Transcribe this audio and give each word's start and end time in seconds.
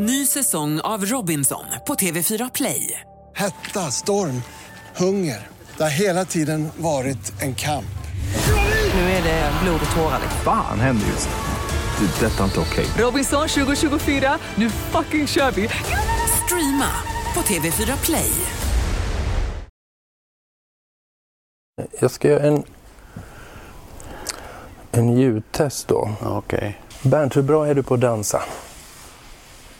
Ny 0.00 0.26
säsong 0.26 0.80
av 0.80 1.04
Robinson 1.04 1.64
på 1.86 1.94
TV4 1.94 2.50
Play. 2.54 3.00
Hetta, 3.34 3.80
storm, 3.80 4.42
hunger. 4.96 5.46
Det 5.76 5.82
har 5.82 5.90
hela 5.90 6.24
tiden 6.24 6.68
varit 6.76 7.42
en 7.42 7.54
kamp. 7.54 7.98
Nu 8.94 9.00
är 9.00 9.22
det 9.22 9.52
blod 9.62 9.80
och 9.90 9.96
tårar. 9.96 10.20
Fan 10.44 10.80
händer 10.80 11.06
just 11.06 11.28
nu. 11.28 12.06
Det. 12.06 12.26
är 12.26 12.30
Detta 12.30 12.40
är 12.40 12.44
inte 12.44 12.60
okej. 12.60 12.86
Robinson 12.98 13.48
2024, 13.48 14.38
nu 14.54 14.70
fucking 14.70 15.26
kör 15.26 15.50
vi! 15.50 15.68
Streama 16.44 16.90
på 17.34 17.40
TV4 17.40 18.04
Play. 18.04 18.30
Jag 22.00 22.10
ska 22.10 22.28
göra 22.28 22.42
en, 22.42 22.62
en 24.92 25.18
ljudtest 25.18 25.88
då. 25.88 26.10
Okej. 26.22 26.80
Bernt, 27.02 27.36
hur 27.36 27.42
bra 27.42 27.66
är 27.66 27.74
du 27.74 27.82
på 27.82 27.94
att 27.94 28.00
dansa? 28.00 28.42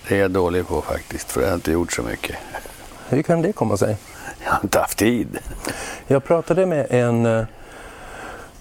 Det 0.09 0.17
är 0.17 0.21
jag 0.21 0.31
dålig 0.31 0.67
på 0.67 0.83
faktiskt, 0.83 1.33
för 1.33 1.41
jag 1.41 1.49
har 1.49 1.55
inte 1.55 1.73
gjort 1.73 1.93
så 1.93 2.03
mycket. 2.03 2.37
Hur 3.09 3.23
kan 3.23 3.43
det 3.43 3.53
komma 3.53 3.77
sig? 3.77 3.97
Jag 4.45 4.51
har 4.51 4.61
inte 4.63 4.79
haft 4.79 4.99
tid. 4.99 5.39
Jag 6.07 6.25
pratade 6.25 6.67
med 6.67 6.87
en, 6.91 7.27
eh, 7.27 7.45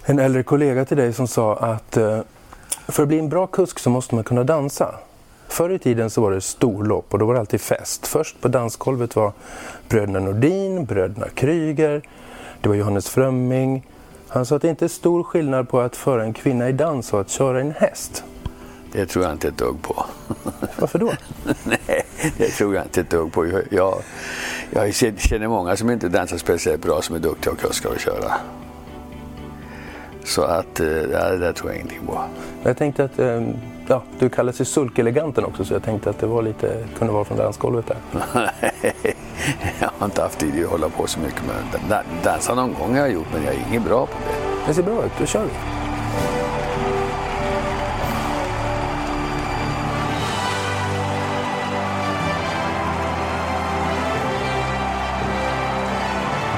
en 0.04 0.20
äldre 0.20 0.44
kollega 0.44 0.86
till 0.86 0.98
dig 0.98 1.14
som 1.14 1.28
sa 1.28 1.56
att 1.56 1.98
eh, 1.98 2.20
för 2.88 3.04
att 3.04 3.08
bli 3.08 3.20
en 3.20 3.30
bra 3.30 3.48
kusk 3.48 3.80
så 3.80 3.90
måste 3.90 4.16
man 4.16 4.24
kunna 4.24 4.44
dansa. 4.44 4.96
Förr 5.48 5.70
i 5.70 5.80
tiden 5.80 6.10
så 6.10 6.22
var 6.22 6.32
det 6.32 6.42
storlopp 6.42 7.14
och 7.14 7.20
då 7.20 7.26
var 7.26 7.34
det 7.34 7.40
alltid 7.40 7.62
fest. 7.62 8.08
Först 8.08 8.42
på 8.42 8.48
dansgolvet 8.48 9.16
var 9.16 9.32
bröderna 9.90 10.20
Nordin, 10.20 10.86
bröderna 10.86 11.28
Kryger, 11.30 12.02
det 12.62 12.70
var 12.70 12.76
Johannes 12.76 13.10
Frömming. 13.10 13.88
Han 14.28 14.46
sa 14.46 14.56
att 14.56 14.62
det 14.62 14.70
inte 14.70 14.86
är 14.86 14.90
stor 14.90 15.24
skillnad 15.24 15.70
på 15.70 15.80
att 15.80 15.96
föra 15.96 16.24
en 16.24 16.34
kvinna 16.34 16.70
i 16.70 16.72
dans 16.72 17.14
och 17.14 17.22
att 17.22 17.30
köra 17.30 17.62
en 17.62 17.72
häst. 17.72 18.24
Det 18.92 19.06
tror 19.06 19.26
jag 19.26 19.34
inte 19.34 19.48
ett 19.48 19.58
dugg 19.58 19.82
på. 19.82 20.06
Varför 20.80 21.00
då? 21.00 21.14
Nej, 21.64 22.06
det 22.38 22.50
tror 22.50 22.76
jag 22.76 22.86
inte 22.86 23.02
ett 23.02 23.10
dugg 23.10 23.32
på. 23.34 23.46
Jag, 23.48 23.64
jag, 23.70 24.02
jag 24.70 24.94
känner 25.20 25.48
många 25.48 25.76
som 25.78 25.90
inte 25.90 26.10
dansar 26.10 26.38
speciellt 26.38 26.82
bra 26.82 27.02
som 27.02 27.16
är 27.16 27.20
duktiga 27.20 27.54
och 27.54 27.60
kuskar 27.60 27.90
och 27.90 28.00
köra. 28.00 28.34
Så 30.26 30.42
att, 30.42 30.80
eh, 30.80 30.88
ja, 30.88 31.30
det 31.30 31.38
där 31.38 31.54
tror 31.54 31.70
jag 31.70 31.76
ingenting 31.76 32.02
på. 32.08 32.22
Jag 32.64 32.78
tänkte 32.78 33.04
att 33.04 33.20
eh, 33.20 33.42
ja, 33.88 34.04
du 34.20 34.30
kallas 34.30 34.62
ju 34.62 34.66
sulkeleganten 34.66 35.46
också 35.46 35.66
så 35.66 35.74
jag 35.74 35.84
tänkte 35.84 36.10
att 36.10 36.20
det 36.20 36.28
var 36.28 36.42
lite, 36.42 36.88
kunde 36.98 37.14
vara 37.14 37.26
från 37.26 37.38
dansgolvet 37.38 37.86
där. 37.88 37.98
jag 39.80 39.90
har 39.98 40.06
inte 40.06 40.22
haft 40.22 40.40
tid 40.40 40.64
att 40.64 40.70
hålla 40.72 40.90
på 40.90 41.08
så 41.08 41.20
mycket 41.20 41.42
med 41.46 41.82
da- 41.90 42.04
dansa 42.24 42.56
någon 42.56 42.74
gång 42.74 42.92
har 42.92 43.00
jag 43.00 43.12
gjort 43.12 43.28
men 43.34 43.44
jag 43.44 43.54
är 43.54 43.66
ingen 43.70 43.84
bra 43.84 44.06
på 44.06 44.12
det. 44.28 44.68
Det 44.68 44.74
ser 44.74 44.84
bra 44.84 45.06
ut, 45.06 45.12
då 45.20 45.26
kör 45.26 45.44
vi. 45.44 45.52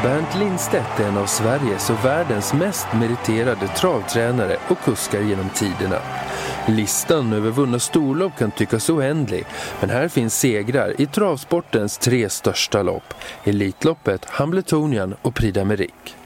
Bernt 0.03 0.35
Lindstedt 0.35 0.99
är 0.99 1.07
en 1.07 1.17
av 1.17 1.25
Sveriges 1.25 1.89
och 1.89 2.05
världens 2.05 2.53
mest 2.53 2.87
meriterade 2.93 3.67
travtränare 3.67 4.57
och 4.67 4.79
kuskar 4.79 5.21
genom 5.21 5.49
tiderna. 5.49 6.01
Listan 6.67 7.33
över 7.33 7.51
vunna 7.51 7.79
storlopp 7.79 8.37
kan 8.37 8.51
tyckas 8.51 8.89
oändlig, 8.89 9.45
men 9.79 9.89
här 9.89 10.07
finns 10.07 10.39
segrar 10.39 11.01
i 11.01 11.05
travsportens 11.05 11.97
tre 11.97 12.29
största 12.29 12.83
lopp, 12.83 13.13
Elitloppet, 13.43 14.25
Hambletonian 14.25 15.15
och 15.21 15.35
Prix 15.35 15.57
d'Amérique. 15.57 16.18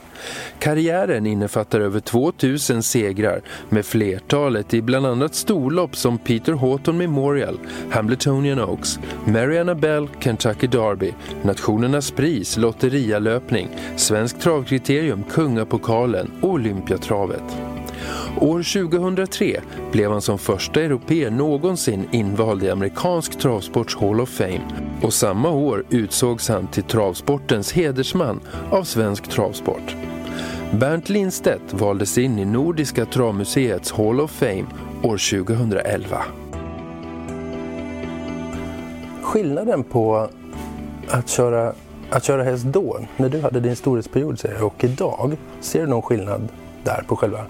Karriären 0.63 1.25
innefattar 1.25 1.79
över 1.79 1.99
2000 1.99 2.83
segrar 2.83 3.41
med 3.69 3.85
flertalet 3.85 4.73
i 4.73 4.81
bland 4.81 5.05
annat 5.05 5.35
storlopp 5.35 5.95
som 5.95 6.17
Peter 6.17 6.53
Houghton 6.53 6.97
Memorial, 6.97 7.59
Hambletonian 7.89 8.59
Oaks, 8.59 8.99
Mariana 9.25 9.75
Bell, 9.75 10.09
Kentucky 10.19 10.67
Derby, 10.67 11.13
Nationernas 11.41 12.11
pris, 12.11 12.57
Lotterialöpning, 12.57 13.67
Svensk 13.95 14.39
travkriterium, 14.39 15.23
Kungapokalen 15.23 16.31
och 16.41 16.49
Olympiatravet. 16.49 17.43
År 18.39 18.89
2003 18.89 19.61
blev 19.91 20.11
han 20.11 20.21
som 20.21 20.37
första 20.37 20.81
europeer 20.81 21.31
någonsin 21.31 22.07
invald 22.11 22.63
i 22.63 22.69
amerikansk 22.69 23.39
travsports 23.39 23.95
Hall 23.95 24.21
of 24.21 24.29
Fame 24.29 24.61
och 25.01 25.13
samma 25.13 25.49
år 25.49 25.85
utsågs 25.89 26.49
han 26.49 26.67
till 26.67 26.83
travsportens 26.83 27.71
hedersman 27.73 28.39
av 28.71 28.83
svensk 28.83 29.29
travsport. 29.29 29.95
Bernt 30.79 31.09
Lindstedt 31.09 31.73
valdes 31.73 32.17
in 32.17 32.39
i 32.39 32.45
Nordiska 32.45 33.05
travmuseets 33.05 33.91
Hall 33.91 34.21
of 34.21 34.31
Fame 34.31 34.65
år 35.03 35.45
2011. 35.45 36.23
Skillnaden 39.21 39.83
på 39.83 40.29
att 41.07 41.29
köra, 41.29 41.73
att 42.09 42.23
köra 42.23 42.43
häst 42.43 42.63
då, 42.65 42.99
när 43.17 43.29
du 43.29 43.41
hade 43.41 43.59
din 43.59 43.75
storhetsperiod 43.75 44.39
säger 44.39 44.63
och 44.63 44.83
idag, 44.83 45.37
ser 45.61 45.81
du 45.81 45.87
någon 45.87 46.01
skillnad 46.01 46.47
där 46.83 47.03
på 47.07 47.15
själva 47.15 47.45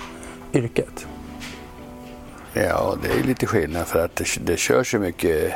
yrket? 0.54 1.08
Ja, 2.54 2.96
det 3.04 3.20
är 3.20 3.24
lite 3.24 3.46
skillnad 3.46 3.88
för 3.88 4.06
att 4.06 4.16
det, 4.16 4.26
det 4.46 4.58
körs 4.58 4.94
ju 4.94 5.00
mycket 5.00 5.54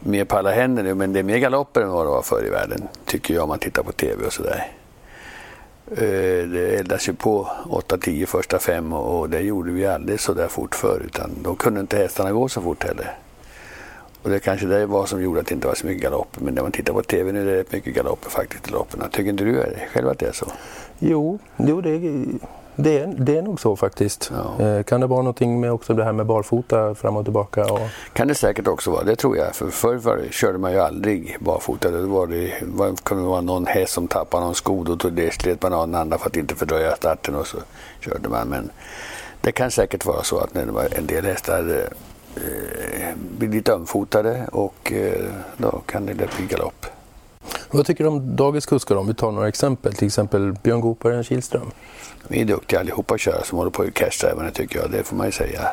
mer 0.00 0.24
på 0.24 0.36
alla 0.36 0.50
händer 0.50 0.82
nu 0.82 0.94
men 0.94 1.12
det 1.12 1.18
är 1.18 1.24
mer 1.24 1.38
galopper 1.38 1.80
än 1.80 1.90
vad 1.90 2.06
det 2.06 2.10
var 2.10 2.22
förr 2.22 2.46
i 2.46 2.50
världen 2.50 2.88
tycker 3.04 3.34
jag 3.34 3.42
om 3.42 3.48
man 3.48 3.58
tittar 3.58 3.82
på 3.82 3.92
tv 3.92 4.26
och 4.26 4.32
sådär. 4.32 4.77
Eh, 5.90 6.48
det 6.48 6.76
eldas 6.78 7.08
ju 7.08 7.12
på 7.12 7.48
8-10 7.64 8.26
första 8.26 8.58
fem 8.58 8.92
och 8.92 9.30
det 9.30 9.40
gjorde 9.40 9.72
vi 9.72 9.86
aldrig 9.86 10.20
så 10.20 10.34
där 10.34 10.48
fort 10.48 10.74
förr 10.74 11.02
utan 11.06 11.30
då 11.42 11.54
kunde 11.54 11.80
inte 11.80 11.96
hästarna 11.96 12.32
gå 12.32 12.48
så 12.48 12.60
fort 12.60 12.84
heller. 12.84 13.16
Och 14.22 14.30
det 14.30 14.40
kanske 14.40 14.66
det 14.66 14.86
var 14.86 15.06
som 15.06 15.22
gjorde 15.22 15.40
att 15.40 15.46
det 15.46 15.54
inte 15.54 15.66
var 15.66 15.74
så 15.74 15.86
mycket 15.86 16.02
galopper 16.02 16.40
men 16.40 16.54
när 16.54 16.62
man 16.62 16.72
tittar 16.72 16.92
på 16.92 17.02
tv 17.02 17.32
nu 17.32 17.40
är 17.40 17.44
det 17.44 17.60
rätt 17.60 17.72
mycket 17.72 17.94
galopper 17.94 18.30
faktiskt 18.30 18.68
i 18.68 18.70
loppen. 18.70 19.10
Tycker 19.10 19.30
inte 19.30 19.44
du 19.44 19.64
själv 19.92 20.08
att 20.08 20.18
det 20.18 20.26
är 20.26 20.32
så? 20.32 20.46
Jo, 20.98 21.38
jo 21.56 21.80
det, 21.80 21.98
det, 21.98 22.08
är, 22.08 22.24
det 22.82 23.36
är 23.36 23.42
nog 23.42 23.60
så 23.60 23.76
faktiskt. 23.76 24.32
Ja. 24.58 24.64
Eh, 24.66 24.82
Kan 24.82 25.00
det 25.00 25.06
vara 25.06 25.22
någonting 25.22 25.60
med 25.60 25.72
också 25.72 25.94
det 25.94 26.04
här 26.04 26.12
med 26.12 26.26
barfota 26.26 26.94
fram 26.94 27.16
och 27.16 27.24
tillbaka? 27.24 27.72
Och, 27.72 27.80
Kan 28.12 28.28
det 28.28 28.34
säkert 28.34 28.66
också 28.66 28.90
vara, 28.90 29.04
det 29.04 29.16
tror 29.16 29.36
jag. 29.36 29.54
För 29.54 29.70
förr 29.70 29.94
var, 29.96 30.20
körde 30.30 30.58
man 30.58 30.72
ju 30.72 30.78
aldrig 30.78 31.36
barfota. 31.40 31.90
Det 31.90 32.06
var 32.06 32.26
det, 32.26 32.52
var, 32.62 32.94
kunde 33.02 33.22
vara 33.24 33.40
någon 33.40 33.66
häst 33.66 33.92
som 33.92 34.08
tappade 34.08 34.44
någon 34.44 34.54
sko, 34.54 34.84
då 34.84 34.96
tog 34.96 35.12
det 35.12 35.34
slet 35.34 35.62
man 35.62 35.72
av 35.72 35.86
den 35.88 35.94
andra 35.94 36.18
för 36.18 36.26
att 36.26 36.36
inte 36.36 36.54
fördröja 36.54 36.96
starten 36.96 37.34
och 37.34 37.46
så 37.46 37.56
körde 38.00 38.28
man. 38.28 38.48
Men 38.48 38.70
det 39.40 39.52
kan 39.52 39.70
säkert 39.70 40.06
vara 40.06 40.22
så 40.22 40.38
att 40.38 40.54
när 40.54 40.66
det 40.66 40.72
var 40.72 40.88
en 40.98 41.06
del 41.06 41.24
hästar 41.24 41.86
eh, 42.36 43.14
blir 43.38 43.48
lite 43.48 43.72
ömfotade 43.72 44.46
och 44.52 44.92
eh, 44.92 45.24
då 45.56 45.80
kan 45.86 46.06
det 46.06 46.14
lätt 46.14 46.36
bli 46.36 46.46
galopp. 46.46 46.86
vad 47.70 47.86
tycker 47.86 48.04
du 48.04 48.10
om 48.10 48.36
dagens 48.36 48.66
kuskar 48.66 48.96
om 48.96 49.06
vi 49.06 49.14
tar 49.14 49.32
några 49.32 49.48
exempel? 49.48 49.94
Till 49.94 50.06
exempel 50.06 50.52
Björn 50.62 50.80
Goop 50.80 51.04
och 51.04 51.10
Örjan 51.10 51.24
Kihlström. 51.24 51.70
Vi 52.28 52.40
är 52.40 52.44
duktiga 52.44 52.80
allihopa 52.80 53.14
att 53.14 53.20
köra 53.20 53.44
som 53.44 53.58
håller 53.58 53.70
på 53.70 53.86
i 53.86 53.90
cashdrivarna 53.90 54.50
tycker 54.50 54.78
jag, 54.78 54.90
det 54.90 55.04
får 55.04 55.16
man 55.16 55.26
ju 55.26 55.32
säga. 55.32 55.68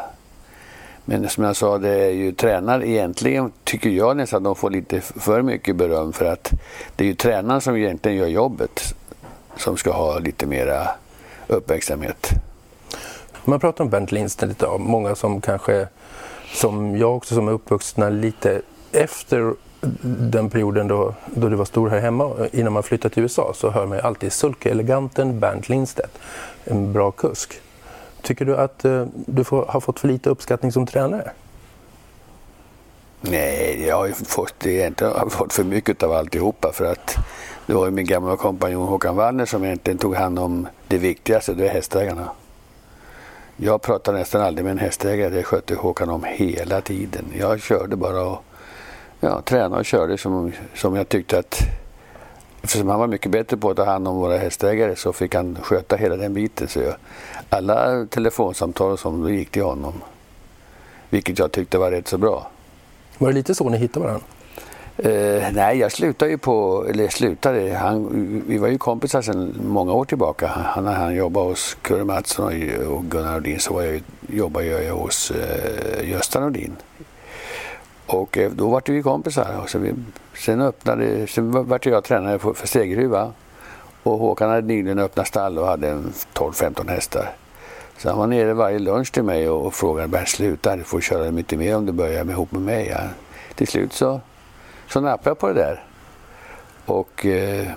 Men 1.06 1.30
som 1.30 1.44
jag 1.44 1.56
sa, 1.56 1.78
det 1.78 1.90
är 1.90 2.10
ju 2.10 2.32
tränare 2.32 2.90
egentligen, 2.90 3.52
tycker 3.64 3.90
jag 3.90 4.18
nästan 4.18 4.38
att 4.38 4.44
de 4.44 4.56
får 4.56 4.70
lite 4.70 5.02
för 5.02 5.42
mycket 5.42 5.76
beröm 5.76 6.14
för 6.14 6.26
att 6.26 6.52
det 6.96 7.04
är 7.04 7.08
ju 7.08 7.16
tränaren 7.16 7.62
som 7.62 7.76
egentligen 7.76 8.18
gör 8.18 8.28
jobbet 8.28 8.96
som 9.58 9.78
ska 9.78 9.92
ha 9.92 10.20
lite 10.20 10.46
mera 10.46 10.88
uppmärksamhet. 11.48 12.30
Man 13.46 13.60
pratar 13.60 13.84
om 13.84 13.90
Bernt 13.90 14.12
Lindstedt 14.12 14.50
lite, 14.50 14.68
många 14.78 15.16
som 15.16 15.42
kanske, 15.42 15.88
som 16.54 16.98
jag 16.98 17.16
också 17.16 17.36
som 17.36 17.48
är 17.48 17.52
uppvuxna 17.52 18.10
lite 18.10 18.62
efter 18.92 19.54
den 20.32 20.50
perioden 20.50 20.88
då, 20.88 21.14
då 21.26 21.50
det 21.50 21.56
var 21.56 21.66
stor 21.66 21.90
här 21.90 22.00
hemma, 22.00 22.48
innan 22.52 22.74
man 22.74 22.84
flyttade 22.84 23.14
till 23.14 23.24
USA, 23.24 23.52
så 23.56 23.70
hör 23.70 23.86
man 23.86 23.98
ju 23.98 24.04
alltid 24.04 24.34
sulke-eleganten 24.34 25.40
Bernt 25.40 25.70
Lindstedt. 25.70 26.18
En 26.64 26.94
bra 26.94 27.12
kusk. 27.12 27.54
Tycker 28.22 28.46
du 28.46 28.58
att 28.58 28.86
eh, 28.86 29.06
du 29.14 29.44
får, 29.44 29.66
har 29.66 29.80
fått 29.80 30.00
för 30.00 30.08
lite 30.08 30.30
uppskattning 30.30 30.72
som 30.72 30.86
tränare? 30.86 31.32
Nej, 33.22 33.86
jag 33.88 33.96
har 33.96 34.08
ju 34.08 34.14
fått, 34.14 34.66
egentligen 34.66 35.14
har 35.14 35.30
fått 35.30 35.54
för 35.54 35.64
mycket 35.64 36.04
av 36.04 36.12
alltihopa 36.12 36.72
för 36.74 36.86
att 36.86 37.16
det 37.66 37.74
var 37.74 37.86
ju 37.86 37.92
min 37.92 38.06
gamla 38.06 38.38
kompanjon 38.38 38.88
Håkan 38.88 39.16
Wallner 39.16 39.46
som 39.46 39.64
egentligen 39.64 39.98
tog 39.98 40.16
hand 40.16 40.40
om 40.40 40.68
det 40.88 40.98
viktigaste, 40.98 41.54
det 41.54 41.68
är 41.68 41.74
hästägarna. 41.74 42.30
Jag 43.58 43.82
pratade 43.82 44.18
nästan 44.18 44.42
aldrig 44.42 44.66
med 44.66 44.72
en 44.72 44.78
hästägare, 44.78 45.30
det 45.30 45.44
skötte 45.44 45.76
Håkan 45.76 46.10
om 46.10 46.24
hela 46.24 46.82
tiden. 46.82 47.26
Jag 47.40 47.62
körde 47.62 47.96
bara 47.96 48.22
och 48.22 48.45
ja, 49.26 49.42
tränade 49.42 49.76
och 49.76 49.86
körde 49.86 50.18
som, 50.18 50.52
som 50.76 50.96
jag 50.96 51.10
tyckte 51.10 51.40
att 51.40 51.60
eftersom 52.62 52.90
han 52.90 53.00
var 53.00 53.08
mycket 53.08 53.32
bättre 53.32 53.58
på 53.58 53.70
att 53.70 53.78
ta 53.78 53.86
hand 53.86 54.08
om 54.08 54.16
våra 54.16 54.38
hästägare 54.38 54.96
så 54.96 55.14
fick 55.14 55.36
han 55.36 55.58
sköta 55.62 55.96
hela 55.96 56.18
den 56.18 56.34
biten. 56.34 56.68
Så 56.68 56.80
jag, 56.80 56.96
alla 57.50 58.06
telefonsamtal 58.06 58.98
då 59.04 59.30
gick 59.30 59.52
till 59.52 59.64
honom. 59.64 59.94
Vilket 61.10 61.40
jag 61.40 61.52
tyckte 61.52 61.78
var 61.78 61.92
rätt 61.92 62.08
så 62.08 62.18
bra. 62.18 62.48
Var 63.18 63.28
det 63.28 63.34
lite 63.34 63.56
så 63.56 63.70
ni 63.70 63.78
hittade 63.78 64.06
varandra? 64.06 64.26
Eh, 64.98 65.54
nej, 65.54 65.78
jag 65.78 65.92
slutade 65.92 66.32
ju 66.32 66.38
på, 66.38 66.86
eller 66.90 67.08
slutade, 67.08 67.74
han, 67.74 68.44
vi 68.48 68.58
var 68.58 68.68
ju 68.68 68.78
kompisar 68.78 69.22
sedan 69.22 69.56
många 69.64 69.94
år 69.94 70.06
tillbaka. 70.06 70.48
Han, 70.48 70.84
när 70.84 70.94
han 70.94 71.16
jobbade 71.16 71.48
hos 71.48 71.78
Kurre 71.82 72.04
Mattsson 72.04 72.46
och, 72.46 72.94
och 72.94 73.06
Gunnar 73.06 73.34
Nordin 73.34 73.60
så 73.60 73.74
var 73.74 73.82
jag, 73.84 74.02
jobbade 74.28 74.66
jag 74.66 74.96
hos 74.96 75.32
eh, 75.32 76.10
Gösta 76.10 76.40
Nordin. 76.40 76.76
Och 78.08 78.38
eh, 78.38 78.52
då 78.52 78.70
vart 78.70 78.90
vi 78.90 79.02
kompisar. 79.02 79.60
Och 79.64 79.70
så 79.70 79.80
vi, 79.80 79.94
sen 80.34 80.62
öppnade, 80.62 81.28
sen 81.28 81.68
vart 81.68 81.86
jag 81.86 82.04
tränare 82.04 82.40
för, 82.40 82.54
för 82.54 82.68
Stegeruva. 82.68 83.32
Och 84.04 84.18
Håkan 84.18 84.50
hade 84.50 84.68
nyligen 84.68 85.00
öppnat 85.00 85.28
stall 85.28 85.58
och 85.58 85.68
hade 85.68 86.04
12-15 86.34 86.90
hästar. 86.90 87.34
Så 87.98 88.10
han 88.10 88.18
var 88.18 88.28
nere 88.28 88.54
varje 88.54 88.80
lunch 88.80 89.12
till 89.12 89.24
mig 89.24 89.50
och, 89.50 89.66
och 89.66 89.74
frågade 89.74 90.08
Bernt 90.08 90.30
sluta, 90.30 90.76
du 90.76 90.84
får 90.84 91.02
köra 91.02 91.32
mycket 91.32 91.60
mer 91.60 91.76
om 91.76 91.86
du 91.86 91.92
börjar 91.92 92.24
med 92.24 92.34
ihop 92.34 92.52
med 92.52 92.62
mig. 92.62 92.88
Ja. 92.88 93.00
Till 93.56 93.68
slut 93.68 93.94
så, 93.94 94.22
så 94.90 95.02
nappade 95.02 95.30
jag 95.30 95.40
på 95.40 95.48
det 95.48 95.54
där. 95.54 95.84
Och 96.86 97.26
eh, 97.26 97.68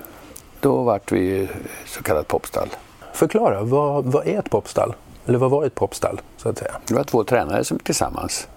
då 0.60 0.82
vart 0.82 1.12
vi 1.12 1.48
så 1.86 2.02
kallat 2.02 2.28
popstall. 2.28 2.68
Förklara, 3.12 3.62
vad, 3.62 4.04
vad 4.04 4.26
är 4.26 4.38
ett 4.38 4.50
popstall? 4.50 4.94
Eller 5.26 5.38
vad 5.38 5.50
var 5.50 5.64
ett 5.64 5.74
popstall 5.74 6.20
så 6.36 6.48
att 6.48 6.58
säga? 6.58 6.74
Det 6.86 6.94
var 6.94 7.04
två 7.04 7.24
tränare 7.24 7.64
som 7.64 7.78
tillsammans. 7.78 8.48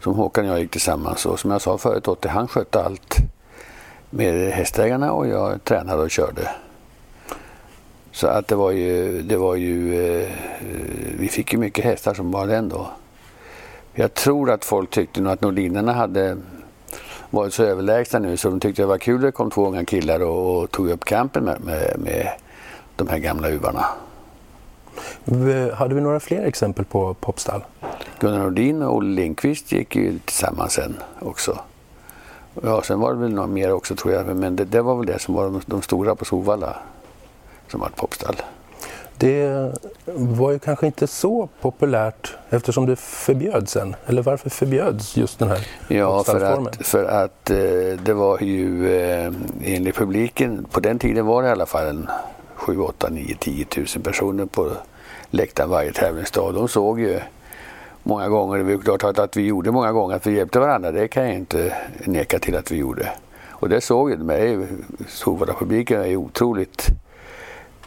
Som 0.00 0.14
Håkan 0.14 0.44
och 0.44 0.50
jag 0.50 0.60
gick 0.60 0.70
tillsammans 0.70 1.26
och 1.26 1.40
som 1.40 1.50
jag 1.50 1.60
sa 1.60 1.78
förut, 1.78 2.08
Otte, 2.08 2.28
han 2.28 2.48
skötte 2.48 2.82
allt 2.82 3.16
med 4.10 4.52
hästägarna 4.52 5.12
och 5.12 5.26
jag 5.26 5.64
tränade 5.64 6.02
och 6.02 6.10
körde. 6.10 6.50
Så 8.12 8.26
att 8.26 8.48
det 8.48 8.54
var 8.54 8.70
ju, 8.70 9.22
det 9.22 9.36
var 9.36 9.54
ju 9.54 10.04
eh, 10.20 10.28
vi 11.18 11.28
fick 11.28 11.52
ju 11.52 11.58
mycket 11.58 11.84
hästar 11.84 12.14
som 12.14 12.30
var 12.30 12.46
den 12.46 12.68
då. 12.68 12.88
Jag 13.94 14.14
tror 14.14 14.50
att 14.50 14.64
folk 14.64 14.90
tyckte 14.90 15.20
nog 15.20 15.32
att 15.32 15.40
Nordinerna 15.40 15.92
hade 15.92 16.36
varit 17.30 17.54
så 17.54 17.62
överlägsna 17.62 18.18
nu 18.18 18.36
så 18.36 18.50
de 18.50 18.60
tyckte 18.60 18.82
det 18.82 18.86
var 18.86 18.98
kul 18.98 19.16
att 19.16 19.22
det 19.22 19.32
kom 19.32 19.50
två 19.50 19.66
unga 19.66 19.84
killar 19.84 20.20
och, 20.20 20.62
och 20.62 20.70
tog 20.70 20.90
upp 20.90 21.04
kampen 21.04 21.44
med, 21.44 21.60
med, 21.60 21.96
med 21.98 22.28
de 22.96 23.08
här 23.08 23.18
gamla 23.18 23.48
uvarna. 23.48 23.86
Hade 25.74 25.94
vi 25.94 26.00
några 26.00 26.20
fler 26.20 26.44
exempel 26.44 26.84
på 26.84 27.14
popstall? 27.14 27.64
Gunnar 28.20 28.38
Nordin 28.38 28.82
och 28.82 28.96
Olle 28.96 29.14
Lindqvist 29.14 29.72
gick 29.72 29.96
ju 29.96 30.18
tillsammans 30.18 30.72
sen 30.72 30.96
också. 31.18 31.58
Ja, 32.62 32.82
sen 32.82 33.00
var 33.00 33.14
det 33.14 33.20
väl 33.20 33.34
några 33.34 33.46
mer 33.46 33.72
också 33.72 33.96
tror 33.96 34.14
jag, 34.14 34.36
men 34.36 34.56
det, 34.56 34.64
det 34.64 34.82
var 34.82 34.96
väl 34.96 35.06
det 35.06 35.18
som 35.18 35.34
var 35.34 35.44
de, 35.44 35.60
de 35.66 35.82
stora 35.82 36.14
på 36.14 36.24
Sovalla 36.24 36.76
som 37.68 37.80
var 37.80 37.88
popstall. 37.88 38.36
Det 39.18 39.72
var 40.14 40.50
ju 40.50 40.58
kanske 40.58 40.86
inte 40.86 41.06
så 41.06 41.48
populärt 41.60 42.34
eftersom 42.50 42.86
det 42.86 42.96
förbjöds 42.96 43.72
sen. 43.72 43.96
Eller 44.06 44.22
varför 44.22 44.50
förbjöds 44.50 45.16
just 45.16 45.38
den 45.38 45.48
här 45.48 45.66
Ja, 45.88 46.24
för 46.24 46.40
att, 46.40 46.86
för 46.86 47.04
att 47.04 47.50
eh, 47.50 47.56
det 48.04 48.14
var 48.14 48.42
ju 48.42 48.94
eh, 48.96 49.32
enligt 49.64 49.94
publiken, 49.94 50.66
på 50.70 50.80
den 50.80 50.98
tiden 50.98 51.26
var 51.26 51.42
det 51.42 51.48
i 51.48 51.52
alla 51.52 51.66
fall 51.66 51.86
en 51.86 52.08
7, 52.54 52.80
8, 52.80 53.08
9, 53.10 53.36
10 53.40 53.64
tusen 53.64 54.02
personer 54.02 54.46
på 54.46 54.70
läktaren 55.30 55.70
varje 55.70 55.92
tävlingsdag. 55.92 56.54
De 56.54 56.68
såg 56.68 57.00
ju 57.00 57.20
många 58.02 58.28
gånger, 58.28 58.58
det 58.58 58.72
är 58.72 58.98
klart 58.98 59.18
att 59.18 59.36
vi 59.36 59.46
gjorde 59.46 59.70
många 59.70 59.92
gånger, 59.92 60.16
att 60.16 60.26
vi 60.26 60.36
hjälpte 60.36 60.58
varandra, 60.58 60.92
det 60.92 61.08
kan 61.08 61.24
jag 61.24 61.34
inte 61.34 61.76
neka 62.04 62.38
till 62.38 62.56
att 62.56 62.70
vi 62.70 62.76
gjorde. 62.76 63.12
Och 63.50 63.68
det 63.68 63.80
såg 63.80 64.10
ju 64.10 64.16
mig, 64.16 64.66
Solvalla-publiken 65.08 66.02
är 66.02 66.16
otroligt 66.16 66.86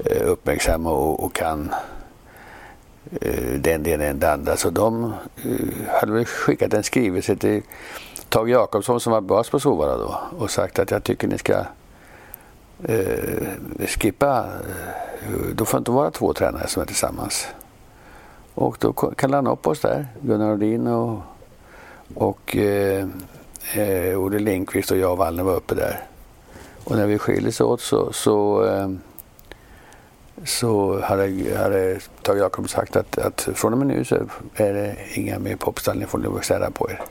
eh, 0.06 0.27
uppmärksamma 0.27 0.91
och, 0.91 1.24
och 1.24 1.33
kan 1.33 1.74
eh, 3.21 3.53
den 3.59 3.83
delen 3.83 4.19
det 4.19 4.31
andra. 4.31 4.57
Så 4.57 4.69
de 4.69 5.03
eh, 5.03 5.92
hade 6.01 6.12
väl 6.12 6.25
skickat 6.25 6.74
en 6.74 6.83
skrivelse 6.83 7.35
till 7.35 7.62
Tage 8.30 8.50
Jakobsson 8.50 9.00
som 9.00 9.13
var 9.13 9.21
bas 9.21 9.50
på 9.50 9.59
Sovara 9.59 9.97
då 9.97 10.19
och 10.38 10.51
sagt 10.51 10.80
att 10.80 10.92
jag 10.92 11.03
tycker 11.03 11.27
ni 11.27 11.38
ska 11.38 11.63
eh, 12.83 13.87
skippa, 13.87 14.45
eh, 15.21 15.33
då 15.55 15.65
får 15.65 15.77
inte 15.77 15.91
vara 15.91 16.11
två 16.11 16.33
tränare 16.33 16.67
som 16.67 16.81
är 16.81 16.85
tillsammans. 16.85 17.47
Och 18.53 18.77
då 18.79 18.93
kallade 18.93 19.37
han 19.37 19.53
upp 19.53 19.67
oss 19.67 19.79
där, 19.79 20.07
Gunnar 20.21 20.47
Nordin 20.47 20.87
och, 20.87 21.19
och 22.13 22.55
eh, 22.55 23.07
eh, 23.73 24.19
Olle 24.19 24.39
Lindqvist 24.39 24.91
och 24.91 24.97
jag 24.97 25.11
och 25.11 25.17
Wallner 25.17 25.43
var 25.43 25.55
uppe 25.55 25.75
där. 25.75 26.03
Och 26.83 26.95
när 26.95 27.07
vi 27.07 27.17
skildes 27.17 27.61
åt 27.61 27.81
så, 27.81 28.13
så 28.13 28.65
eh, 28.65 28.89
så 30.45 31.01
hade, 31.01 31.57
hade 31.57 31.99
Tage 32.21 32.37
Jakob 32.37 32.69
sagt 32.69 32.95
att, 32.95 33.17
att 33.17 33.49
från 33.53 33.73
och 33.73 33.79
med 33.79 33.87
nu 33.87 34.05
så 34.05 34.15
är 34.55 34.73
det 34.73 34.95
inga 35.13 35.39
mer 35.39 35.55
popstall, 35.55 35.99
ni 35.99 36.05
får 36.05 36.19
lov 36.19 36.37
att 36.37 36.45
städa 36.45 36.71
på 36.71 36.89
er. 36.89 37.01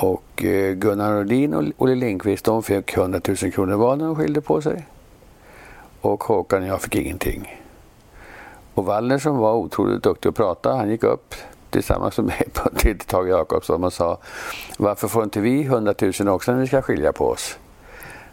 Och 0.00 0.44
eh, 0.44 0.72
Gunnar 0.72 1.14
Nordin 1.14 1.54
och 1.54 1.64
Olle 1.76 1.94
Lindqvist 1.94 2.44
de 2.44 2.62
fick 2.62 2.96
100 2.96 3.20
000 3.42 3.52
kronor 3.52 3.76
var 3.76 3.96
när 3.96 4.04
de 4.04 4.16
skilde 4.16 4.40
på 4.40 4.62
sig. 4.62 4.86
Och 6.00 6.24
Håkan 6.24 6.62
och 6.62 6.68
jag 6.68 6.82
fick 6.82 6.94
ingenting. 6.94 7.60
Och 8.74 8.84
Wallner 8.84 9.18
som 9.18 9.36
var 9.36 9.54
otroligt 9.54 10.02
duktig 10.02 10.28
att 10.28 10.34
prata, 10.34 10.74
han 10.74 10.90
gick 10.90 11.02
upp 11.02 11.34
tillsammans 11.70 12.16
med 12.18 12.26
mig 12.26 12.48
på 12.52 12.70
till 12.70 12.98
Tage 12.98 13.28
Jakobsson 13.28 13.84
och 13.84 13.92
sa 13.92 14.18
varför 14.78 15.08
får 15.08 15.24
inte 15.24 15.40
vi 15.40 15.62
100 15.62 15.94
000 16.20 16.28
också 16.28 16.52
när 16.52 16.60
vi 16.60 16.66
ska 16.66 16.82
skilja 16.82 17.12
på 17.12 17.28
oss? 17.28 17.58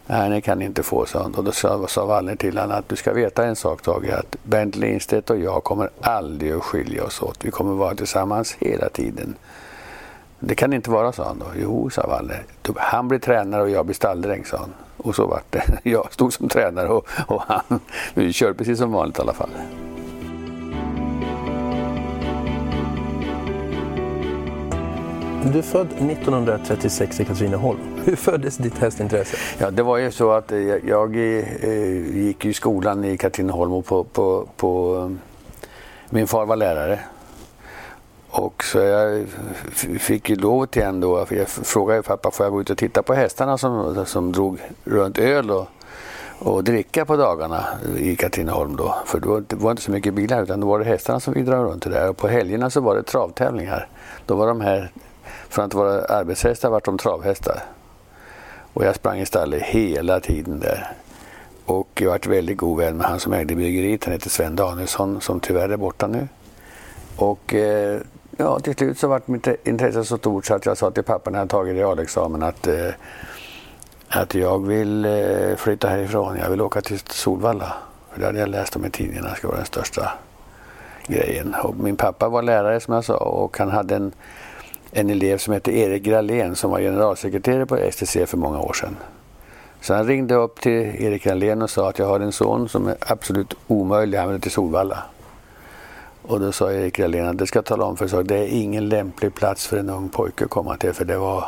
Nej, 0.08 0.30
det 0.30 0.42
kan 0.42 0.60
ni 0.60 0.66
inte 0.66 0.84
få, 0.84 1.06
sa 1.06 1.22
han. 1.22 1.36
Och 1.36 1.44
då 1.44 1.52
sa, 1.52 1.88
sa 1.88 2.06
Wallner 2.06 2.36
till 2.36 2.58
honom 2.58 2.78
att 2.78 2.90
du 2.90 2.96
ska 2.96 3.14
veta 3.14 3.46
en 3.46 3.56
sak 3.56 3.82
Tage, 3.82 4.10
att 4.10 4.36
Bernt 4.44 4.76
Lindstedt 4.76 5.30
och 5.30 5.40
jag 5.40 5.64
kommer 5.64 5.90
aldrig 6.02 6.52
att 6.52 6.64
skilja 6.64 7.04
oss 7.04 7.22
åt. 7.22 7.46
Vi 7.46 7.52
kommer 7.52 7.74
vara 7.74 7.96
tillsammans 7.96 8.56
hela 8.60 8.90
tiden. 8.90 9.36
Det 10.48 10.56
kan 10.56 10.74
inte 10.74 10.90
vara, 10.90 11.12
sa 11.12 11.24
han 11.24 11.40
då. 11.40 11.46
Jo, 11.62 11.90
sa 11.90 12.08
Wallner. 12.08 12.44
Han 12.76 13.08
blir 13.08 13.20
tränare 13.20 13.62
och 13.62 13.70
jag 13.70 13.86
blir 13.86 13.96
stalldräng, 13.96 14.46
sa 14.46 14.58
han. 14.58 14.74
Och 14.98 15.16
så 15.16 15.28
vart 15.28 15.52
det. 15.52 15.64
Jag 15.90 16.14
stod 16.14 16.34
som 16.34 16.50
tränare 16.50 16.88
och, 16.88 17.08
och 17.28 17.42
han 17.48 17.80
vi 18.14 18.34
körde 18.34 18.54
precis 18.54 18.78
som 18.78 18.92
vanligt 18.92 19.18
i 19.18 19.22
alla 19.22 19.34
fall. 19.34 19.50
Du 25.52 25.58
är 25.58 25.62
född 25.62 25.88
1936 25.88 27.20
i 27.20 27.26
Katrineholm. 27.26 27.80
Hur 28.04 28.16
föddes 28.16 28.58
ditt 28.58 28.78
hästintresse? 28.78 29.38
Ja, 29.58 29.72
det 29.72 29.84
var 29.84 29.98
ju 29.98 30.12
så 30.12 30.32
att 30.32 30.52
jag, 30.52 30.80
jag 30.88 31.16
eh, 31.16 32.18
gick 32.18 32.46
i 32.46 32.54
skolan 32.54 33.04
i 33.04 33.18
Katrineholm 33.18 33.74
och 33.74 33.86
på, 33.86 34.04
på, 34.04 34.48
på, 34.58 35.12
min 36.10 36.28
far 36.28 36.46
var 36.46 36.56
lärare. 36.56 37.00
Och 38.38 38.64
så 38.64 38.80
jag 38.80 39.26
fick 40.00 40.30
ju 40.30 40.36
lov 40.36 40.66
till 40.66 40.82
en 40.82 41.00
då, 41.00 41.26
för 41.26 41.36
jag 41.36 41.48
frågade 41.48 42.02
pappa 42.02 42.32
får 42.32 42.46
jag 42.46 42.54
gå 42.54 42.62
ut 42.62 42.70
och 42.70 42.78
titta 42.78 43.04
på 43.04 43.14
hästarna 43.14 43.58
som, 43.58 44.06
som 44.06 44.32
drog 44.32 44.60
runt 44.84 45.18
öl 45.18 45.52
och, 45.52 45.68
och 46.40 46.64
dricka 46.64 47.06
på 47.06 47.16
dagarna 47.16 47.66
i 47.98 48.16
Katrineholm 48.16 48.76
då. 48.76 48.96
För 49.06 49.20
då 49.20 49.30
var 49.30 49.70
det 49.70 49.72
inte 49.72 49.82
så 49.82 49.92
mycket 49.92 50.14
bilar 50.14 50.44
utan 50.44 50.60
då 50.60 50.68
var 50.68 50.80
det 50.80 50.86
hästarna 50.86 51.20
som 51.20 51.34
vi 51.34 51.42
dra 51.42 51.64
runt 51.64 51.84
där. 51.84 52.10
Och 52.10 52.18
på 52.18 52.28
helgerna 52.28 52.70
så 52.70 52.82
var 52.82 52.96
det 52.96 53.04
travtävlingar. 53.04 53.88
Då 54.26 54.36
var 54.36 54.48
de 54.48 54.62
här 54.62 54.92
från 55.50 55.66
att 55.66 55.74
vara 55.74 56.06
arbetshästar 56.06 56.70
vart 56.70 56.86
de 56.86 56.98
travhästar. 56.98 57.64
Och 58.74 58.86
jag 58.86 58.96
sprang 58.96 59.20
i 59.20 59.26
stallet 59.26 59.62
hela 59.62 60.20
tiden 60.20 60.60
där. 60.60 60.92
Och 61.66 62.02
jag 62.02 62.10
varit 62.10 62.28
väldigt 62.28 62.58
god 62.58 62.78
vän 62.78 62.98
med 62.98 63.06
han 63.06 63.20
som 63.20 63.34
ägde 63.34 63.56
bryggeriet. 63.56 64.06
Han 64.06 64.14
heter 64.14 64.30
Sven 64.30 64.56
Danielsson 64.56 65.22
som 65.22 65.40
tyvärr 65.40 65.70
är 65.70 65.78
borta 65.78 66.08
nu. 66.08 66.28
Och 67.16 67.54
eh, 67.54 68.02
ja, 68.38 68.60
till 68.60 68.76
slut 68.76 69.00
så 69.00 69.08
vart 69.08 69.28
mitt 69.28 69.48
intresse 69.64 70.04
så 70.04 70.18
stort 70.18 70.46
så 70.46 70.56
att 70.56 70.66
jag 70.66 70.78
sa 70.78 70.92
till 70.92 71.04
pappa 71.04 71.30
när 71.30 71.40
jag 71.40 71.50
tagit 71.50 71.76
realexamen 71.76 72.44
att, 72.44 72.68
eh, 72.68 72.90
att 74.10 74.36
jag 74.36 74.68
vill 74.68 75.06
eh, 75.06 75.56
flytta 75.58 75.88
härifrån. 75.88 76.38
Jag 76.38 76.50
vill 76.50 76.62
åka 76.62 76.82
till 76.82 77.00
Solvalla. 77.00 77.74
För 78.12 78.20
det 78.20 78.26
hade 78.26 78.40
jag 78.40 78.50
läst 78.50 78.76
om 78.76 78.86
i 78.86 78.90
tidningarna. 78.90 79.30
Det 79.30 79.36
skulle 79.36 79.50
vara 79.50 79.58
den 79.58 79.66
största 79.66 80.14
grejen. 81.08 81.56
Och 81.64 81.76
min 81.76 81.96
pappa 81.96 82.30
var 82.30 82.42
lärare 82.42 82.80
som 82.80 82.94
jag 82.94 83.06
sa 83.06 83.18
och 83.18 83.58
han 83.58 83.70
hade 83.70 83.96
en 83.96 84.12
en 84.98 85.10
elev 85.10 85.38
som 85.38 85.54
hette 85.54 85.78
Erik 85.78 86.04
Gralén 86.04 86.56
som 86.56 86.72
var 86.72 86.80
generalsekreterare 86.80 87.66
på 87.66 87.78
STC 87.92 88.26
för 88.26 88.38
många 88.38 88.60
år 88.60 88.74
sedan. 88.74 88.96
Så 89.82 89.94
han 89.94 90.08
ringde 90.08 90.36
upp 90.36 90.62
till 90.62 91.04
Erik 91.04 91.24
Gralén 91.24 91.62
och 91.62 91.70
sa 91.70 91.90
att 91.90 92.00
jag 92.00 92.06
har 92.06 92.20
en 92.20 92.32
son 92.32 92.70
som 92.70 92.88
är 92.88 92.96
absolut 93.00 93.54
omöjlig, 93.68 94.18
han 94.18 94.32
vill 94.32 94.42
till 94.42 94.52
Solvalla. 94.52 95.04
Och 96.28 96.40
då 96.40 96.52
sa 96.52 96.72
Erik 96.72 96.96
Gralén 96.96 97.28
att 97.28 97.38
det 97.38 97.48
ska 97.48 97.62
tala 97.62 97.86
om 97.86 97.98
för 97.98 98.20
att 98.20 98.28
det 98.28 98.38
är 98.38 98.48
ingen 98.48 98.90
lämplig 98.90 99.36
plats 99.36 99.68
för 99.68 99.78
en 99.78 99.90
ung 99.90 100.10
pojke 100.10 100.44
att 100.44 100.50
komma 100.50 100.78
till 100.78 100.94
för 100.94 101.06
det 101.06 101.18
var 101.18 101.46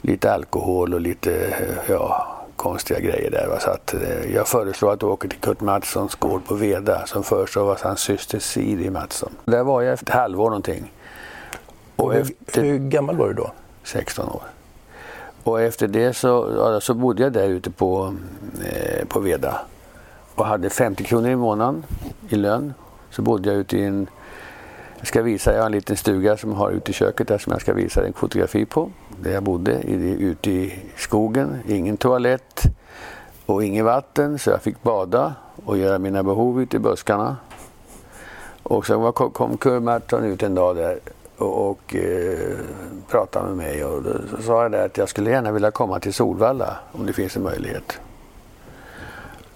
lite 0.00 0.32
alkohol 0.32 0.94
och 0.94 1.00
lite 1.00 1.54
ja, 1.88 2.36
konstiga 2.56 3.00
grejer 3.00 3.30
där. 3.30 3.58
Så 3.60 3.70
att, 3.70 3.94
eh, 3.94 4.34
jag 4.34 4.48
föreslår 4.48 4.92
att 4.92 5.00
du 5.00 5.06
åker 5.06 5.28
till 5.28 5.38
Kurt 5.38 5.60
Mattssons 5.60 6.14
gård 6.14 6.44
på 6.44 6.54
Veda 6.54 7.06
som 7.06 7.22
förestår 7.22 7.78
hans 7.82 8.00
syster 8.00 8.38
Siri 8.38 8.90
Mattsson. 8.90 9.32
Där 9.44 9.62
var 9.62 9.82
jag 9.82 9.92
efter 9.92 10.06
ett 10.06 10.14
halvår 10.14 10.50
någonting. 10.50 10.92
Och 11.96 12.12
hur, 12.12 12.20
efter, 12.20 12.62
hur 12.62 12.78
gammal 12.78 13.16
var 13.16 13.28
du 13.28 13.34
då? 13.34 13.52
16 13.84 14.28
år. 14.28 14.42
Och 15.44 15.60
efter 15.60 15.88
det 15.88 16.14
så, 16.14 16.52
ja, 16.56 16.80
så 16.80 16.94
bodde 16.94 17.22
jag 17.22 17.32
där 17.32 17.48
ute 17.48 17.70
på, 17.70 18.14
eh, 18.64 19.06
på 19.06 19.20
Veda 19.20 19.60
och 20.34 20.46
hade 20.46 20.70
50 20.70 21.04
kronor 21.04 21.30
i 21.30 21.36
månaden 21.36 21.84
i 22.28 22.36
lön. 22.36 22.74
Så 23.18 23.22
bodde 23.22 23.48
jag 23.48 23.58
ute 23.58 23.76
i 23.76 23.84
en, 23.84 24.08
jag 24.98 25.06
ska 25.06 25.22
visa, 25.22 25.52
jag 25.52 25.60
har 25.60 25.66
en 25.66 25.72
liten 25.72 25.96
stuga 25.96 26.36
som 26.36 26.50
jag 26.50 26.58
har 26.58 26.70
ute 26.70 26.90
i 26.90 26.94
köket 26.94 27.28
där 27.28 27.38
som 27.38 27.52
jag 27.52 27.60
ska 27.60 27.72
visa 27.74 28.06
en 28.06 28.12
fotografi 28.12 28.64
på. 28.64 28.90
Där 29.20 29.32
jag 29.32 29.42
bodde 29.42 29.72
i, 29.72 30.22
ute 30.22 30.50
i 30.50 30.78
skogen, 30.96 31.58
ingen 31.68 31.96
toalett 31.96 32.62
och 33.46 33.64
inget 33.64 33.84
vatten 33.84 34.38
så 34.38 34.50
jag 34.50 34.62
fick 34.62 34.82
bada 34.82 35.34
och 35.64 35.78
göra 35.78 35.98
mina 35.98 36.22
behov 36.22 36.62
ute 36.62 36.76
i 36.76 36.80
buskarna. 36.80 37.36
Och 38.62 38.86
så 38.86 39.12
kom, 39.12 39.30
kom 39.30 39.56
Kurmarton 39.56 40.24
ut 40.24 40.42
en 40.42 40.54
dag 40.54 40.76
där 40.76 40.98
och, 41.36 41.70
och 41.70 41.94
eh, 41.94 42.58
pratade 43.08 43.46
med 43.46 43.56
mig 43.56 43.84
och 43.84 44.02
då 44.02 44.42
sa 44.42 44.62
jag 44.62 44.74
att 44.74 44.96
jag 44.96 45.08
skulle 45.08 45.30
gärna 45.30 45.52
vilja 45.52 45.70
komma 45.70 46.00
till 46.00 46.14
Solvalla 46.14 46.76
om 46.92 47.06
det 47.06 47.12
finns 47.12 47.36
en 47.36 47.42
möjlighet. 47.42 48.00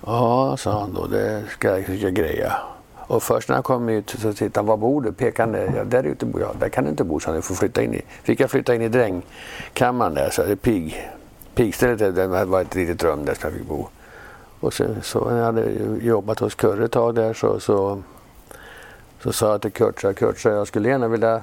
Ja, 0.07 0.57
sa 0.57 0.81
han 0.81 0.95
då, 0.95 1.07
det 1.07 1.43
ska 1.51 1.69
jag, 1.69 1.87
försöka 1.87 2.11
greja. 2.11 2.53
Och 3.07 3.23
först 3.23 3.49
när 3.49 3.57
han 3.57 3.63
kom 3.63 3.89
ut 3.89 4.11
så 4.11 4.33
tittade 4.33 4.59
han, 4.59 4.67
var 4.67 4.77
bor 4.77 5.03
du? 5.03 5.13
Pekade 5.13 5.59
han, 5.59 5.77
ja, 5.77 5.85
där 5.85 6.05
ute 6.05 6.27
bor 6.27 6.41
jag. 6.41 6.57
Där 6.61 6.69
kan 6.69 6.85
du 6.85 6.91
inte 6.91 7.05
bo, 7.05 7.21
så 7.21 7.33
du 7.33 7.43
får 7.43 7.55
flytta 7.55 7.83
in 7.83 7.95
i. 7.95 8.03
Fick 8.23 8.41
jag 8.41 8.51
flytta 8.51 8.75
in 8.75 8.83
i 8.83 8.89
drängkammaren 8.89 10.15
där, 10.15 10.31
så 10.31 10.43
det 10.43 10.57
pigg. 10.57 11.11
Pigstället 11.55 12.15
det 12.15 12.27
var 12.27 12.61
ett 12.61 12.75
litet 12.75 13.05
rum 13.05 13.25
där 13.25 13.35
som 13.35 13.51
jag 13.51 13.59
fick 13.59 13.69
bo. 13.69 13.87
Och 14.61 14.75
så, 14.75 14.85
så 15.03 15.31
när 15.31 15.39
jag 15.39 15.45
hade 15.45 15.71
jobbat 16.01 16.39
hos 16.39 16.55
Kurre 16.55 16.85
ett 16.85 16.93
tag 16.93 17.15
där 17.15 17.35
så, 17.35 17.61
så, 17.61 18.03
så 19.23 19.33
sa 19.33 19.51
jag 19.51 19.63
till 19.63 19.73
Kurt, 19.73 20.17
Kurt 20.17 20.45
jag 20.45 20.67
skulle 20.67 20.89
gärna 20.89 21.09
vilja 21.09 21.43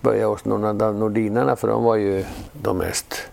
börja 0.00 0.26
hos 0.26 0.44
någon 0.44 0.82
av 0.82 0.94
nordinarna 0.94 1.56
för 1.56 1.68
de 1.68 1.84
var 1.84 1.96
ju 1.96 2.24
de 2.52 2.78
mest 2.78 3.28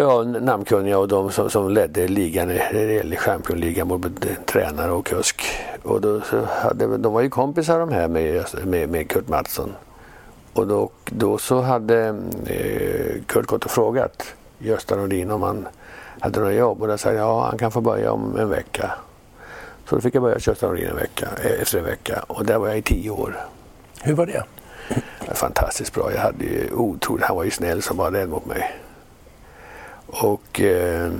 ja, 0.00 0.22
namnkunniga 0.22 0.98
och 0.98 1.08
de 1.08 1.30
som, 1.30 1.50
som 1.50 1.70
ledde 1.70 2.08
ligan, 2.08 2.50
eller 2.50 3.16
championligan, 3.16 3.88
både 3.88 4.10
tränare 4.46 4.92
och 4.92 5.06
kusk. 5.06 5.42
Och 5.82 6.00
då, 6.00 6.20
så 6.20 6.44
hade, 6.44 6.96
de 6.96 7.12
var 7.12 7.20
ju 7.20 7.30
kompisar 7.30 7.78
de 7.78 7.92
här 7.92 8.08
med, 8.08 8.44
med, 8.64 8.88
med 8.88 9.10
Kurt 9.10 9.28
Mattsson. 9.28 9.72
Och 10.52 10.66
då, 10.66 10.90
då 11.04 11.38
så 11.38 11.60
hade 11.60 12.06
eh, 12.46 13.22
Kurt 13.26 13.46
gått 13.46 13.64
och 13.64 13.70
frågat 13.70 14.34
Gösta 14.58 14.96
Nordin 14.96 15.30
om 15.30 15.42
han 15.42 15.68
hade 16.20 16.40
några 16.40 16.52
jobb 16.52 16.82
och 16.82 16.88
då 16.88 16.98
sa 16.98 17.12
ja 17.12 17.46
han 17.46 17.58
kan 17.58 17.72
få 17.72 17.80
börja 17.80 18.12
om 18.12 18.38
en 18.38 18.48
vecka. 18.48 18.90
Så 19.88 19.94
då 19.94 20.00
fick 20.00 20.14
jag 20.14 20.22
börja 20.22 20.36
hos 20.36 20.46
Gösta 20.46 20.66
Nordin 20.66 20.88
en 20.88 20.96
vecka, 20.96 21.28
eh, 21.44 21.62
efter 21.62 21.78
en 21.78 21.84
vecka 21.84 22.24
och 22.26 22.44
där 22.44 22.58
var 22.58 22.68
jag 22.68 22.78
i 22.78 22.82
tio 22.82 23.10
år. 23.10 23.36
Hur 24.02 24.14
var 24.14 24.26
det? 24.26 24.42
Fantastiskt 25.34 25.94
bra. 25.94 26.12
Jag 26.12 26.20
hade 26.20 26.44
ju 26.44 26.70
otroligt, 26.72 27.24
han 27.24 27.36
var 27.36 27.44
ju 27.44 27.50
snäll 27.50 27.82
som 27.82 27.96
bara 27.96 28.10
den 28.10 28.30
mot 28.30 28.46
mig. 28.46 28.76
Och 30.06 30.60
eh, 30.60 31.12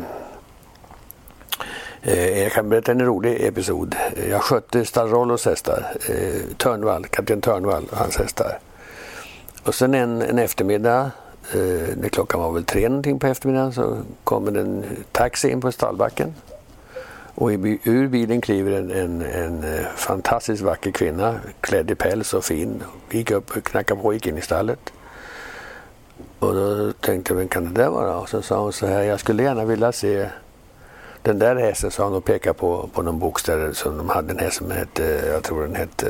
eh, 2.02 2.42
jag 2.42 2.52
kan 2.52 2.68
berätta 2.68 2.92
en 2.92 3.06
rolig 3.06 3.46
episod. 3.46 3.96
Jag 4.30 4.42
skötte 4.42 4.84
Starrollos 4.84 5.44
hästar, 5.44 5.96
eh, 6.08 6.56
Törnvall, 6.56 7.06
kapten 7.06 7.40
Törnvall 7.40 7.84
och 7.90 7.96
hans 7.96 8.16
hästar. 8.16 8.58
Och 9.62 9.74
sen 9.74 9.94
en, 9.94 10.22
en 10.22 10.38
eftermiddag, 10.38 11.10
eh, 11.52 11.96
när 11.96 12.08
klockan 12.08 12.40
var 12.40 12.52
väl 12.52 12.64
tre 12.64 12.88
någonting 12.88 13.18
på 13.18 13.26
eftermiddagen, 13.26 13.72
så 13.72 13.98
kommer 14.24 14.58
en 14.58 14.84
taxi 15.12 15.50
in 15.50 15.60
på 15.60 15.72
stallbacken. 15.72 16.34
Och 17.34 17.50
ur 17.84 18.08
bilen 18.08 18.40
kliver 18.40 18.72
en, 18.72 18.90
en, 18.90 19.22
en 19.22 19.64
eh, 19.64 19.86
fantastiskt 19.96 20.62
vacker 20.62 20.90
kvinna, 20.90 21.40
klädd 21.60 21.90
i 21.90 21.94
päls 21.94 22.34
och 22.34 22.44
fin. 22.44 22.82
Gick 23.10 23.30
upp, 23.30 23.64
knackade 23.64 24.00
på 24.00 24.06
och 24.06 24.14
gick 24.14 24.26
in 24.26 24.38
i 24.38 24.40
stallet. 24.40 24.92
Och 26.38 26.54
då 26.54 26.92
tänkte 26.92 27.32
jag, 27.32 27.38
vem 27.38 27.48
kan 27.48 27.74
det 27.74 27.82
där 27.82 27.88
vara? 27.88 28.16
Och 28.16 28.28
så 28.28 28.42
sa 28.42 28.58
hon 28.58 28.72
så 28.72 28.86
här, 28.86 29.02
jag 29.02 29.20
skulle 29.20 29.42
gärna 29.42 29.64
vilja 29.64 29.92
se 29.92 30.28
den 31.22 31.38
där 31.38 31.56
hästen, 31.56 31.90
sa 31.90 32.04
hon 32.04 32.14
och 32.14 32.24
pekade 32.24 32.54
på, 32.54 32.88
på 32.92 33.02
någon 33.02 33.18
bokstäver 33.18 33.72
som 33.72 33.98
de 33.98 34.08
hade. 34.08 34.32
En 34.32 34.38
häst 34.38 34.56
som 34.56 34.70
hette, 34.70 35.22
jag 35.32 35.42
tror 35.42 35.62
den 35.62 35.74
hette, 35.74 36.06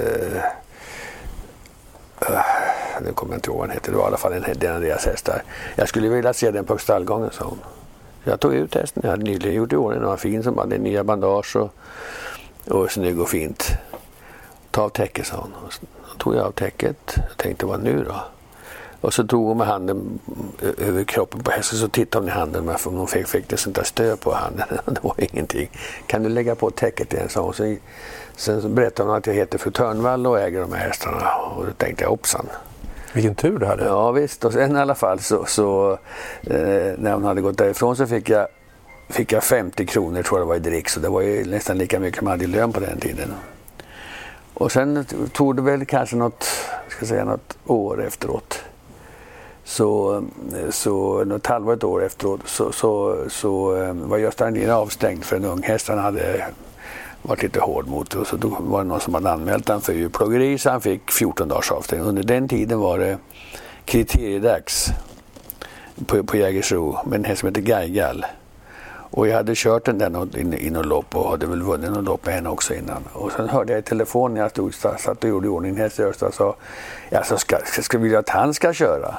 uh, 2.31 2.41
nu 3.05 3.13
kommer 3.13 3.33
jag 3.33 3.39
inte 3.39 3.51
ihåg 3.51 3.59
vad 3.59 3.69
den 3.69 3.75
hette, 3.75 3.91
det 3.91 3.97
var 3.97 4.05
i 4.05 4.07
alla 4.07 4.17
fall 4.17 4.33
en, 4.33 4.45
en 4.45 4.75
av 4.75 4.81
deras 4.81 5.07
hästar. 5.07 5.43
Jag 5.77 5.89
skulle 5.89 6.09
vilja 6.09 6.33
se 6.33 6.51
den 6.51 6.65
på 6.65 6.79
stallgången, 6.79 7.31
sa 7.33 7.45
hon. 7.45 7.59
Jag 8.25 8.41
tog 8.41 8.55
ut 8.55 8.75
hästen, 8.75 9.03
jag 9.05 9.11
hade 9.11 9.25
nyligen 9.25 9.55
gjort 9.55 9.73
i 9.73 9.77
ordning, 9.77 10.01
den 10.01 10.09
var 10.09 10.17
fin 10.17 10.43
som 10.43 10.59
hade 10.59 10.79
nya 10.79 11.05
bandage 11.05 11.57
och, 11.57 11.71
och 12.71 12.91
snygg 12.91 13.21
och 13.21 13.29
fint. 13.29 13.69
Ta 14.71 14.83
av 14.83 14.89
täcket, 14.89 15.27
sa 15.27 15.37
hon. 15.37 15.53
Och 15.67 15.73
så 15.73 15.81
tog 16.19 16.35
jag 16.35 16.47
av 16.47 16.51
täcket. 16.51 17.15
Jag 17.17 17.37
tänkte, 17.37 17.67
vad 17.67 17.83
nu 17.83 18.05
då? 18.05 18.15
Och 19.07 19.15
så 19.15 19.25
tog 19.27 19.47
hon 19.47 19.59
med 19.59 19.67
handen 19.67 20.19
över 20.79 21.05
kroppen 21.05 21.43
på 21.43 21.51
hästen 21.51 21.79
så 21.79 21.89
tittade 21.89 22.23
hon 22.23 22.29
i 22.29 22.33
handen 22.33 22.69
om 22.85 22.97
hon 22.97 23.07
fick, 23.07 23.27
fick 23.27 23.49
det 23.49 23.57
sånt 23.57 23.77
där 23.77 23.83
stöd 23.83 24.21
på 24.21 24.35
handen. 24.35 24.67
det 24.85 25.05
var 25.05 25.15
ingenting. 25.19 25.71
Kan 26.07 26.23
du 26.23 26.29
lägga 26.29 26.55
på 26.55 26.71
täcket 26.71 27.13
igen? 27.13 27.29
sa 27.29 27.41
hon. 27.41 27.55
Sen, 27.55 27.79
sen 28.37 28.75
berättade 28.75 29.09
hon 29.09 29.19
att 29.19 29.27
jag 29.27 29.35
heter 29.35 29.59
fru 29.59 29.71
Törnvall 29.71 30.27
och 30.27 30.41
äger 30.41 30.61
de 30.61 30.73
här 30.73 30.89
hästarna. 30.89 31.35
Och 31.35 31.67
då 31.67 31.73
tänkte 31.73 32.05
jag 32.05 32.11
hoppsan. 32.11 32.47
Vilken 33.13 33.35
tur 33.35 33.59
du 33.59 33.67
hade. 33.67 33.85
Ja 33.85 34.11
visst. 34.11 34.45
Och 34.45 34.53
sen 34.53 34.77
i 34.77 34.81
alla 34.81 34.95
fall 34.95 35.21
så, 35.21 35.45
så 35.45 35.93
eh, 36.43 36.95
när 36.99 37.13
hon 37.13 37.25
hade 37.25 37.41
gått 37.41 37.59
därifrån 37.59 37.97
så 37.97 38.07
fick 38.07 38.29
jag, 38.29 38.49
fick 39.09 39.33
jag 39.33 39.45
50 39.45 39.87
kronor 39.87 40.23
tror 40.23 40.41
jag 40.41 40.47
det 40.47 40.49
var 40.49 40.57
i 40.57 40.71
dricks. 40.71 40.97
Och 40.97 41.03
det 41.03 41.09
var 41.09 41.21
ju 41.21 41.45
nästan 41.45 41.79
lika 41.79 42.01
mycket 42.01 42.23
man 42.23 42.31
hade 42.31 42.45
i 42.45 42.47
lön 42.47 42.73
på 42.73 42.81
den 42.81 43.01
tiden. 43.01 43.35
Och 44.55 44.73
sen 44.73 45.07
tog 45.33 45.57
det 45.57 45.63
väl 45.63 45.87
kanske 45.87 46.17
något, 46.17 46.45
ska 46.89 47.07
säga, 47.07 47.25
något 47.25 47.59
år 47.67 48.05
efteråt 48.05 48.63
så, 49.67 50.17
eh, 50.17 50.71
så 50.71 51.25
något 51.25 51.47
halvår, 51.47 51.73
ett 51.73 51.85
år 51.85 52.05
efteråt 52.05 52.41
så, 52.45 52.73
så, 52.73 53.17
så 53.29 53.77
eh, 53.77 53.93
var 53.93 54.19
Gösta 54.19 54.47
Andin 54.47 54.71
avstängd 54.71 55.25
för 55.25 55.37
en 55.37 55.45
ung 55.45 55.63
häst 55.63 55.89
han 55.89 55.99
hade 55.99 56.47
varit 57.23 57.43
lite 57.43 57.61
hård 57.61 57.87
mot. 57.87 58.15
Och 58.15 58.27
så 58.27 58.37
då 58.37 58.57
var 58.61 58.83
det 58.83 58.89
någon 58.89 59.01
som 59.01 59.15
hade 59.15 59.31
anmält 59.31 59.69
honom 59.69 59.83
för 59.83 59.93
djurplågeri 59.93 60.59
så 60.59 60.71
han 60.71 60.81
fick 60.81 61.11
14 61.11 61.49
dagars 61.49 61.71
avstängning. 61.71 62.09
Under 62.09 62.23
den 62.23 62.49
tiden 62.49 62.79
var 62.79 62.99
det 62.99 63.19
kriteriedags 63.85 64.89
på, 66.07 66.23
på 66.23 66.37
Jägersro 66.37 66.99
med 67.07 67.19
en 67.19 67.25
häst 67.25 67.41
som 67.41 67.49
heter 67.49 67.63
Gaigal. 67.63 68.27
Och 69.11 69.29
jag 69.29 69.35
hade 69.35 69.53
kört 69.57 69.85
den 69.85 69.99
där 69.99 70.39
in, 70.39 70.55
i 70.55 70.71
något 70.71 70.87
lopp 70.87 71.17
och 71.17 71.31
hade 71.31 71.47
väl 71.47 71.63
vunnit 71.63 71.91
något 71.91 72.05
lopp 72.05 72.27
med 72.27 72.35
henne 72.35 72.49
också 72.49 72.75
innan. 72.75 73.05
Och 73.13 73.33
sen 73.33 73.49
hörde 73.49 73.73
jag 73.73 73.81
i 73.81 73.83
telefon 73.83 74.35
när 74.35 74.41
jag 74.41 74.51
stod, 74.51 74.75
satt 74.75 75.25
och 75.25 75.31
gjorde 75.31 75.47
i 75.47 75.51
ordning 75.51 75.77
häst 75.77 75.99
och 75.99 76.15
sa 76.35 76.57
alltså, 77.13 77.39
ska, 77.39 77.57
ska, 77.57 77.67
ska, 77.67 77.83
ska 77.83 77.99
vilja 77.99 78.19
att 78.19 78.29
han 78.29 78.55
ska 78.55 78.73
köra. 78.73 79.15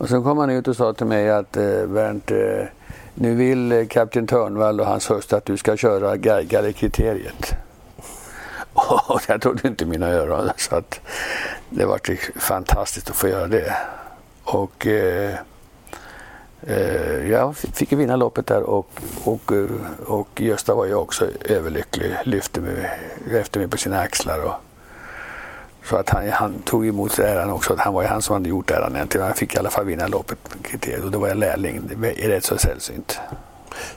Och 0.00 0.08
sen 0.08 0.22
kom 0.22 0.38
han 0.38 0.50
ut 0.50 0.68
och 0.68 0.76
sa 0.76 0.92
till 0.92 1.06
mig 1.06 1.30
att 1.30 1.56
eh, 1.56 1.86
Bernt, 1.86 2.30
eh, 2.30 2.66
nu 3.14 3.34
vill 3.34 3.72
eh, 3.72 3.86
kapten 3.86 4.26
Törnvall 4.26 4.80
och 4.80 4.86
hans 4.86 5.10
hustru 5.10 5.36
att 5.36 5.44
du 5.44 5.56
ska 5.56 5.76
köra 5.76 6.16
Geiger-kriteriet. 6.16 7.54
Och 9.08 9.20
jag 9.28 9.40
trodde 9.40 9.68
inte 9.68 9.86
mina 9.86 10.08
öron. 10.08 10.50
Så 10.56 10.76
att 10.76 11.00
det 11.70 11.84
var 11.84 12.00
fantastiskt 12.38 13.10
att 13.10 13.16
få 13.16 13.28
göra 13.28 13.46
det. 13.46 13.76
Och 14.44 14.86
eh, 14.86 15.34
eh, 16.62 17.30
jag 17.30 17.56
fick 17.56 17.92
vinna 17.92 18.16
loppet 18.16 18.46
där 18.46 18.62
och, 18.62 19.00
och, 19.24 19.52
eh, 19.52 19.66
och 20.06 20.40
Gösta 20.40 20.74
var 20.74 20.86
ju 20.86 20.94
också 20.94 21.26
överlycklig. 21.40 22.16
Lyfte 22.24 22.60
mig, 22.60 22.98
lyfte 23.30 23.58
mig 23.58 23.68
på 23.68 23.76
sina 23.76 24.00
axlar. 24.00 24.44
Och, 24.44 24.54
så 25.84 25.96
att 25.96 26.10
han, 26.10 26.28
han 26.30 26.62
tog 26.64 26.86
emot 26.86 27.18
äran 27.18 27.50
också. 27.50 27.76
Han 27.78 27.94
var 27.94 28.02
ju 28.02 28.08
han 28.08 28.22
som 28.22 28.34
hade 28.34 28.48
gjort 28.48 28.70
äran 28.70 28.96
egentligen. 28.96 29.26
Han 29.26 29.36
fick 29.36 29.54
i 29.54 29.58
alla 29.58 29.70
fall 29.70 29.84
vinna 29.84 30.06
loppet 30.06 30.38
och 31.04 31.10
då 31.10 31.18
var 31.18 31.28
jag 31.28 31.36
lärling. 31.36 31.80
Det 31.96 32.24
är 32.24 32.28
rätt 32.28 32.44
så 32.44 32.58
sällsynt. 32.58 33.20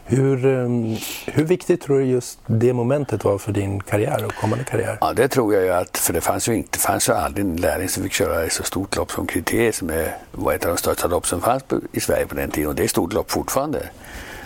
Hur, 0.06 0.46
ehm, 0.46 0.96
hur 1.26 1.44
viktigt 1.44 1.82
tror 1.82 2.00
du 2.00 2.06
just 2.06 2.40
det 2.46 2.74
momentet 2.74 3.24
var 3.24 3.38
för 3.38 3.52
din 3.52 3.80
karriär 3.80 4.26
och 4.26 4.36
kommande 4.36 4.66
karriär? 4.66 4.98
Ja, 5.02 5.14
det 5.14 5.28
tror 5.28 5.54
jag 5.54 5.64
ju 5.64 5.70
att, 5.70 5.98
för 5.98 6.14
det 6.14 6.22
fanns 6.22 6.50
ju, 6.50 6.56
inte, 6.56 6.80
fanns 6.80 7.10
ju 7.10 7.14
aldrig 7.14 7.46
en 7.46 7.56
lärling 7.56 7.90
som 7.90 8.04
fick 8.04 8.14
köra 8.14 8.44
ett 8.44 8.54
så 8.54 8.64
stort 8.64 8.96
lopp 8.96 9.12
som 9.12 9.28
kriteriet 9.28 9.76
som 9.76 9.90
är, 9.90 10.18
var 10.32 10.54
ett 10.54 10.66
av 10.66 10.72
de 10.72 10.78
största 10.78 11.08
lopp 11.08 11.28
som 11.28 11.42
fanns 11.42 11.64
i 11.92 12.00
Sverige 12.00 12.26
på 12.26 12.36
den 12.36 12.52
tiden 12.52 12.70
och 12.70 12.76
det 12.76 12.82
är 12.82 12.86
ett 12.86 12.92
stort 12.92 13.14
lopp 13.14 13.32
fortfarande. 13.32 13.90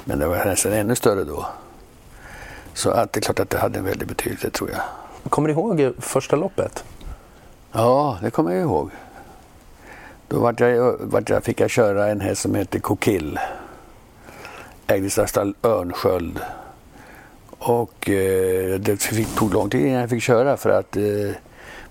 Men 0.06 0.20
det 0.20 0.28
var 0.28 0.46
nästan 0.46 0.74
ännu 0.74 0.96
större 0.96 1.24
då. 1.24 1.46
Så 2.74 2.92
att 2.92 3.14
det 3.14 3.20
är 3.20 3.22
klart 3.22 3.40
att 3.40 3.50
det 3.50 3.58
hade 3.58 3.80
en 3.80 3.86
väldig 3.86 4.08
betydelse 4.08 4.50
tror 4.50 4.70
jag. 4.70 4.82
Kommer 5.30 5.48
du 5.48 5.54
ihåg 5.54 5.94
första 6.00 6.36
loppet? 6.36 6.84
Ja, 7.72 8.18
det 8.22 8.32
kommer 8.32 8.52
jag 8.52 8.62
ihåg. 8.62 8.92
Då 10.28 10.40
vart 10.40 10.60
jag, 10.60 10.98
vart 11.00 11.30
jag, 11.30 11.44
fick 11.44 11.60
jag 11.60 11.70
köra 11.70 12.08
en 12.08 12.22
häst 12.22 12.42
som 12.42 12.56
hette 12.56 12.80
Kokill. 12.80 13.40
Ägdes 14.88 15.20
av 15.20 15.26
stall 15.26 15.56
Örnsköld. 15.64 16.40
Och 17.50 18.10
eh, 18.10 18.80
det 18.80 19.02
fick, 19.02 19.36
tog 19.36 19.54
lång 19.54 19.70
tid 19.70 19.86
innan 19.86 20.02
jag 20.02 20.10
fick 20.10 20.24
köra 20.24 20.58
för 20.58 20.70
att 20.70 20.98
eh, 20.98 21.04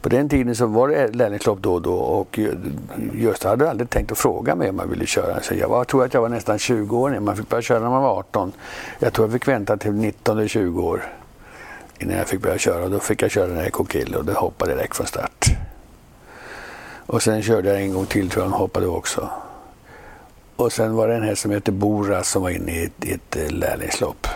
på 0.00 0.09
den 0.09 0.28
tiden 0.28 0.56
så 0.56 0.66
var 0.66 0.88
det 0.88 1.09
lärlingslopp 1.14 1.59
då 1.59 1.75
och 1.75 1.83
då 1.83 1.95
och 1.95 2.38
eh, 2.38 2.49
just 3.14 3.45
hade 3.45 3.71
aldrig 3.71 3.90
tänkt 3.90 4.12
att 4.12 4.18
fråga 4.18 4.54
mig 4.54 4.71
om 4.71 4.78
jag 4.78 4.87
ville 4.87 5.06
köra. 5.06 5.40
Så 5.42 5.54
jag 5.54 5.68
var, 5.68 5.85
tror 5.85 6.04
att 6.04 6.14
jag 6.14 6.21
var 6.21 6.28
nästan 6.28 6.59
20 6.59 6.99
år 6.99 7.11
när 7.11 7.21
man 7.21 7.37
fick 7.37 7.49
börja 7.49 7.62
köra 7.62 7.80
när 7.80 7.90
man 7.90 8.02
var 8.02 8.18
18. 8.18 8.52
Jag 8.99 9.12
tror 9.12 9.26
jag 9.26 9.33
fick 9.33 9.49
vänta 9.49 9.76
till 9.76 9.92
19 9.92 10.38
eller 10.38 10.49
20 10.49 10.83
år 10.83 11.02
innan 11.99 12.16
jag 12.16 12.26
fick 12.26 12.42
börja 12.42 12.59
köra. 12.59 12.88
Då 12.88 12.99
fick 12.99 13.23
jag 13.23 13.30
köra 13.30 13.47
den 13.47 13.59
här 13.59 13.71
Kokill 13.71 14.14
och 14.14 14.25
det 14.25 14.33
hoppade 14.33 14.75
direkt 14.75 14.97
från 14.97 15.06
start. 15.06 15.47
Och 17.07 17.23
sen 17.23 17.43
körde 17.43 17.69
jag 17.69 17.83
en 17.83 17.93
gång 17.93 18.07
till 18.07 18.31
tror 18.31 18.45
jag 18.45 18.51
han 18.51 18.61
hoppade 18.61 18.87
också. 18.87 19.31
Och 20.57 20.73
sen 20.73 20.95
var 20.95 21.09
det 21.09 21.15
en 21.15 21.23
häst 21.23 21.43
som 21.43 21.51
hette 21.51 21.73
Bora 21.73 22.23
som 22.23 22.43
var 22.43 22.51
inne 22.51 22.73
i 22.73 22.85
ett, 22.85 23.05
ett 23.05 23.37
eh, 23.37 23.51
lärlingslopp. 23.51 24.27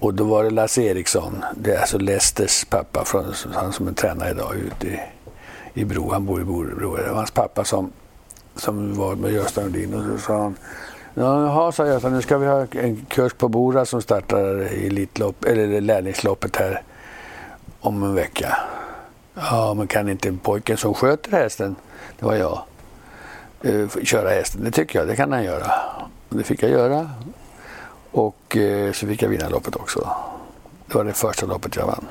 Och 0.00 0.14
då 0.14 0.24
var 0.24 0.44
det 0.44 0.50
Lasse 0.50 0.82
Eriksson, 0.82 1.44
det 1.56 1.74
är 1.74 1.80
alltså 1.80 1.98
Lesters 1.98 2.64
pappa, 2.64 3.04
från, 3.04 3.24
han 3.54 3.72
som 3.72 3.88
är 3.88 3.92
tränare 3.92 4.30
idag 4.30 4.54
ute 4.54 4.86
i, 4.86 5.00
i 5.74 5.84
Bro, 5.84 6.12
han 6.12 6.26
bor 6.26 6.40
i 6.40 6.44
Bro. 6.44 6.96
Det 6.96 7.08
var 7.08 7.16
hans 7.16 7.30
pappa 7.30 7.64
som, 7.64 7.92
som 8.56 8.96
var 8.96 9.14
med 9.14 9.32
Gösta 9.32 9.60
Nordin 9.60 9.94
och 9.94 10.02
så 10.04 10.26
sa 10.26 10.42
han 10.42 10.56
Jaha, 11.14 11.72
sa 11.72 11.86
Gösta, 11.86 12.08
nu 12.08 12.22
ska 12.22 12.38
vi 12.38 12.46
ha 12.46 12.66
en 12.72 13.06
kurs 13.08 13.32
på 13.32 13.48
Bora 13.48 13.84
som 13.84 14.02
startar 14.02 14.72
i 14.72 14.86
elitlopp, 14.86 15.44
eller 15.44 15.80
lärlingsloppet 15.80 16.56
här 16.56 16.82
om 17.80 18.02
en 18.02 18.14
vecka. 18.14 18.58
Ja, 19.40 19.74
men 19.74 19.86
kan 19.86 20.08
inte 20.08 20.32
pojken 20.42 20.76
som 20.76 20.94
sköter 20.94 21.30
hästen, 21.30 21.76
det 22.18 22.24
var 22.24 22.34
jag, 22.34 22.62
eh, 23.62 23.88
köra 24.02 24.30
hästen? 24.30 24.64
Det 24.64 24.70
tycker 24.70 24.98
jag, 24.98 25.08
det 25.08 25.16
kan 25.16 25.32
han 25.32 25.44
göra. 25.44 25.72
Det 26.28 26.44
fick 26.44 26.62
jag 26.62 26.70
göra. 26.70 27.10
Och 28.10 28.56
eh, 28.56 28.92
så 28.92 29.06
fick 29.06 29.22
jag 29.22 29.28
vinna 29.28 29.48
loppet 29.48 29.76
också. 29.76 30.10
Det 30.86 30.94
var 30.94 31.04
det 31.04 31.12
första 31.12 31.46
loppet 31.46 31.76
jag 31.76 31.86
vann. 31.86 32.06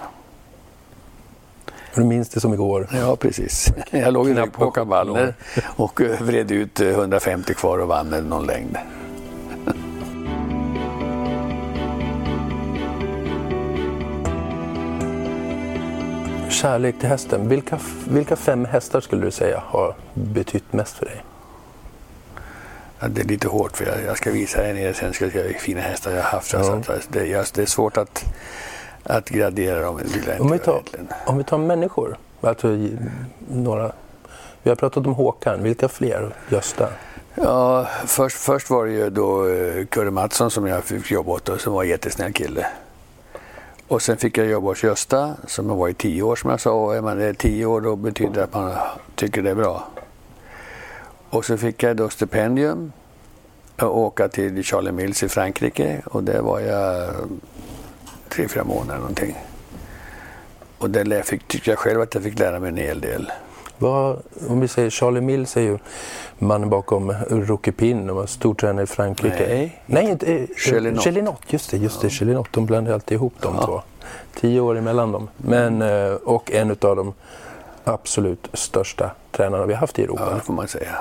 Du 1.96 2.04
minns 2.04 2.30
det 2.30 2.40
som 2.40 2.54
igår? 2.54 2.90
Ja, 2.94 3.16
precis. 3.16 3.68
Jag 3.92 4.14
låg 4.14 4.30
i 4.30 4.36
på 4.36 4.66
Håkan 4.66 4.88
Wallner 4.88 5.34
och 5.64 6.02
eh, 6.02 6.22
vred 6.22 6.52
ut 6.52 6.82
150 6.82 7.54
kvar 7.54 7.80
och 7.80 7.88
vann 7.88 8.10
någon 8.10 8.46
längd. 8.46 8.78
Kärlek 16.50 17.00
till 17.00 17.10
hästen. 17.10 17.50
Vilka, 17.50 17.80
vilka 18.10 18.36
fem 18.36 18.66
hästar 18.66 19.02
skulle 19.02 19.26
du 19.26 19.32
säga 19.32 19.64
har 19.66 19.96
betytt 20.14 20.74
mest 20.74 20.98
för 20.98 21.06
dig? 21.06 21.24
Ja, 23.00 23.08
det 23.08 23.22
är 23.22 23.26
lite 23.26 23.48
hårt 23.48 23.78
för 23.78 23.86
jag, 23.86 24.04
jag 24.08 24.18
ska 24.18 24.32
visa 24.32 24.62
dig 24.62 24.74
nere 24.74 24.94
sen 24.94 25.14
ska 25.14 25.26
jag 25.26 25.44
vilka 25.44 25.60
fina 25.60 25.82
hästar 25.82 26.12
jag 26.12 26.24
har 26.24 26.30
haft. 26.30 26.54
Ja. 26.54 26.64
Så 26.84 26.94
det, 27.10 27.26
jag, 27.26 27.46
det 27.54 27.62
är 27.62 27.66
svårt 27.66 27.98
att, 27.98 28.26
att 29.04 29.30
gradera 29.30 29.82
dem. 29.82 30.00
Om 30.40 30.52
vi, 30.52 30.60
tar, 30.60 30.82
om 31.26 31.38
vi 31.38 31.44
tar 31.44 31.58
människor, 31.58 32.18
alltså 32.42 32.78
några. 33.48 33.92
Vi 34.64 34.70
har 34.70 34.76
pratat 34.76 35.08
om 35.08 35.14
Håkan, 35.14 35.64
vilka 35.64 35.88
fler? 35.88 36.36
Gösta? 36.50 36.90
Ja, 37.36 37.88
först, 38.06 38.38
först 38.38 38.70
var 38.70 38.86
det 38.86 38.92
ju 38.92 39.10
då 39.10 39.44
Kurre 39.90 40.12
Mattsson 40.12 40.52
som 40.52 40.68
jag 40.68 40.84
fick 40.84 41.12
jobba 41.12 41.32
åt 41.32 41.50
och 41.50 41.62
som 41.62 41.74
var 41.74 41.84
en 41.84 41.90
jättesnäll 41.90 42.34
kille. 42.34 42.68
Och 43.88 44.02
sen 44.02 44.18
fick 44.18 44.38
jag 44.38 44.48
jobba 44.48 44.68
hos 44.68 44.84
Gösta 44.84 45.36
som 45.48 45.70
jag 45.70 45.76
var 45.76 45.90
i 45.90 45.94
tio 45.94 46.22
år 46.24 46.36
som 46.36 46.50
jag 46.50 46.60
sa. 46.60 46.72
Och 46.72 46.96
är 46.96 47.02
man 47.02 47.22
är 47.22 47.34
tio 47.34 47.66
år 47.66 47.82
då 47.82 47.96
betyder 47.96 48.34
det 48.34 48.44
att 48.44 48.54
man 48.54 48.74
tycker 49.16 49.42
det 49.42 49.50
är 49.50 49.56
bra. 49.56 49.88
Och 51.30 51.46
så 51.46 51.58
fick 51.58 51.84
jag 51.84 51.98
då 51.98 52.10
stipendium 52.10 52.92
Att 53.76 53.84
åka 53.84 54.28
till 54.28 54.64
Charlie 54.64 54.92
Mills 54.92 55.24
i 55.24 55.30
Frankrike 55.30 56.02
och 56.06 56.24
där 56.24 56.42
var 56.42 56.60
jag 56.60 57.04
eh, 57.04 57.16
tre, 58.30 58.48
fyra 58.48 58.64
månader 58.64 59.00
någonting. 59.00 59.36
Och 60.78 60.90
där 60.90 61.22
fick, 61.22 61.48
tyckte 61.48 61.70
jag 61.70 61.80
själv 61.80 62.02
att 62.02 62.14
jag 62.14 62.24
fick 62.24 62.40
lära 62.40 62.60
mig 62.60 62.70
en 62.70 62.78
hel 62.78 63.02
del. 63.02 63.32
Vad, 63.78 64.22
om 64.48 64.60
vi 64.60 64.68
säger 64.68 64.90
Charlie 64.90 65.22
Mills 65.22 65.58
är 65.58 65.62
ju 65.62 65.78
mannen 66.40 66.70
bakom 66.70 67.12
Rookie 67.30 67.74
Pin 67.74 68.10
och 68.10 68.16
var 68.16 68.26
stortränare 68.26 68.84
i 68.84 68.88
Frankrike. 68.88 69.48
Nej, 69.48 69.82
Nej 69.86 70.10
inte 70.10 70.34
eh, 70.34 70.48
Chelinot. 70.58 71.40
Just 71.48 71.72
det, 71.72 71.78
just 71.78 72.02
det. 72.02 72.08
Ja. 72.08 72.12
Chelinot. 72.12 72.48
De 72.52 72.66
blandar 72.66 72.94
alltid 72.94 73.16
ihop 73.16 73.34
de 73.40 73.56
ja. 73.56 73.66
två. 73.66 73.82
Tio 74.34 74.60
år 74.60 74.78
emellan 74.78 75.12
dem. 75.12 75.30
Men, 75.38 75.82
eh, 75.82 76.14
och 76.14 76.52
en 76.52 76.72
av 76.72 76.96
de 76.96 77.14
absolut 77.84 78.48
största 78.54 79.12
tränarna 79.32 79.66
vi 79.66 79.74
har 79.74 79.80
haft 79.80 80.00
i 80.00 80.04
Europa. 80.04 80.28
Ja, 80.30 80.36
det 80.36 80.42
får 80.42 80.54
man 80.54 80.68
säga. 80.68 80.96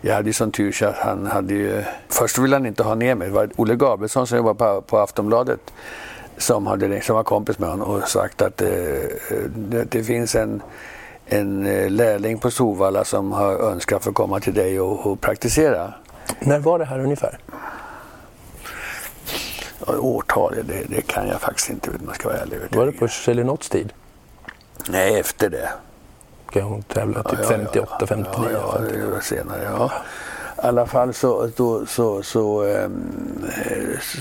Jag 0.00 0.14
hade 0.14 0.28
ju 0.28 0.32
sån 0.32 0.52
tur 0.52 0.72
så 0.72 0.86
att 0.86 0.96
han 0.96 1.26
hade 1.26 1.54
ju... 1.54 1.82
Först 2.08 2.38
ville 2.38 2.56
han 2.56 2.66
inte 2.66 2.82
ha 2.82 2.94
ner 2.94 3.14
mig. 3.14 3.28
Det 3.28 3.34
var 3.34 3.50
Olle 3.56 3.74
Gabrielsson 3.74 4.26
som 4.26 4.36
jobbade 4.36 4.58
på, 4.58 4.80
på 4.80 4.98
Aftonbladet 4.98 5.60
som, 6.38 6.66
hade, 6.66 7.00
som 7.00 7.16
var 7.16 7.22
kompis 7.22 7.58
med 7.58 7.68
honom 7.68 7.90
och 7.90 8.08
sagt 8.08 8.42
att 8.42 8.62
eh, 8.62 8.68
det, 9.56 9.84
det 9.90 10.04
finns 10.04 10.34
en 10.34 10.62
en 11.26 11.66
eh, 11.66 11.90
lärling 11.90 12.38
på 12.38 12.50
Sovalla 12.50 13.04
som 13.04 13.32
har 13.32 13.52
önskat 13.52 14.04
få 14.04 14.12
komma 14.12 14.40
till 14.40 14.54
dig 14.54 14.80
och, 14.80 15.06
och 15.06 15.20
praktisera. 15.20 15.94
När 16.40 16.58
var 16.58 16.78
det 16.78 16.84
här 16.84 16.98
ungefär? 16.98 17.38
Ja, 19.86 19.98
årtal, 19.98 20.54
det, 20.64 20.82
det, 20.88 21.02
kan 21.02 21.28
jag 21.28 21.40
faktiskt 21.40 21.70
inte 21.70 21.90
om 21.90 21.96
man 22.06 22.14
ska 22.14 22.28
vara 22.28 22.38
ärlig. 22.38 22.58
Var 22.70 22.86
det 22.86 22.92
på 22.92 23.08
Chelinots 23.08 23.68
tid? 23.68 23.92
Nej, 24.88 25.20
efter 25.20 25.50
det. 25.50 25.68
Okej, 26.46 26.62
hon 26.62 26.82
tävlade 26.82 27.30
typ 27.30 27.38
ja, 27.42 27.48
58, 27.48 27.96
ja, 28.00 28.06
59? 28.06 28.48
Ja, 28.52 28.78
ja, 28.78 28.78
det 28.78 29.06
var 29.06 29.20
senare. 29.20 29.62
Ja. 29.64 29.92
I 30.56 30.66
alla 30.66 30.86
fall 30.86 31.14
så, 31.14 31.50
då, 31.56 31.86
så, 31.86 32.22
så 32.22 32.64
um, 32.64 33.44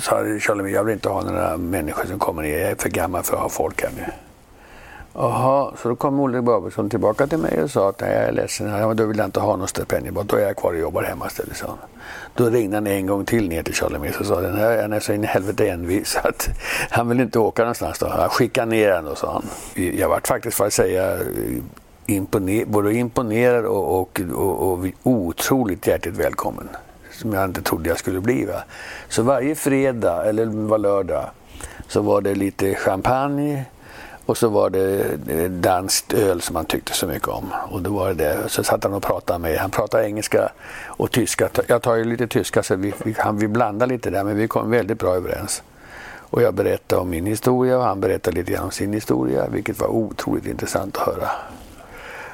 sa 0.01 0.23
Charlie, 0.39 0.73
jag 0.73 0.83
vill 0.83 0.93
inte 0.93 1.09
ha 1.09 1.21
några 1.21 1.57
människor 1.57 2.05
som 2.05 2.19
kommer 2.19 2.41
ner. 2.41 2.59
Jag 2.59 2.71
är 2.71 2.75
för 2.75 2.89
gammal 2.89 3.23
för 3.23 3.35
att 3.35 3.41
ha 3.41 3.49
folk 3.49 3.81
här 3.81 3.91
nu. 3.97 4.05
Jaha, 5.15 5.73
så 5.81 5.89
då 5.89 5.95
kom 5.95 6.19
Olle 6.19 6.41
Babelsson 6.41 6.89
tillbaka 6.89 7.27
till 7.27 7.37
mig 7.37 7.63
och 7.63 7.71
sa 7.71 7.89
att 7.89 8.01
nej, 8.01 8.13
jag 8.13 8.23
är 8.23 8.31
ledsen, 8.31 8.67
ja, 8.67 8.93
då 8.93 9.05
vill 9.05 9.17
jag 9.17 9.27
inte 9.27 9.39
ha 9.39 9.55
något 9.55 9.69
stipendium, 9.69 10.17
då 10.25 10.35
är 10.35 10.41
jag 10.41 10.55
kvar 10.55 10.73
och 10.73 10.79
jobbar 10.79 11.03
hemma 11.03 11.27
istället. 11.27 11.57
Så. 11.57 11.65
Då 12.35 12.49
ringde 12.49 12.77
han 12.77 12.87
en 12.87 13.07
gång 13.07 13.25
till 13.25 13.49
ner 13.49 13.63
till 13.63 13.73
Charlie 13.73 13.99
Mills 13.99 14.19
och 14.19 14.25
sa 14.25 14.41
den 14.41 14.57
här 14.57 14.77
är 14.93 14.99
så 14.99 15.13
in 15.13 15.23
i 15.23 15.27
helvete 15.27 15.69
envis 15.69 16.17
att 16.23 16.49
han 16.89 17.09
vill 17.09 17.19
inte 17.19 17.39
åka 17.39 17.61
någonstans 17.61 17.99
då. 17.99 18.07
Han 18.07 18.69
ner 18.69 18.95
honom, 18.95 19.15
sa 19.15 19.33
han. 19.33 19.43
Jag 19.97 20.09
vart 20.09 20.27
faktiskt, 20.27 20.57
för 20.57 20.65
att 20.65 20.73
säga, 20.73 21.17
imponer, 22.05 22.65
både 22.65 22.93
imponerad 22.93 23.65
och, 23.65 23.99
och, 23.99 24.21
och, 24.33 24.71
och 24.71 24.87
otroligt 25.03 25.87
hjärtligt 25.87 26.17
välkommen. 26.17 26.69
Som 27.11 27.33
jag 27.33 27.45
inte 27.45 27.61
trodde 27.61 27.89
jag 27.89 27.97
skulle 27.97 28.19
bli. 28.19 28.45
Va? 28.45 28.63
Så 29.09 29.23
varje 29.23 29.55
fredag, 29.55 30.25
eller 30.25 30.45
var 30.45 30.77
lördag, 30.77 31.25
så 31.87 32.01
var 32.01 32.21
det 32.21 32.35
lite 32.35 32.75
champagne 32.75 33.65
och 34.25 34.37
så 34.37 34.49
var 34.49 34.69
det 34.69 35.47
danskt 35.47 36.13
öl 36.13 36.41
som 36.41 36.55
han 36.55 36.65
tyckte 36.65 36.93
så 36.93 37.07
mycket 37.07 37.27
om. 37.27 37.53
Och 37.71 37.81
då 37.81 37.89
var 37.89 38.13
det 38.13 38.49
Så 38.49 38.63
satt 38.63 38.83
han 38.83 38.93
och 38.93 39.03
pratade 39.03 39.39
med 39.39 39.57
Han 39.57 39.71
pratade 39.71 40.05
engelska 40.05 40.49
och 40.85 41.11
tyska. 41.11 41.49
Jag 41.67 41.81
tar 41.81 41.95
ju 41.95 42.03
lite 42.03 42.27
tyska 42.27 42.63
så 42.63 42.75
vi, 42.75 42.93
vi, 43.03 43.15
vi 43.33 43.47
blandade 43.47 43.93
lite 43.93 44.09
där 44.09 44.23
men 44.23 44.37
vi 44.37 44.47
kom 44.47 44.71
väldigt 44.71 44.99
bra 44.99 45.15
överens. 45.15 45.63
Och 46.33 46.41
jag 46.41 46.53
berättade 46.53 47.01
om 47.01 47.09
min 47.09 47.25
historia 47.25 47.77
och 47.77 47.83
han 47.83 47.99
berättade 48.01 48.37
lite 48.37 48.51
grann 48.51 48.63
om 48.63 48.71
sin 48.71 48.93
historia 48.93 49.47
vilket 49.47 49.79
var 49.79 49.87
otroligt 49.87 50.45
intressant 50.45 50.97
att 50.97 51.07
höra. 51.07 51.29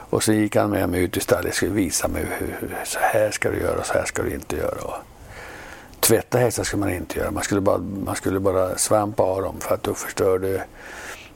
Och 0.09 0.23
så 0.23 0.33
gick 0.33 0.55
han 0.55 0.69
med 0.69 0.89
mig 0.89 1.03
ut 1.03 1.17
i 1.17 1.19
stallet 1.19 1.49
och 1.49 1.55
skulle 1.55 1.71
visa 1.71 2.07
mig 2.07 2.25
hur, 2.39 2.57
hur, 2.59 2.77
så 2.85 2.99
här 3.01 3.31
ska 3.31 3.49
du 3.49 3.59
göra 3.59 3.79
och 3.79 3.85
så 3.85 3.93
här 3.93 4.05
ska 4.05 4.23
du 4.23 4.33
inte 4.33 4.55
göra. 4.55 4.81
Och 4.81 4.95
tvätta 5.99 6.37
hästar 6.37 6.63
ska 6.63 6.77
man 6.77 6.89
inte 6.89 7.19
göra. 7.19 7.31
Man 7.31 7.43
skulle 7.43 7.61
bara, 7.61 7.77
man 7.77 8.15
skulle 8.15 8.39
bara 8.39 8.77
svampa 8.77 9.23
av 9.23 9.41
dem 9.41 9.55
för 9.59 9.75
att 9.75 9.83
då 9.83 9.93
förstör 9.93 10.39
du 10.39 10.61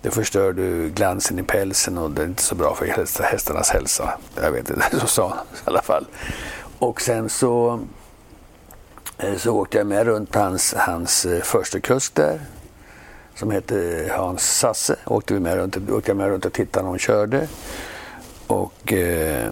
det 0.04 0.12
förstör 0.12 0.54
du 0.54 0.90
glansen 0.90 1.40
i 1.40 1.44
pälsen 1.44 1.98
och 1.98 2.12
det 2.12 2.22
är 2.22 2.26
inte 2.26 2.44
så 2.44 2.56
bra 2.56 2.76
för 2.76 2.86
hästarnas 3.24 3.70
hälsa. 3.70 4.20
Jag 4.42 4.52
vet 4.52 4.70
inte, 4.70 4.84
så 5.00 5.08
sa 5.08 5.30
han 5.30 5.46
i 5.46 5.60
alla 5.64 5.82
fall. 5.82 6.06
Och 6.80 7.02
sen 7.02 7.30
så, 7.30 7.80
eh, 9.18 9.38
så 9.38 9.56
åkte 9.56 9.78
jag 9.78 9.88
med 9.88 10.06
runt 10.06 10.32
på 10.32 10.40
hans, 10.40 10.74
hans 10.78 11.26
eh, 11.26 11.42
första 11.42 11.80
kust 11.80 12.16
där 12.16 12.42
som 13.36 13.52
hette 13.52 14.10
Hans 14.18 14.58
Sasse. 14.60 14.96
Åkte, 15.06 15.34
vi 15.34 15.40
med 15.40 15.56
runt, 15.56 15.90
åkte 15.90 16.10
jag 16.10 16.18
med 16.18 16.28
runt 16.28 16.46
och 16.46 16.54
tittade 16.54 16.84
när 16.84 16.90
hon 16.90 17.00
körde. 17.00 17.48
Och 18.48 18.94
eh, 18.94 19.50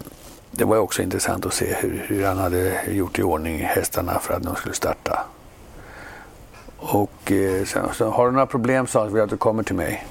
det 0.52 0.66
var 0.66 0.78
också 0.78 1.02
intressant 1.02 1.46
att 1.46 1.54
se 1.54 1.76
hur, 1.80 2.06
hur 2.08 2.26
han 2.26 2.38
hade 2.38 2.92
gjort 2.92 3.20
i 3.20 3.24
ordning 3.24 3.60
hästarna 3.60 4.20
för 4.20 4.34
att 4.34 4.44
de 4.44 4.56
skulle 4.56 4.76
starta. 4.76 5.26
Och 6.78 7.32
eh, 7.32 7.66
sen, 7.66 7.94
så 7.94 8.10
har 8.10 8.26
du 8.26 8.32
några 8.32 8.46
problem 8.46 8.88
sa 8.88 9.00
han, 9.00 9.08
så 9.08 9.14
vill 9.14 9.20
jag 9.20 9.26
att 9.26 9.30
du 9.30 9.38
kommer 9.38 9.64
till 9.64 9.76
mig. 9.76 10.06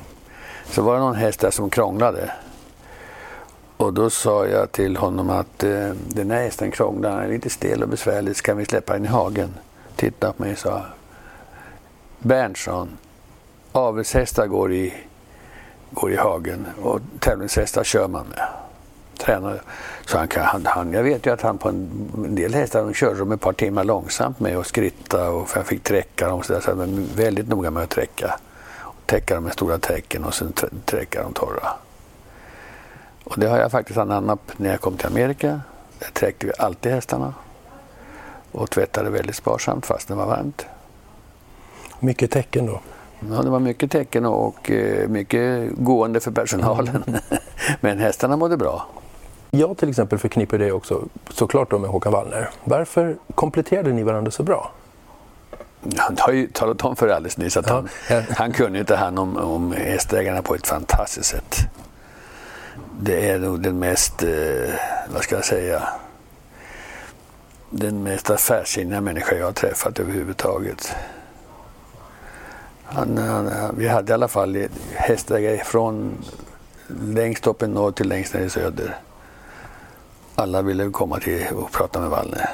Så 0.70 0.82
var 0.82 0.94
det 0.94 1.00
någon 1.00 1.14
häst 1.14 1.40
där 1.40 1.50
som 1.50 1.70
krånglade. 1.70 2.32
Och 3.76 3.94
då 3.94 4.10
sa 4.10 4.46
jag 4.46 4.72
till 4.72 4.96
honom 4.96 5.30
att 5.30 5.64
eh, 5.64 5.90
den 6.08 6.30
här 6.30 6.42
hästen 6.42 6.70
krånglar, 6.70 7.10
han 7.10 7.20
är 7.20 7.28
lite 7.28 7.50
stel 7.50 7.82
och 7.82 7.88
besvärlig, 7.88 8.36
ska 8.36 8.54
vi 8.54 8.64
släppa 8.64 8.92
den 8.92 9.04
i 9.04 9.08
hagen? 9.08 9.54
Titta 9.96 10.32
på 10.32 10.42
mig 10.42 10.52
och 10.52 10.58
sa 10.58 10.82
Berntsson, 12.18 12.88
avelshästar 13.72 14.46
går 14.46 14.72
i, 14.72 14.94
går 15.90 16.12
i 16.12 16.16
hagen 16.16 16.66
och 16.82 17.00
tävlingshästar 17.18 17.84
kör 17.84 18.08
man 18.08 18.26
med. 18.26 18.48
Tränare. 19.18 19.60
Så 20.06 20.18
han, 20.18 20.28
han, 20.36 20.66
han, 20.66 20.92
jag 20.92 21.02
vet 21.02 21.26
ju 21.26 21.32
att 21.32 21.42
han 21.42 21.58
på 21.58 21.68
en, 21.68 22.10
en 22.24 22.34
del 22.34 22.54
hästar 22.54 22.82
de 22.82 22.94
körde 22.94 23.18
de 23.18 23.32
ett 23.32 23.40
par 23.40 23.52
timmar 23.52 23.84
långsamt 23.84 24.40
med 24.40 24.58
och 24.58 24.66
skritta 24.66 25.30
och 25.30 25.48
jag 25.54 25.66
fick 25.66 25.82
träcka 25.82 26.28
dem 26.28 26.42
så, 26.42 26.52
där, 26.52 26.60
så 26.60 26.70
jag 26.70 26.76
var 26.76 27.16
väldigt 27.16 27.48
noga 27.48 27.70
med 27.70 27.82
att 27.82 27.90
träcka 27.90 28.38
täcka 29.10 29.34
dem 29.34 29.44
med 29.44 29.52
stora 29.52 29.78
täcken 29.78 30.24
och 30.24 30.34
sen 30.34 30.52
träcka 30.84 31.22
dem 31.22 31.32
torra. 31.32 31.68
Och 33.24 33.38
det 33.38 33.46
har 33.46 33.58
jag 33.58 33.70
faktiskt 33.70 33.98
anammat 33.98 34.40
när 34.56 34.70
jag 34.70 34.80
kom 34.80 34.96
till 34.96 35.06
Amerika. 35.06 35.60
Där 35.98 36.10
träckte 36.12 36.46
vi 36.46 36.52
alltid 36.58 36.92
hästarna 36.92 37.34
och 38.52 38.70
tvättade 38.70 39.10
väldigt 39.10 39.36
sparsamt 39.36 39.86
fast 39.86 40.08
det 40.08 40.14
var 40.14 40.26
varmt. 40.26 40.66
Mycket 42.00 42.30
tecken 42.30 42.66
då? 42.66 42.80
Ja, 43.30 43.42
det 43.42 43.50
var 43.50 43.60
mycket 43.60 43.90
tecken 43.90 44.26
och 44.26 44.70
eh, 44.70 45.08
mycket 45.08 45.70
gående 45.76 46.20
för 46.20 46.30
personalen. 46.30 47.04
Men 47.80 47.98
hästarna 47.98 48.36
mådde 48.36 48.56
bra. 48.56 48.86
Jag 49.50 49.76
till 49.78 49.88
exempel 49.88 50.18
förknippar 50.18 50.58
det 50.58 50.72
också 50.72 51.02
såklart 51.30 51.70
då 51.70 51.78
med 51.78 51.90
Håkan 51.90 52.12
Wallner. 52.12 52.50
Varför 52.64 53.16
kompletterade 53.34 53.92
ni 53.92 54.02
varandra 54.02 54.30
så 54.30 54.42
bra? 54.42 54.72
Han 55.96 56.16
har 56.18 56.32
ju 56.32 56.46
talat 56.46 56.84
om 56.84 56.96
för 56.96 57.08
alldeles 57.08 57.36
nyss 57.36 57.56
att 57.56 57.68
han, 57.68 57.88
han 58.36 58.52
kunde 58.52 58.84
ta 58.84 58.94
hand 58.94 59.18
om, 59.18 59.36
om 59.36 59.72
hästägarna 59.72 60.42
på 60.42 60.54
ett 60.54 60.66
fantastiskt 60.66 61.28
sätt. 61.30 61.56
Det 63.00 63.30
är 63.30 63.38
nog 63.38 63.60
den 63.60 63.78
mest, 63.78 64.22
eh, 64.22 64.74
vad 65.12 65.22
ska 65.22 65.34
jag 65.34 65.44
säga, 65.44 65.88
den 67.70 68.02
mest 68.02 68.30
affärssinniga 68.30 69.00
människa 69.00 69.36
jag 69.36 69.44
har 69.44 69.52
träffat 69.52 69.98
överhuvudtaget. 69.98 70.94
Han, 72.84 73.18
han, 73.18 73.74
vi 73.76 73.88
hade 73.88 74.10
i 74.10 74.14
alla 74.14 74.28
fall 74.28 74.66
hästägare 74.94 75.64
från 75.64 76.24
längst 77.00 77.46
upp 77.46 77.62
i 77.62 77.66
norr 77.66 77.92
till 77.92 78.08
längst 78.08 78.34
ner 78.34 78.40
i 78.40 78.50
söder. 78.50 78.96
Alla 80.34 80.62
ville 80.62 80.90
komma 80.90 81.20
till 81.20 81.46
och 81.54 81.72
prata 81.72 82.00
med 82.00 82.10
Wallner. 82.10 82.50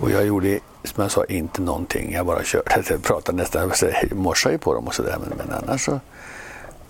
Och 0.00 0.10
jag 0.10 0.26
gjorde, 0.26 0.58
som 0.86 1.02
jag 1.02 1.10
sa, 1.10 1.24
inte 1.24 1.62
någonting. 1.62 2.12
Jag 2.12 2.26
bara 2.26 2.42
körde. 2.42 2.64
Jag 2.88 3.02
pratade 3.02 3.38
nästan, 3.38 3.72
jag 3.80 4.18
morsade 4.18 4.54
ju 4.54 4.58
på 4.58 4.74
dem 4.74 4.86
och 4.86 4.94
sådär. 4.94 5.16
Men, 5.20 5.38
men 5.38 5.56
annars 5.62 5.84
så, 5.84 6.00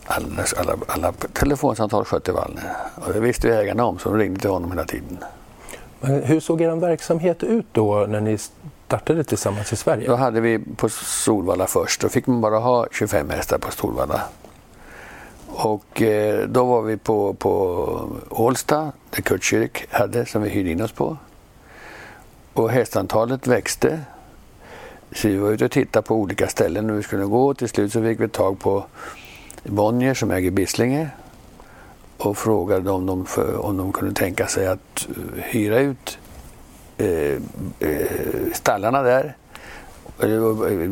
alla, 0.06 0.44
alla, 0.56 0.76
alla 0.86 1.12
telefonsamtal 1.12 2.04
skötte 2.04 2.32
Wallner. 2.32 2.76
Och 2.94 3.12
det 3.12 3.20
visste 3.20 3.48
ju 3.48 3.54
ägarna 3.54 3.84
om, 3.84 3.98
så 3.98 4.08
de 4.08 4.18
ringde 4.18 4.40
till 4.40 4.50
honom 4.50 4.70
hela 4.70 4.84
tiden. 4.84 5.18
Men 6.00 6.22
hur 6.22 6.40
såg 6.40 6.60
er 6.60 6.76
verksamhet 6.76 7.42
ut 7.42 7.66
då 7.72 8.06
när 8.08 8.20
ni 8.20 8.38
startade 8.86 9.24
tillsammans 9.24 9.72
i 9.72 9.76
Sverige? 9.76 10.08
Då 10.08 10.14
hade 10.14 10.40
vi 10.40 10.58
på 10.76 10.88
Solvalla 10.88 11.66
först. 11.66 12.00
Då 12.00 12.08
fick 12.08 12.26
man 12.26 12.40
bara 12.40 12.58
ha 12.58 12.86
25 12.92 13.30
hästar 13.30 13.58
på 13.58 13.70
Solvalla. 13.70 14.22
Och 15.48 16.02
eh, 16.02 16.48
då 16.48 16.64
var 16.64 16.82
vi 16.82 16.96
på, 16.96 17.34
på 17.34 18.16
Ålsta, 18.28 18.92
där 19.10 19.22
Kurt 19.22 19.44
Kyrk 19.44 19.86
hade, 19.90 20.26
som 20.26 20.42
vi 20.42 20.48
hyrde 20.48 20.70
in 20.70 20.82
oss 20.82 20.92
på. 20.92 21.16
Och 22.56 22.70
hästantalet 22.70 23.46
växte. 23.46 24.00
Så 25.12 25.28
vi 25.28 25.36
var 25.36 25.50
ute 25.50 25.64
och 25.64 25.70
tittade 25.70 26.06
på 26.06 26.14
olika 26.14 26.48
ställen 26.48 26.90
och 26.90 26.98
vi 26.98 27.02
skulle 27.02 27.24
gå. 27.24 27.54
Till 27.54 27.68
slut 27.68 27.92
så 27.92 28.02
fick 28.02 28.20
vi 28.20 28.28
tag 28.28 28.58
på 28.58 28.84
Bonnier 29.64 30.14
som 30.14 30.30
äger 30.30 30.50
Bisslinge 30.50 31.08
och 32.18 32.38
frågade 32.38 32.90
om 32.90 33.06
de, 33.06 33.26
för, 33.26 33.56
om 33.56 33.76
de 33.76 33.92
kunde 33.92 34.14
tänka 34.14 34.46
sig 34.46 34.66
att 34.66 35.08
uh, 35.10 35.42
hyra 35.42 35.78
ut 35.78 36.18
uh, 37.00 37.08
uh, 37.08 38.52
stallarna 38.54 39.02
där. 39.02 39.36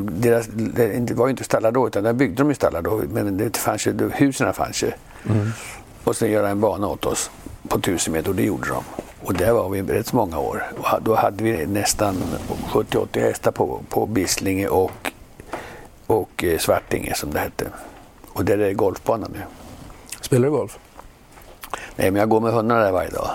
Deras, 0.09 0.46
det 0.46 1.14
var 1.14 1.27
ju 1.27 1.31
inte 1.31 1.44
stallar 1.44 1.72
då, 1.72 1.87
utan 1.87 2.05
där 2.05 2.12
byggde 2.12 2.37
de 2.37 2.48
ju 2.48 2.55
stallar 2.55 2.83
då. 2.83 3.03
Men 3.11 3.37
det 3.37 3.57
fanns 3.57 3.87
ju, 3.87 4.11
husen 4.14 4.55
fanns 4.55 4.83
ju. 4.83 4.90
Mm. 5.31 5.50
Och 6.05 6.16
sen 6.16 6.31
göra 6.31 6.48
en 6.48 6.61
bana 6.61 6.88
åt 6.88 7.07
oss 7.07 7.31
på 7.68 7.81
tusen 7.81 8.12
meter 8.12 8.29
och 8.29 8.35
det 8.35 8.42
gjorde 8.42 8.68
de. 8.68 8.85
Och 9.25 9.35
där 9.35 9.53
var 9.53 9.69
vi 9.69 9.83
rätt 9.83 10.13
många 10.13 10.39
år. 10.39 10.63
Och 10.77 11.03
då 11.03 11.15
hade 11.15 11.45
vi 11.45 11.67
nästan 11.67 12.17
70-80 12.69 13.21
hästar 13.21 13.51
på, 13.51 13.81
på 13.89 14.07
Bisslinge 14.07 14.69
och, 14.69 15.13
och 16.07 16.45
Svartinge 16.59 17.15
som 17.15 17.33
det 17.33 17.39
hette. 17.39 17.65
Och 18.29 18.45
där 18.45 18.59
är 18.59 18.73
golfbanan 18.73 19.31
nu. 19.33 19.41
Spelar 20.21 20.45
du 20.45 20.51
golf? 20.51 20.79
Nej, 21.97 22.11
men 22.11 22.21
jag 22.21 22.29
går 22.29 22.41
med 22.41 22.53
hundarna 22.53 22.81
där 22.81 22.93
varje 22.93 23.11
dag. 23.11 23.31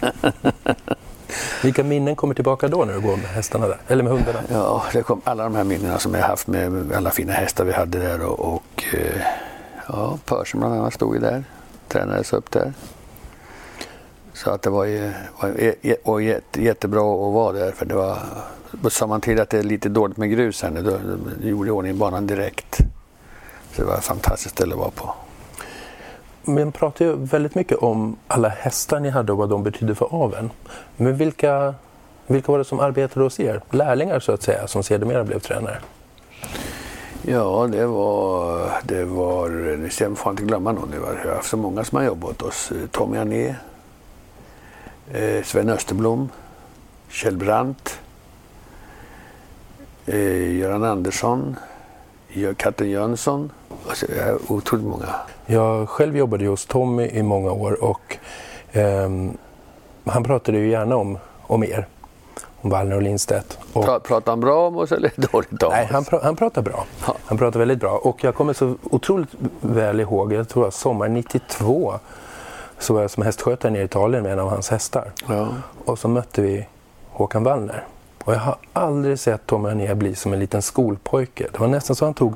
Vilka 1.62 1.84
minnen 1.84 2.16
kommer 2.16 2.34
tillbaka 2.34 2.68
då 2.68 2.84
när 2.84 2.94
du 2.94 3.00
går 3.00 3.16
med 3.16 3.26
hästarna 3.26 3.66
där? 3.66 3.78
Eller 3.88 4.02
med 4.02 4.12
hundarna? 4.12 4.38
Ja, 4.48 4.84
det 4.92 5.02
kom 5.02 5.20
alla 5.24 5.44
de 5.44 5.54
här 5.54 5.64
minnena 5.64 5.98
som 5.98 6.14
jag 6.14 6.22
haft 6.22 6.46
med 6.46 6.92
alla 6.92 7.10
fina 7.10 7.32
hästar 7.32 7.64
vi 7.64 7.72
hade 7.72 7.98
där 7.98 8.26
och, 8.26 8.54
och 8.54 8.84
eh, 8.94 9.22
ja, 9.86 10.18
Persen 10.24 10.60
bland 10.60 10.74
annat 10.74 10.94
stod 10.94 11.14
ju 11.14 11.20
där. 11.20 11.44
Tränades 11.88 12.32
upp 12.32 12.50
där. 12.50 12.72
Så 14.44 14.50
att 14.50 14.62
det 14.62 14.70
var 14.70 14.84
ju 14.84 15.12
var, 16.04 16.20
jätte, 16.20 16.62
jättebra 16.62 17.00
att 17.00 17.32
vara 17.32 17.52
där 17.52 17.72
för 17.72 17.86
det 17.86 17.94
var 17.94 18.18
Sa 18.88 19.06
man 19.06 19.20
till 19.20 19.40
att 19.40 19.50
det 19.50 19.58
är 19.58 19.62
lite 19.62 19.88
dåligt 19.88 20.16
med 20.16 20.30
grus 20.30 20.62
här 20.62 20.70
nu, 20.70 20.82
då, 20.82 20.90
då 20.90 21.48
gjorde 21.48 21.68
jag 21.68 21.76
ordning 21.76 21.98
banan 21.98 22.26
direkt. 22.26 22.78
Så 23.72 23.82
det 23.82 23.88
var 23.88 23.94
ett 23.94 24.04
fantastiskt 24.04 24.54
ställe 24.54 24.74
att 24.74 24.78
vara 24.78 24.90
på. 24.90 25.14
Man 26.42 26.72
pratar 26.72 27.04
ju 27.04 27.16
väldigt 27.16 27.54
mycket 27.54 27.78
om 27.78 28.16
alla 28.26 28.48
hästar 28.48 29.00
ni 29.00 29.10
hade 29.10 29.32
och 29.32 29.38
vad 29.38 29.48
de 29.48 29.62
betydde 29.62 29.94
för 29.94 30.22
aveln. 30.24 30.50
Men 30.96 31.16
vilka, 31.16 31.74
vilka 32.26 32.52
var 32.52 32.58
det 32.58 32.64
som 32.64 32.80
arbetade 32.80 33.24
hos 33.24 33.40
er? 33.40 33.60
Lärlingar 33.70 34.20
så 34.20 34.32
att 34.32 34.42
säga, 34.42 34.66
som 34.66 34.82
sedermera 34.82 35.24
blev 35.24 35.38
tränare? 35.38 35.78
Ja, 37.22 37.68
det 37.72 37.86
var, 37.86 38.70
det 38.84 39.04
var, 39.04 39.50
jag 40.00 40.18
får 40.18 40.30
inte 40.30 40.42
glömma 40.42 40.72
någon, 40.72 40.92
jag 40.92 41.28
har 41.28 41.34
haft 41.36 41.50
så 41.50 41.56
många 41.56 41.84
som 41.84 41.98
har 41.98 42.04
jobbat 42.04 42.30
åt 42.30 42.42
oss. 42.42 42.72
Tommy 42.90 43.18
Ané, 43.18 43.54
eh, 45.12 45.42
Sven 45.44 45.68
Österblom, 45.68 46.28
Kjell 47.08 47.36
Brandt, 47.36 48.00
eh, 50.06 50.58
Göran 50.58 50.84
Andersson, 50.84 51.56
Katten 52.56 52.90
Jönsson. 52.90 53.52
Alltså, 53.88 54.06
otroligt 54.48 54.86
många. 54.86 55.14
Jag 55.46 55.88
själv 55.88 56.16
jobbade 56.16 56.46
hos 56.46 56.66
Tommy 56.66 57.06
i 57.06 57.22
många 57.22 57.52
år 57.52 57.84
och 57.84 58.18
eh, 58.72 59.10
han 60.04 60.24
pratade 60.24 60.58
ju 60.58 60.70
gärna 60.70 60.96
om, 60.96 61.18
om 61.42 61.64
er. 61.64 61.86
Om 62.62 62.70
Wallner 62.70 62.96
och 62.96 63.02
Lindstedt. 63.02 63.58
Och, 63.72 63.84
pra, 63.84 64.00
pratar 64.00 64.32
han 64.32 64.40
bra 64.40 64.66
om 64.66 64.76
oss 64.76 64.92
eller 64.92 65.12
dåligt 65.16 65.62
om 65.62 65.72
nej, 65.72 65.84
oss? 65.84 65.90
Han, 65.90 66.04
pra, 66.04 66.20
han 66.22 66.36
pratar 66.36 66.62
bra. 66.62 66.84
Ja. 67.06 67.14
Han 67.24 67.38
pratar 67.38 67.58
väldigt 67.58 67.80
bra. 67.80 67.98
Och 67.98 68.24
jag 68.24 68.34
kommer 68.34 68.52
så 68.52 68.76
otroligt 68.82 69.28
väl 69.60 70.00
ihåg, 70.00 70.32
jag 70.32 70.48
tror 70.48 70.68
att 70.68 70.74
sommaren 70.74 71.14
92 71.14 71.94
så 72.80 72.94
var 72.94 73.00
jag 73.00 73.10
som 73.10 73.22
hästskötare 73.22 73.72
nere 73.72 73.82
i 73.82 73.84
Italien 73.84 74.22
med 74.22 74.32
en 74.32 74.38
av 74.38 74.50
hans 74.50 74.68
hästar. 74.68 75.12
Ja. 75.28 75.48
Och 75.84 75.98
så 75.98 76.08
mötte 76.08 76.42
vi 76.42 76.66
Håkan 77.10 77.44
Wallner. 77.44 77.84
Och 78.24 78.34
jag 78.34 78.38
har 78.38 78.56
aldrig 78.72 79.18
sett 79.18 79.46
Tommy 79.46 79.68
Anér 79.68 79.94
bli 79.94 80.14
som 80.14 80.32
en 80.32 80.38
liten 80.38 80.62
skolpojke. 80.62 81.46
Det 81.52 81.58
var 81.58 81.68
nästan 81.68 81.96
så 81.96 82.04
han 82.04 82.14
tog, 82.14 82.34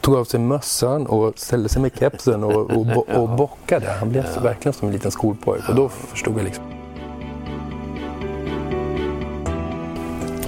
tog 0.00 0.16
av 0.16 0.24
sig 0.24 0.40
mössan 0.40 1.06
och 1.06 1.38
ställde 1.38 1.68
sig 1.68 1.82
med 1.82 1.90
kepsen 1.98 2.44
och, 2.44 2.70
och, 2.70 3.08
och, 3.22 3.28
bockade. 3.28 3.92
Han 3.92 4.08
blev 4.08 4.26
ja. 4.34 4.40
verkligen 4.40 4.72
som 4.72 4.88
en 4.88 4.94
liten 4.94 5.10
skolpojke. 5.10 5.64
Och 5.68 5.74
då 5.74 5.88
förstod 5.88 6.38
jag 6.38 6.44
liksom. 6.44 6.64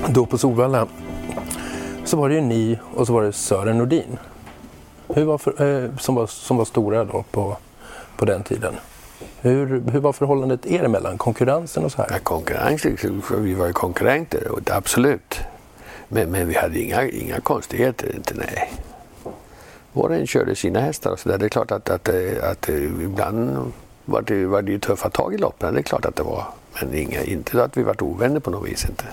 Då 0.09 0.27
på 0.27 0.39
Solvalla 0.39 0.87
så 2.05 2.17
var 2.17 2.29
det 2.29 2.35
ju 2.35 2.41
ni 2.41 2.79
och 2.95 3.07
så 3.07 3.13
var 3.13 3.23
det 3.23 3.33
Sören 3.33 3.79
Nordin. 3.79 4.19
Hur 5.09 5.25
var 5.25 5.39
för, 5.39 5.85
eh, 5.85 5.97
som, 5.99 6.15
var, 6.15 6.27
som 6.27 6.57
var 6.57 6.65
stora 6.65 7.05
då 7.05 7.25
på, 7.31 7.57
på 8.17 8.25
den 8.25 8.43
tiden. 8.43 8.75
Hur, 9.41 9.83
hur 9.93 10.01
var 10.01 10.13
förhållandet 10.13 10.67
er 10.67 10.85
emellan? 10.85 11.19
Konkurrensen 11.19 11.85
och 11.85 11.93
så 11.93 12.03
här? 12.03 12.09
Ja, 12.11 12.19
konkurrens, 12.23 12.85
liksom, 12.85 13.23
vi 13.31 13.55
var 13.55 13.67
ju 13.67 13.73
konkurrenter, 13.73 14.49
absolut. 14.71 15.41
Men, 16.09 16.31
men 16.31 16.49
vi 16.49 16.55
hade 16.55 16.81
inga, 16.81 17.09
inga 17.09 17.41
konstigheter, 17.41 18.17
inte 18.17 18.35
nej. 18.35 18.73
Var 19.93 20.09
och 20.09 20.15
en 20.15 20.27
körde 20.27 20.55
sina 20.55 20.81
hästar 20.81 21.11
och 21.11 21.19
så 21.19 21.29
där. 21.29 21.39
Det 21.39 21.45
är 21.45 21.49
klart 21.49 21.71
att, 21.71 21.91
att, 21.91 22.09
att, 22.09 22.43
att 22.43 22.69
ibland 22.69 23.73
var 24.05 24.23
det, 24.23 24.47
var 24.47 24.63
det 24.63 24.73
ju 24.73 24.79
tuffa 24.79 25.11
tag 25.11 25.35
i 25.35 25.39
loppen, 25.39 25.75
det 25.75 25.81
är 25.81 25.83
klart 25.83 26.05
att 26.05 26.17
det 26.17 26.23
var. 26.23 26.45
Men 26.81 26.95
inga, 26.95 27.23
inte 27.23 27.65
att 27.65 27.77
vi 27.77 27.83
var 27.83 28.03
ovänner 28.03 28.41
på 28.41 28.51
något 28.51 28.69
vis 28.69 28.85
inte. 28.89 29.05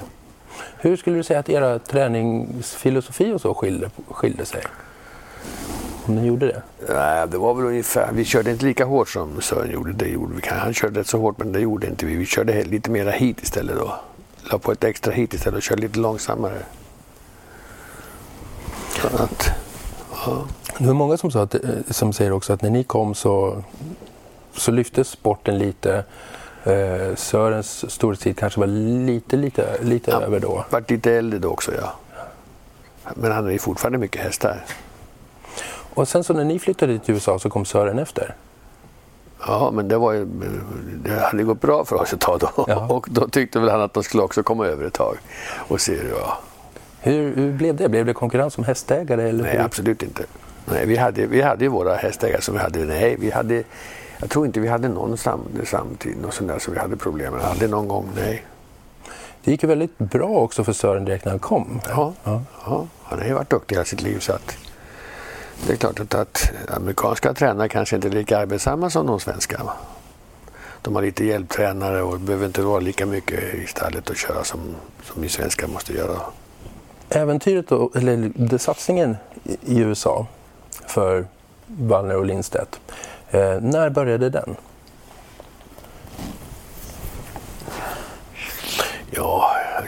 Hur 0.78 0.98
skulle 0.98 1.16
du 1.16 1.24
säga 1.24 1.40
att 1.40 1.50
era 1.50 1.80
träningsfilosofi 1.80 3.32
och 3.32 3.42
så 3.42 3.54
skilde, 3.54 3.90
skilde 4.08 4.46
sig? 4.46 4.62
Om 6.08 6.16
den 6.16 6.26
gjorde 6.26 6.46
det? 6.48 6.62
Nej, 6.94 7.28
det 7.28 7.38
var 7.38 7.54
väl 7.54 7.66
ungefär, 7.66 8.12
vi 8.14 8.26
körde 8.26 8.52
inte 8.52 8.66
lika 8.66 8.86
hårt 8.86 9.10
som 9.10 9.42
Sören 9.42 9.72
gjorde. 9.72 9.94
Det 9.94 10.08
gjorde 10.08 10.34
vi. 10.36 10.48
Han 10.48 10.74
körde 10.74 11.00
rätt 11.00 11.08
så 11.08 11.20
hårt 11.20 11.38
men 11.38 11.52
det 11.52 11.60
gjorde 11.60 11.88
inte 11.88 12.06
vi. 12.06 12.16
Vi 12.16 12.26
körde 12.26 12.64
lite 12.64 12.92
mera 12.92 13.12
hit 13.12 13.42
istället 13.42 13.78
då. 13.78 13.96
La 14.52 14.58
på 14.58 14.72
ett 14.72 14.84
extra 14.84 15.14
hit 15.14 15.34
istället 15.34 15.58
och 15.58 15.64
körde 15.64 15.82
lite 15.82 16.00
långsammare. 16.00 16.58
Så 19.02 19.08
att, 19.08 19.50
ja. 20.26 20.48
Det 20.78 20.88
var 20.88 20.94
många 20.94 21.18
som, 21.18 21.32
sa 21.32 21.42
att, 21.42 21.56
eh, 21.56 21.62
som 21.90 22.14
säger 22.14 22.32
också 22.32 22.54
att 22.54 22.62
när 22.62 22.70
ni 22.70 22.84
kom 22.84 23.16
så, 23.16 23.64
så 24.54 24.72
lyftes 24.72 25.08
sporten 25.08 25.58
lite. 25.58 26.04
Eh, 26.64 27.16
Sörens 27.16 27.92
storhetstid 27.92 28.38
kanske 28.38 28.60
var 28.60 28.68
lite, 28.68 29.38
lite, 29.38 29.78
lite 29.82 30.12
ja, 30.12 30.22
över 30.22 30.40
då. 30.40 30.66
Vart 30.70 30.90
lite 30.90 31.12
äldre 31.12 31.40
då 31.40 31.50
också 31.50 31.72
ja. 31.76 31.94
Men 33.16 33.32
han 33.32 33.52
ju 33.52 33.60
fortfarande 33.60 33.98
mycket 33.98 34.22
hästar. 34.22 34.64
Och 35.96 36.08
sen 36.08 36.24
så 36.24 36.34
när 36.34 36.44
ni 36.44 36.60
flyttade 36.60 37.00
till 37.00 37.14
USA 37.14 37.40
så 37.40 37.50
kom 37.50 37.66
Sören 37.66 38.00
efter? 38.00 38.36
Ja, 39.48 39.72
men 39.74 39.88
det 39.88 39.98
var 39.98 40.14
ju, 40.14 40.26
det 41.04 41.20
hade 41.20 41.44
gått 41.44 41.62
bra 41.62 41.86
för 41.86 41.96
oss 41.96 42.14
ett 42.14 42.20
tag 42.20 42.40
då. 42.40 42.66
Ja. 42.68 42.88
Och 42.90 43.08
då 43.10 43.28
tyckte 43.28 43.60
väl 43.60 43.70
han 43.70 43.82
att 43.82 43.94
de 43.94 44.04
skulle 44.04 44.24
också 44.24 44.44
komma 44.44 44.66
över 44.66 44.86
ett 44.86 44.94
tag 44.94 45.18
och 45.68 45.82
se 45.82 45.96
hur 45.96 46.10
det 46.10 46.14
var. 46.14 46.34
Hur, 47.00 47.36
hur 47.36 47.54
blev 47.54 47.76
det? 47.76 47.90
Blev 47.90 48.06
det 48.06 48.14
konkurrens 48.14 48.54
som 48.54 48.64
hästägare? 48.64 49.30
Eller 49.30 49.44
nej, 49.44 49.52
hur? 49.52 49.60
absolut 49.60 50.04
inte. 50.04 50.24
Nej, 50.66 50.86
vi, 50.86 50.98
hade, 50.98 51.26
vi 51.26 51.42
hade 51.42 51.66
ju 51.66 51.70
våra 51.70 51.96
hästägare 51.96 52.42
som 52.42 52.54
vi 52.54 52.62
hade. 52.62 52.80
Nej, 52.80 53.16
vi 53.20 53.32
hade, 53.32 53.64
jag 54.18 54.30
tror 54.30 54.46
inte 54.46 54.60
vi 54.60 54.68
hade 54.68 54.88
någon 54.88 55.18
sam, 55.18 55.42
samtid 55.66 56.18
någon 56.22 56.32
sån 56.32 56.48
där 56.48 56.60
som 56.60 56.74
vi 56.74 56.80
hade 56.80 56.98
problem 56.98 57.34
med. 57.34 57.46
Aldrig 57.46 57.70
någon 57.70 57.88
gång, 57.88 58.10
nej. 58.16 58.46
Det 59.44 59.52
gick 59.52 59.64
ju 59.64 59.70
väldigt 59.70 59.98
bra 59.98 60.28
också 60.28 60.64
för 60.64 60.74
Sören 60.74 61.06
direkt 61.06 61.26
när 61.26 61.32
han 61.32 61.40
kom. 61.40 61.80
Ja, 61.88 62.14
ja. 62.24 62.42
ja 62.66 62.88
han 63.04 63.20
har 63.20 63.28
ju 63.28 63.34
varit 63.34 63.50
duktig 63.50 63.76
hela 63.76 63.86
sitt 63.86 64.02
liv. 64.02 64.20
Så 64.20 64.34
att, 64.34 64.58
det 65.68 65.74
är 65.74 65.78
klart 65.78 66.14
att, 66.14 66.52
amerikanska 66.70 67.34
tränare 67.34 67.70
kanske 67.70 67.96
inte 67.96 68.08
är 68.08 68.12
lika 68.12 68.38
arbetsamma 68.38 68.90
som 68.90 69.08
de 69.08 69.20
svenska. 69.20 69.62
De 70.82 70.96
har 70.96 71.02
lite 71.02 71.26
hjälptränare 71.26 72.02
och 72.02 72.20
behöver 72.20 72.46
inte 72.46 72.62
vara 72.62 72.80
lika 72.80 73.06
mycket 73.06 73.56
i 73.56 73.68
stallet 73.68 74.10
och 74.10 74.16
köra 74.16 74.44
som, 74.44 74.60
som 75.04 75.22
vi 75.22 75.30
svenskar 75.30 75.68
måste 75.68 75.94
göra. 75.94 76.20
Äventyret, 77.10 77.68
då, 77.68 77.92
eller 77.96 78.58
satsningen 78.58 79.18
i 79.44 79.80
USA 79.80 80.28
för 80.88 81.26
Wallner 81.68 82.18
och 82.18 82.26
Lindstedt, 82.26 82.80
eh, 83.32 83.60
när 83.62 83.90
började 83.90 84.30
den? 84.30 84.56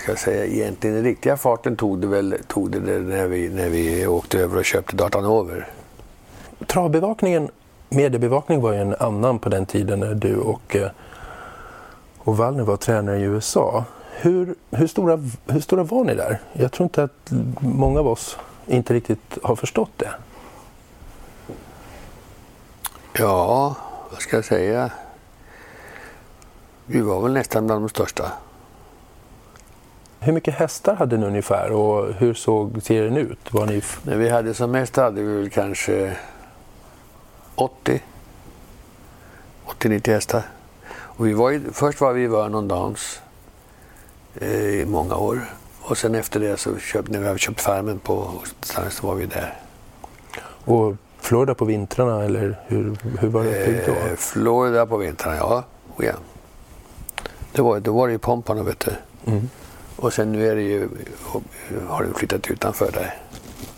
Ja, 0.08 0.12
jag 0.12 0.20
ska 0.20 0.32
säga 0.32 0.46
egentligen 0.46 0.96
den 0.96 1.04
riktiga 1.04 1.38
farten 1.38 1.76
tog 1.76 2.02
det 2.02 2.08
väl 2.08 2.36
tog 2.48 2.72
det 2.72 2.80
när, 2.80 3.28
vi, 3.28 3.50
när 3.50 3.70
vi 3.70 4.08
åkte 4.08 4.39
över 4.39 4.58
och 4.58 4.65
köpte 4.65 4.96
Dartanover. 4.96 5.67
Travbevakningen 6.67 7.50
mediebevakning 7.89 8.62
var 8.62 8.74
ju 8.74 8.80
en 8.80 8.96
annan 8.96 9.39
på 9.39 9.50
den 9.50 9.65
tiden 9.65 10.00
när 10.00 10.15
du 10.15 10.38
och, 10.38 10.76
eh, 10.76 10.89
och 12.17 12.38
Wallner 12.38 12.63
var 12.63 12.78
tränare 12.78 13.20
i 13.20 13.22
USA. 13.22 13.86
Hur, 14.12 14.56
hur, 14.72 14.88
stora, 14.88 15.20
hur 15.48 15.60
stora 15.60 15.84
var 15.84 16.04
ni 16.04 16.15
där? 16.15 16.39
Jag 16.54 16.72
tror 16.72 16.86
inte 16.86 17.04
att 17.04 17.32
många 17.60 18.00
av 18.00 18.08
oss 18.08 18.38
inte 18.67 18.93
riktigt 18.93 19.38
har 19.43 19.56
förstått 19.56 19.91
det. 19.98 20.12
Ja, 23.13 23.76
vad 24.12 24.22
ska 24.22 24.36
jag 24.36 24.46
säga? 24.46 24.91
Vi 26.86 27.02
var 27.02 27.22
väl 27.22 27.34
nästan 27.34 27.65
bland 27.65 27.82
de 27.82 27.89
största. 27.89 28.32
Hur 30.19 30.34
mycket 30.34 30.53
hästar 30.53 30.95
hade 30.95 31.17
ni 31.17 31.25
ungefär 31.25 31.71
och 31.71 32.13
hur 32.13 32.34
såg 32.34 32.84
serien 32.84 33.17
ut? 33.17 33.53
Var 33.53 33.65
ni... 33.65 33.82
När 34.03 34.17
vi 34.17 34.30
hade 34.30 34.53
som 34.53 34.71
mest 34.71 34.95
hade 34.95 35.21
vi 35.21 35.38
väl 35.38 35.49
kanske 35.49 36.17
80. 37.56 38.01
80-90 39.65 40.12
hästar. 40.12 40.43
Och 40.89 41.27
vi 41.27 41.34
var 41.34 41.62
först 41.73 42.01
var 42.01 42.13
vi 42.13 42.23
i 42.23 42.27
Vernon 42.27 42.67
Downs 42.67 43.21
eh, 44.36 44.51
i 44.51 44.86
många 44.86 45.15
år. 45.15 45.41
Och 45.82 45.97
sen 45.97 46.15
efter 46.15 46.39
det 46.39 46.58
så 46.58 46.77
köpt, 46.77 47.10
när 47.10 47.19
vi 47.19 47.27
hade 47.27 47.39
köpt 47.39 47.62
farmen 47.62 47.99
på 47.99 48.32
så 48.89 49.08
var 49.08 49.15
vi 49.15 49.25
där. 49.25 49.53
Och 50.65 50.95
Florida 51.19 51.53
på 51.53 51.65
vintrarna 51.65 52.23
eller 52.23 52.60
hur, 52.67 52.97
hur 53.19 53.27
var 53.27 53.43
det 53.43 53.49
uppbyggt 53.49 53.86
då? 53.86 53.91
Eh, 53.91 54.15
Florida 54.15 54.86
på 54.86 54.97
vintrarna, 54.97 55.38
ja. 55.38 55.63
Oh, 55.97 56.06
ja. 56.06 56.13
Det 57.51 57.62
var, 57.62 57.80
då 57.80 57.93
var 57.93 58.08
det 58.08 58.13
ju 58.13 58.19
Pompano 58.19 58.63
vet 58.63 58.80
du. 58.80 58.91
Mm. 59.32 59.49
Och 59.97 60.13
sen 60.13 60.31
nu 60.31 60.47
är 60.47 60.55
det 60.55 60.62
ju, 60.62 60.89
har 61.88 62.03
de 62.03 62.13
flyttat 62.13 62.47
utanför 62.47 62.91
där. 62.91 63.15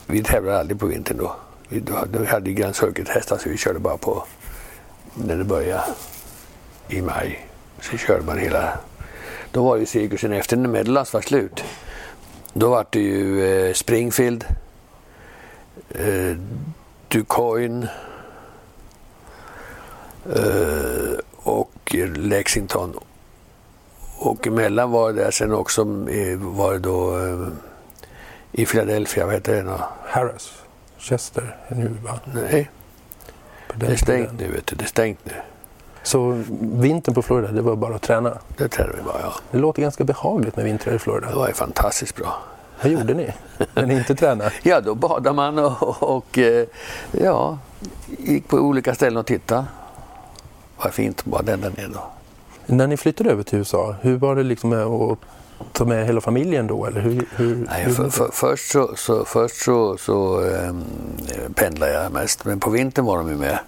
Vi 0.07 0.23
tävlade 0.23 0.59
aldrig 0.59 0.79
på 0.79 0.85
vintern 0.85 1.17
då. 1.17 1.35
Vi, 1.69 1.79
då, 1.79 2.25
hade 2.25 2.49
ju 2.49 2.55
Grand 2.55 2.75
Circuit-hästar 2.75 3.27
så 3.27 3.33
alltså 3.33 3.49
vi 3.49 3.57
körde 3.57 3.79
bara 3.79 3.97
på 3.97 4.25
när 5.13 5.37
det 5.37 5.43
började 5.43 5.83
i 6.87 7.01
maj. 7.01 7.47
Så 7.81 7.97
körde 7.97 8.25
man 8.25 8.37
hela... 8.37 8.79
Då 9.51 9.63
var 9.63 9.75
ju 9.75 9.85
cirkusen 9.85 10.33
efter 10.33 10.57
när 10.57 10.69
Medelhavs 10.69 11.13
var 11.13 11.21
slut. 11.21 11.63
Då 12.53 12.69
var 12.69 12.85
det 12.89 12.99
ju 12.99 13.45
eh, 13.45 13.73
Springfield, 13.73 14.45
eh, 15.89 16.37
Ducoin 17.07 17.87
eh, 20.35 21.19
och 21.35 21.95
Lexington. 22.15 22.99
Och 24.21 24.47
emellan 24.47 24.91
var 24.91 25.13
det 25.13 25.31
sen 25.31 25.53
också 25.53 25.81
eh, 25.81 26.37
var 26.37 26.73
det 26.73 26.79
då 26.79 27.17
eh, 27.17 27.47
i 28.51 28.65
Philadelphia, 28.65 29.25
vad 29.25 29.33
heter 29.33 29.55
det 29.55 29.63
nu? 29.63 29.75
Harris? 30.05 30.51
Chester 30.97 31.57
nu 31.67 31.97
va? 32.03 32.19
Nej, 32.33 32.69
det 33.75 33.85
är 33.85 33.95
stängt 33.95 34.39
nu 34.39 34.51
vet 34.51 34.67
du. 34.67 34.75
Det 34.75 34.83
är 34.83 34.87
stängt 34.87 35.19
nu. 35.23 35.33
Så 36.03 36.43
vintern 36.59 37.15
på 37.15 37.21
Florida, 37.21 37.51
det 37.51 37.61
var 37.61 37.75
bara 37.75 37.95
att 37.95 38.01
träna? 38.01 38.37
Det 38.57 38.67
tränade 38.67 38.97
vi 38.97 39.03
bara, 39.03 39.21
ja. 39.21 39.33
Det 39.51 39.57
låter 39.57 39.81
ganska 39.81 40.03
behagligt 40.03 40.55
med 40.55 40.65
vintrar 40.65 40.93
i 40.93 40.99
Florida. 40.99 41.29
Det 41.29 41.35
var 41.35 41.47
ju 41.47 41.53
fantastiskt 41.53 42.15
bra. 42.15 42.37
Vad 42.83 42.91
gjorde 42.91 43.13
ni 43.13 43.33
när 43.73 43.85
ni 43.85 43.93
inte 43.97 44.15
tränade? 44.15 44.51
Ja, 44.63 44.81
då 44.81 44.95
badade 44.95 45.35
man 45.35 45.59
och, 45.59 46.03
och 46.17 46.37
eh, 46.37 46.67
ja, 47.11 47.57
gick 48.17 48.47
på 48.47 48.57
olika 48.57 48.95
ställen 48.95 49.17
och 49.17 49.25
tittade. 49.25 49.65
Vad 50.77 50.93
fint 50.93 51.25
bara 51.25 51.41
den 51.41 51.61
där 51.61 51.71
nere 51.77 51.87
då. 51.87 52.18
När 52.71 52.87
ni 52.87 52.97
flyttade 52.97 53.31
över 53.31 53.43
till 53.43 53.57
USA, 53.57 53.95
hur 54.01 54.17
var 54.17 54.35
det 54.35 54.43
liksom 54.43 54.69
med 54.69 54.83
att 54.83 55.17
ta 55.73 55.85
med 55.85 56.05
hela 56.05 56.21
familjen 56.21 56.67
då? 56.67 56.85
Eller 56.85 57.01
hur, 57.01 57.25
hur, 57.35 57.55
Nej, 57.55 57.83
hur 57.83 57.93
för, 57.93 58.09
för, 58.09 58.29
först 58.33 58.71
så, 58.71 58.95
så, 58.95 59.25
först 59.25 59.61
så, 59.61 59.97
så 59.97 60.45
ähm, 60.45 60.83
pendlade 61.55 61.93
jag 61.93 62.11
mest, 62.11 62.45
men 62.45 62.59
på 62.59 62.69
vintern 62.69 63.05
var 63.05 63.17
de 63.17 63.29
ju 63.29 63.35
med. 63.35 63.59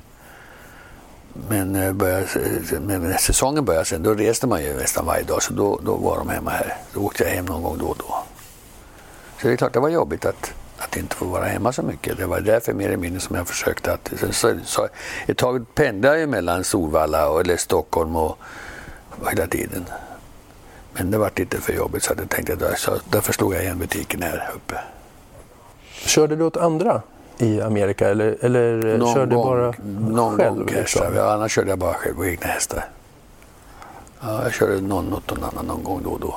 Men, 1.50 1.76
eh, 1.76 1.94
började, 1.94 2.28
men 2.80 3.18
säsongen 3.18 3.66
började 3.66 3.86
sen, 3.86 4.04
då 4.04 4.14
reste 4.14 4.48
man 4.48 4.64
ju 4.64 4.74
nästan 4.74 5.06
varje 5.06 5.24
dag, 5.24 5.44
så 5.44 5.54
då, 5.54 5.80
då 5.86 5.96
var 5.96 6.18
de 6.18 6.30
hemma 6.30 6.52
här. 6.52 6.78
Då 6.94 7.00
åkte 7.00 7.24
jag 7.24 7.32
hem 7.32 7.46
någon 7.46 7.64
gång 7.64 7.78
då 7.78 7.86
och 7.86 7.98
då. 7.98 8.24
Så 9.42 9.48
det 9.48 9.54
är 9.54 9.58
klart, 9.58 9.74
det 9.74 9.80
var 9.80 9.90
jobbigt 9.90 10.26
att, 10.26 10.54
att 10.78 10.98
inte 10.98 11.16
få 11.16 11.26
vara 11.26 11.46
hemma 11.46 11.74
så 11.74 11.82
mycket. 11.82 12.18
Det 12.18 12.26
var 12.26 12.40
därför 12.40 12.74
mer 12.74 12.86
eller 12.86 12.98
mindre 12.98 13.20
som 13.22 13.36
jag 13.36 13.48
försökte 13.48 13.94
att... 13.94 14.12
Så, 14.32 14.54
så, 14.66 14.88
ett 15.28 15.38
tag 15.38 15.66
pendlade 15.76 16.20
jag 16.20 16.30
mellan 16.30 16.64
Solvalla 16.64 17.30
och, 17.30 17.40
eller 17.42 17.58
Stockholm 17.58 18.16
och 18.16 18.38
hela 19.30 19.48
tiden. 19.48 19.86
Men 20.94 21.12
det 21.12 21.18
var 21.18 21.32
lite 21.36 21.58
för 21.62 21.74
jobbigt 21.74 22.04
så 22.04 22.14
jag 22.18 22.30
tänkte 22.30 22.54
att 22.54 22.80
så 22.80 22.92
därför 23.10 23.34
slog 23.34 23.54
jag 23.54 23.64
igen 23.64 23.80
butiken 23.80 24.22
här 24.22 24.50
uppe. 24.56 24.80
Körde 25.92 26.36
du 26.36 26.44
åt 26.44 26.58
andra 26.58 27.02
i 27.38 27.62
Amerika 27.62 28.10
eller, 28.10 28.38
eller 28.42 28.98
Någon 28.98 29.14
körde 29.14 29.26
du 29.26 29.36
gång, 29.36 29.46
bara 29.46 29.74
någon 30.10 30.38
själv? 30.38 30.56
gång 30.56 30.66
liksom? 30.66 31.16
Ja, 31.16 31.34
annars 31.34 31.52
körde 31.52 31.70
jag 31.70 31.80
bara 31.80 31.94
själv 31.94 32.16
på 32.16 32.26
egna 32.26 32.48
hästar. 32.48 32.86
Ja, 34.22 34.44
jag 34.44 34.54
körde 34.54 34.82
någon 34.82 35.14
åt 35.14 35.30
någon 35.30 35.44
annan 35.44 35.66
någon 35.66 35.84
gång 35.84 36.02
då 36.04 36.10
och 36.10 36.20
då. 36.20 36.36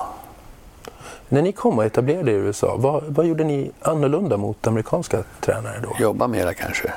När 1.28 1.42
ni 1.42 1.52
kom 1.52 1.78
och 1.78 1.84
etablerade 1.84 2.30
er 2.30 2.34
i 2.34 2.38
USA, 2.38 2.76
vad, 2.78 3.02
vad 3.04 3.26
gjorde 3.26 3.44
ni 3.44 3.70
annorlunda 3.82 4.36
mot 4.36 4.66
amerikanska 4.66 5.24
tränare 5.40 5.80
då? 5.82 5.96
Jobba 6.00 6.26
mera 6.26 6.54
kanske. 6.54 6.92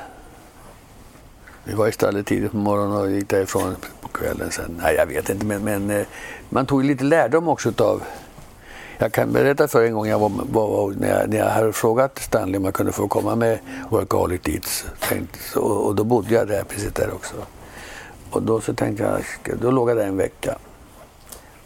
Vi 1.68 1.74
var 1.74 1.88
i 1.88 1.92
stallet 1.92 2.26
tidigt 2.26 2.50
på 2.50 2.56
morgonen 2.56 2.96
och 2.96 3.10
gick 3.10 3.28
därifrån 3.28 3.76
på 4.00 4.08
kvällen 4.08 4.50
sen. 4.50 4.80
Nej, 4.82 4.94
jag 4.94 5.06
vet 5.06 5.30
inte, 5.30 5.46
men, 5.46 5.64
men 5.64 5.90
eh, 5.90 6.06
man 6.48 6.66
tog 6.66 6.84
lite 6.84 7.04
lärdom 7.04 7.48
också 7.48 7.68
utav... 7.68 8.02
Jag 8.98 9.12
kan 9.12 9.32
berätta 9.32 9.68
för 9.68 9.84
en 9.84 9.92
gång 9.92 10.06
jag 10.06 10.18
var, 10.18 10.30
var, 10.52 10.90
när, 10.90 11.20
jag, 11.20 11.30
när 11.30 11.38
jag 11.38 11.46
hade 11.46 11.72
frågat 11.72 12.18
Stanley 12.18 12.56
om 12.56 12.64
jag 12.64 12.74
kunde 12.74 12.92
få 12.92 13.08
komma 13.08 13.34
med 13.34 13.58
Workaholic 13.90 14.40
dit. 14.42 14.84
Och, 15.56 15.86
och 15.86 15.94
då 15.94 16.04
bodde 16.04 16.34
jag 16.34 16.48
där 16.48 16.64
precis 16.64 16.92
där 16.92 17.10
också. 17.12 17.34
Och 18.30 18.42
då 18.42 18.60
så 18.60 18.74
tänkte 18.74 19.22
jag, 19.44 19.58
då 19.60 19.70
låg 19.70 19.90
jag 19.90 19.96
där 19.96 20.06
en 20.06 20.16
vecka. 20.16 20.58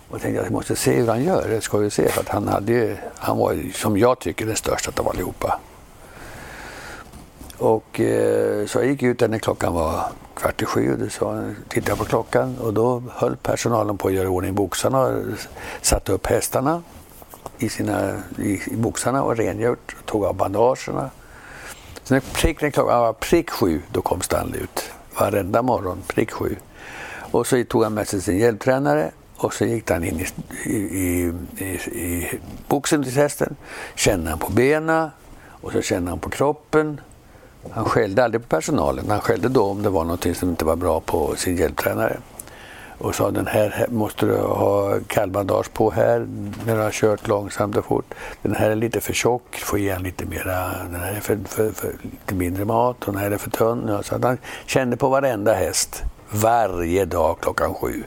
Och 0.09 0.21
tänkte 0.21 0.37
jag, 0.37 0.45
jag 0.47 0.53
måste 0.53 0.77
se 0.77 0.93
hur 0.93 1.07
han 1.07 1.25
gör, 1.25 1.49
det 1.49 1.61
ska 1.61 1.79
vi 1.79 1.91
se. 1.91 2.09
För 2.09 2.21
att 2.21 2.29
han, 2.29 2.49
hade 2.49 2.97
han 3.15 3.39
var 3.39 3.73
som 3.75 3.99
jag 3.99 4.19
tycker, 4.19 4.47
den 4.47 4.57
största 4.57 4.93
av 4.97 5.09
allihopa. 5.09 5.61
Och 7.63 8.01
eh, 8.01 8.67
så 8.67 8.79
jag 8.79 8.87
gick 8.87 9.03
ut 9.03 9.19
där 9.19 9.29
när 9.29 9.39
klockan 9.39 9.75
var 9.75 10.05
kvart 10.35 10.63
i 10.63 10.65
sju. 10.65 11.05
Och 11.07 11.13
så 11.13 11.55
tittade 11.69 11.91
jag 11.91 11.99
på 11.99 12.05
klockan 12.05 12.59
och 12.59 12.75
då 12.75 13.03
höll 13.11 13.37
personalen 13.37 13.99
på 13.99 14.09
att 14.09 14.15
göra 14.15 14.25
i 14.25 14.29
ordning 14.29 14.55
boxarna 14.55 15.01
och 15.01 15.15
satte 15.83 16.13
upp 16.13 16.27
hästarna 16.27 16.83
i, 17.59 17.69
sina, 17.69 18.23
i, 18.39 18.61
i 18.67 18.77
boxarna 18.77 19.23
och 19.23 19.37
rengjort. 19.37 19.97
Tog 20.05 20.25
av 20.25 20.35
bandagerna. 20.35 21.11
Sen 22.05 22.21
prick, 22.33 22.61
när 22.61 22.71
klockan 22.71 23.01
var 23.01 23.13
prick 23.13 23.51
sju, 23.51 23.83
då 23.93 24.03
kom 24.03 24.21
Stanley 24.21 24.61
ut. 24.61 24.91
Varenda 25.19 25.63
morgon, 25.63 26.03
prick 26.07 26.31
sju. 26.31 26.57
Och 27.33 27.47
så 27.47 27.65
tog 27.65 27.83
han 27.83 27.95
med 27.95 28.09
sig 28.09 28.21
sin 28.21 28.39
hjälptränare 28.39 29.11
och 29.37 29.55
så 29.55 29.65
gick 29.65 29.91
han 29.91 30.05
in 30.05 30.21
i, 30.21 30.27
i, 30.65 30.77
i, 30.77 31.33
i, 31.59 31.65
i 32.01 32.41
boxen 32.69 33.03
till 33.03 33.13
hästen. 33.13 33.57
Kände 33.95 34.31
han 34.31 34.39
på 34.39 34.53
benen 34.53 35.11
och 35.63 35.73
så 35.73 35.83
kände 35.83 36.11
han 36.11 36.19
på 36.19 36.31
kroppen. 36.31 37.01
Han 37.71 37.85
skällde 37.85 38.25
aldrig 38.25 38.43
på 38.43 38.49
personalen. 38.49 39.11
Han 39.11 39.21
skällde 39.21 39.49
då 39.49 39.65
om 39.65 39.83
det 39.83 39.91
var 39.91 40.05
något 40.05 40.37
som 40.37 40.49
inte 40.49 40.65
var 40.65 40.77
bra 40.77 41.01
på 41.01 41.37
sin 41.37 41.57
hjälptränare. 41.57 42.17
Och 42.99 43.15
sa 43.15 43.31
den 43.31 43.47
här 43.47 43.87
måste 43.89 44.27
du 44.27 44.37
ha 44.37 44.99
kallbandage 45.07 45.73
på 45.73 45.91
här 45.91 46.27
när 46.67 46.77
du 46.77 46.83
har 46.83 46.91
kört 46.91 47.29
långsamt 47.29 47.77
och 47.77 47.85
fort. 47.85 48.15
Den 48.43 48.55
här 48.55 48.71
är 48.71 48.75
lite 48.75 49.01
för 49.01 49.13
tjock, 49.13 49.57
får 49.57 49.79
ge 49.79 49.93
han 49.93 50.03
lite 50.03 50.25
mera, 50.25 50.69
den 50.91 51.01
här 51.01 51.13
är 51.13 51.21
för, 51.21 51.39
för, 51.45 51.71
för 51.71 51.93
lite 52.03 52.35
mindre 52.35 52.65
mat 52.65 53.05
och 53.05 53.13
den 53.13 53.23
här 53.23 53.31
är 53.31 53.39
för 53.39 53.51
tunn. 53.51 53.85
Ja, 53.89 54.03
så 54.03 54.15
att 54.15 54.25
han 54.25 54.39
kände 54.67 54.97
på 54.97 55.09
varenda 55.09 55.55
häst 55.55 56.03
varje 56.31 57.05
dag 57.05 57.37
klockan 57.41 57.75
sju. 57.75 58.05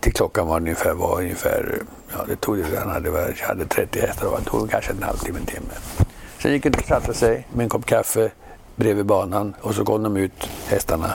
Till 0.00 0.12
klockan 0.12 0.46
var 0.46 0.56
ungefär, 0.56 0.94
var 0.94 1.18
ungefär 1.18 1.82
ja 2.12 2.24
det 2.28 2.36
tog, 2.36 2.58
han 2.78 2.90
hade, 2.90 3.34
hade 3.40 3.66
30 3.66 4.00
hästar 4.00 4.38
det 4.38 4.50
tog 4.50 4.70
kanske 4.70 4.92
en 4.92 5.02
halvtimme, 5.02 5.38
en 5.38 5.46
timme. 5.46 5.74
Sen 6.42 6.52
gick 6.52 6.64
han 6.64 6.74
och 6.74 6.84
satte 6.84 7.14
sig 7.14 7.46
med 7.52 7.64
en 7.64 7.68
kopp 7.68 7.86
kaffe 7.86 8.30
bredvid 8.76 9.06
banan 9.06 9.54
och 9.60 9.74
så 9.74 9.84
kom 9.84 10.02
de 10.02 10.16
ut, 10.16 10.48
hästarna. 10.66 11.12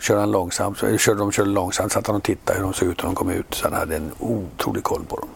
Körde 0.00 0.20
han 0.20 0.30
långsamt, 0.30 0.78
så, 0.78 0.98
körde 0.98 1.18
de 1.18 1.32
körde 1.32 1.50
långsamt, 1.50 1.92
satt 1.92 2.06
han 2.06 2.16
och 2.16 2.22
tittade 2.22 2.58
hur 2.58 2.64
de 2.64 2.72
såg 2.72 2.88
ut 2.88 2.98
när 2.98 3.04
de 3.04 3.14
kom 3.14 3.30
ut. 3.30 3.54
Så 3.54 3.64
han 3.64 3.72
hade 3.72 3.96
en 3.96 4.12
otrolig 4.18 4.82
koll 4.82 5.04
på 5.08 5.16
dem. 5.16 5.28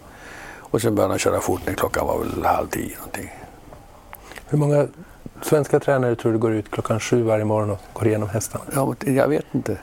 Och 0.58 0.82
sen 0.82 0.94
började 0.94 1.12
han 1.12 1.18
köra 1.18 1.40
fort 1.40 1.60
när 1.66 1.74
klockan 1.74 2.06
var 2.06 2.18
väl 2.18 2.44
halv 2.44 2.66
tio 2.66 2.96
någonting. 2.96 3.30
Hur 4.48 4.58
många 4.58 4.86
svenska 5.42 5.80
tränare 5.80 6.16
tror 6.16 6.32
du 6.32 6.38
går 6.38 6.52
ut 6.52 6.70
klockan 6.70 7.00
sju 7.00 7.22
varje 7.22 7.44
morgon 7.44 7.70
och 7.70 7.80
går 7.92 8.08
igenom 8.08 8.28
hästarna? 8.28 8.64
Ja, 8.74 8.94
jag 9.06 9.28
vet 9.28 9.44
inte. 9.52 9.78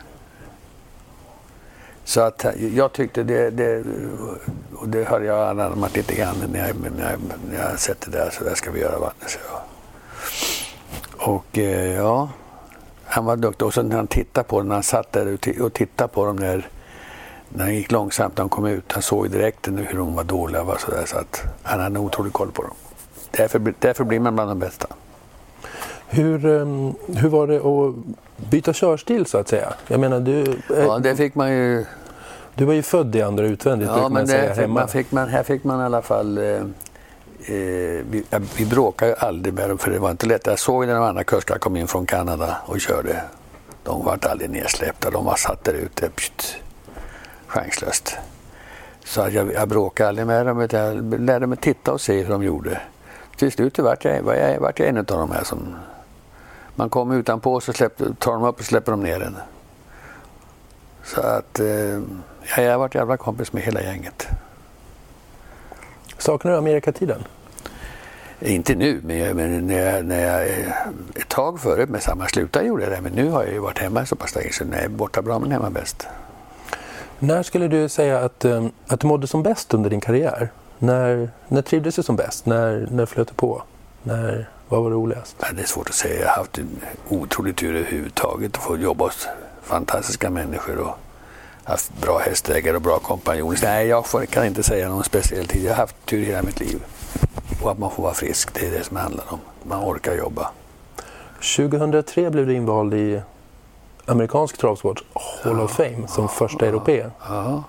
Så 2.07 2.21
att 2.21 2.45
jag 2.75 2.93
tyckte 2.93 3.23
det, 3.23 3.49
det 3.49 3.83
och 4.75 4.89
det 4.89 5.03
har 5.07 5.21
jag 5.21 5.49
anammat 5.49 5.95
lite 5.95 6.15
grann 6.15 6.35
när 6.51 6.67
jag, 6.67 6.75
när 6.97 7.11
jag, 7.11 7.19
när 7.49 7.69
jag 7.69 7.79
sett 7.79 8.01
det 8.01 8.11
där, 8.11 8.29
så 8.29 8.43
där 8.43 8.55
ska 8.55 8.71
vi 8.71 8.79
göra 8.79 8.99
vattnet, 8.99 9.29
så 9.29 9.39
jag. 9.51 9.61
Och 11.29 11.57
eh, 11.57 11.95
ja, 11.95 12.29
han 13.05 13.25
var 13.25 13.35
duktig. 13.35 13.67
Och 13.67 13.73
så 13.73 13.81
när 13.81 13.95
han 13.95 14.07
tittade 14.07 14.47
på 14.47 14.59
dem, 14.59 14.67
när 14.67 14.75
han 14.75 14.83
satt 14.83 15.11
där 15.11 15.37
och 15.61 15.73
tittade 15.73 16.07
på 16.07 16.25
dem 16.25 16.35
när, 16.35 16.69
när 17.49 17.63
han 17.63 17.75
gick 17.75 17.91
långsamt, 17.91 18.37
när 18.37 18.43
de 18.43 18.49
kom 18.49 18.65
ut, 18.65 18.91
han 18.91 19.01
såg 19.01 19.25
ju 19.25 19.31
direkt 19.31 19.67
hur 19.67 19.97
de 19.97 20.15
var 20.15 20.23
dåliga 20.23 20.61
och 20.61 20.81
så 20.81 20.91
där, 20.91 21.05
så 21.05 21.17
att 21.17 21.43
han 21.63 21.79
hade 21.79 21.99
otrolig 21.99 22.33
koll 22.33 22.51
på 22.51 22.61
dem. 22.61 22.75
Därför, 23.31 23.73
därför 23.79 24.03
blir 24.03 24.19
man 24.19 24.35
bland 24.35 24.51
de 24.51 24.59
bästa. 24.59 24.87
Hur, 26.09 26.45
um, 26.45 26.95
hur 27.15 27.29
var 27.29 27.47
det 27.47 27.57
att 27.57 27.95
byta 28.49 28.73
körstil 28.73 29.25
så 29.25 29.37
att 29.37 29.47
säga? 29.47 29.73
Jag 29.87 29.99
menar, 29.99 30.19
du, 30.19 30.41
eh, 30.41 30.55
Ja, 30.69 30.99
det 30.99 31.15
fick 31.15 31.35
man 31.35 31.51
ju... 31.51 31.85
du 32.55 32.65
var 32.65 32.73
ju 32.73 32.81
född 32.81 33.15
i 33.15 33.21
andra 33.21 33.45
utvändigt, 33.45 33.87
Ja, 33.87 33.93
brukar 33.93 34.09
man 34.09 34.13
men 34.13 34.27
säga 34.27 34.49
det 34.49 34.55
fick 34.55 34.67
man, 34.69 34.87
fick 34.87 35.11
man, 35.11 35.29
här 35.29 35.43
fick 35.43 35.63
man 35.63 35.81
i 35.81 35.83
alla 35.83 36.01
fall... 36.01 36.37
Eh, 36.37 36.43
eh, 36.43 36.63
vi, 38.09 38.23
vi 38.57 38.65
bråkade 38.65 39.11
ju 39.11 39.17
aldrig 39.17 39.53
med 39.53 39.69
dem 39.69 39.77
för 39.77 39.91
det 39.91 39.99
var 39.99 40.11
inte 40.11 40.25
lätt. 40.25 40.47
Jag 40.47 40.59
såg 40.59 40.87
när 40.87 40.93
de 40.95 41.03
andra 41.03 41.23
kuskarna 41.23 41.59
kom 41.59 41.75
in 41.75 41.87
från 41.87 42.05
Kanada 42.05 42.57
och 42.65 42.79
körde. 42.79 43.21
De 43.83 44.05
var 44.05 44.19
aldrig 44.29 44.49
nedsläppta. 44.49 45.11
De 45.11 45.25
var 45.25 45.35
satt 45.35 45.63
där 45.63 45.73
ute. 45.73 46.09
Pst, 46.09 46.57
chanslöst. 47.47 48.17
Så 49.05 49.21
att 49.21 49.33
jag, 49.33 49.53
jag 49.53 49.67
bråkade 49.67 50.09
aldrig 50.09 50.27
med 50.27 50.45
dem. 50.45 50.61
utan 50.61 50.79
Jag 50.79 51.19
lärde 51.21 51.47
mig 51.47 51.57
titta 51.57 51.91
och 51.93 52.01
se 52.01 52.21
hur 52.23 52.29
de 52.29 52.43
gjorde. 52.43 52.81
Till 53.37 53.51
slut 53.51 53.79
vart 53.79 54.05
jag, 54.05 54.21
var 54.21 54.33
jag, 54.33 54.59
vart 54.59 54.79
jag 54.79 54.89
en 54.89 54.97
av 54.97 55.05
de 55.05 55.31
här 55.31 55.43
som... 55.43 55.75
Man 56.79 56.89
kom 56.89 57.11
utanpå 57.11 57.59
så 57.59 57.73
släppte, 57.73 58.13
tar 58.19 58.31
de 58.31 58.43
upp 58.43 58.59
och 58.59 58.65
släpper 58.65 58.91
de 58.91 59.03
ner 59.03 59.19
den. 59.19 59.35
Så 61.03 61.21
att... 61.21 61.59
Eh, 61.59 61.67
ja, 62.55 62.61
jag 62.63 62.71
har 62.71 62.77
varit 62.77 62.95
jävla 62.95 63.17
kompis 63.17 63.53
med 63.53 63.63
hela 63.63 63.81
gänget. 63.81 64.27
Saknar 66.17 66.51
du 66.51 66.57
Amerikatiden? 66.57 67.23
Inte 68.39 68.75
nu, 68.75 69.01
men, 69.03 69.17
jag, 69.17 69.35
men 69.35 69.67
när, 69.67 69.93
jag, 69.93 70.05
när 70.05 70.19
jag 70.19 70.49
eh, 70.49 70.67
ett 71.15 71.29
tag 71.29 71.59
före 71.59 71.85
med 71.85 72.03
samma 72.03 72.27
sluta 72.27 72.63
gjorde 72.63 72.83
jag 72.83 72.91
det. 72.91 73.01
Men 73.01 73.13
nu 73.13 73.29
har 73.29 73.43
jag 73.43 73.53
ju 73.53 73.59
varit 73.59 73.79
hemma 73.79 74.05
så 74.05 74.15
pass 74.15 74.35
länge 74.35 74.51
så 74.51 74.63
är 74.63 74.87
borta 74.87 75.21
bra 75.21 75.39
men 75.39 75.51
hemma 75.51 75.69
bäst. 75.69 76.07
När 77.19 77.43
skulle 77.43 77.67
du 77.67 77.89
säga 77.89 78.19
att, 78.19 78.45
um, 78.45 78.71
att 78.87 78.99
du 78.99 79.07
mådde 79.07 79.27
som 79.27 79.43
bäst 79.43 79.73
under 79.73 79.89
din 79.89 80.01
karriär? 80.01 80.49
När, 80.79 81.29
när 81.47 81.61
trivdes 81.61 81.95
du 81.95 82.03
som 82.03 82.15
bäst? 82.15 82.45
När, 82.45 82.87
när 82.91 83.05
flöt 83.05 83.27
det 83.27 83.33
på? 83.33 83.63
När, 84.03 84.49
vad 84.69 84.83
var 84.83 84.91
roligast? 84.91 85.35
Ja, 85.39 85.47
det 85.53 85.61
är 85.61 85.65
svårt 85.65 85.89
att 85.89 85.95
säga. 85.95 86.21
Jag 86.21 86.29
har 86.29 86.35
haft 86.35 86.57
en 86.57 86.81
otrolig 87.09 87.55
tur 87.55 87.75
överhuvudtaget 87.75 88.57
att 88.57 88.63
få 88.63 88.77
jobba 88.77 89.05
hos 89.05 89.27
fantastiska 89.61 90.29
människor 90.29 90.77
och 90.77 90.97
haft 91.63 92.01
bra 92.01 92.19
hästägare 92.19 92.75
och 92.75 92.81
bra 92.81 92.99
kompanjoner. 92.99 93.59
Nej, 93.63 93.87
jag 93.87 94.05
kan 94.29 94.45
inte 94.45 94.63
säga 94.63 94.89
någon 94.89 95.03
speciell 95.03 95.47
tid. 95.47 95.63
Jag 95.63 95.71
har 95.71 95.77
haft 95.77 96.05
tur 96.05 96.25
hela 96.25 96.41
mitt 96.41 96.59
liv. 96.59 96.83
Och 97.63 97.71
att 97.71 97.79
man 97.79 97.91
får 97.91 98.03
vara 98.03 98.13
frisk, 98.13 98.53
det 98.53 98.67
är 98.67 98.71
det 98.71 98.83
som 98.83 98.95
det 98.95 99.01
handlar 99.01 99.33
om. 99.33 99.39
Man 99.63 99.83
orkar 99.83 100.13
jobba. 100.13 100.51
2003 101.57 102.29
blev 102.29 102.47
du 102.47 102.53
invald 102.53 102.93
i 102.93 103.21
amerikansk 104.05 104.57
travsport 104.57 105.03
Hall 105.43 105.59
of 105.59 105.71
Fame 105.71 106.07
som 106.07 106.29
första 106.29 106.65
europé. 106.65 107.05
Ja. 107.27 107.63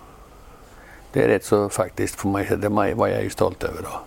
Det 1.12 1.22
är 1.22 1.28
rätt 1.28 1.44
så 1.44 1.68
faktiskt, 1.68 2.14
får 2.14 2.28
man, 2.28 2.44
det 2.60 2.94
var 2.94 3.08
jag 3.08 3.22
ju 3.22 3.30
stolt 3.30 3.64
över 3.64 3.82
då. 3.82 4.00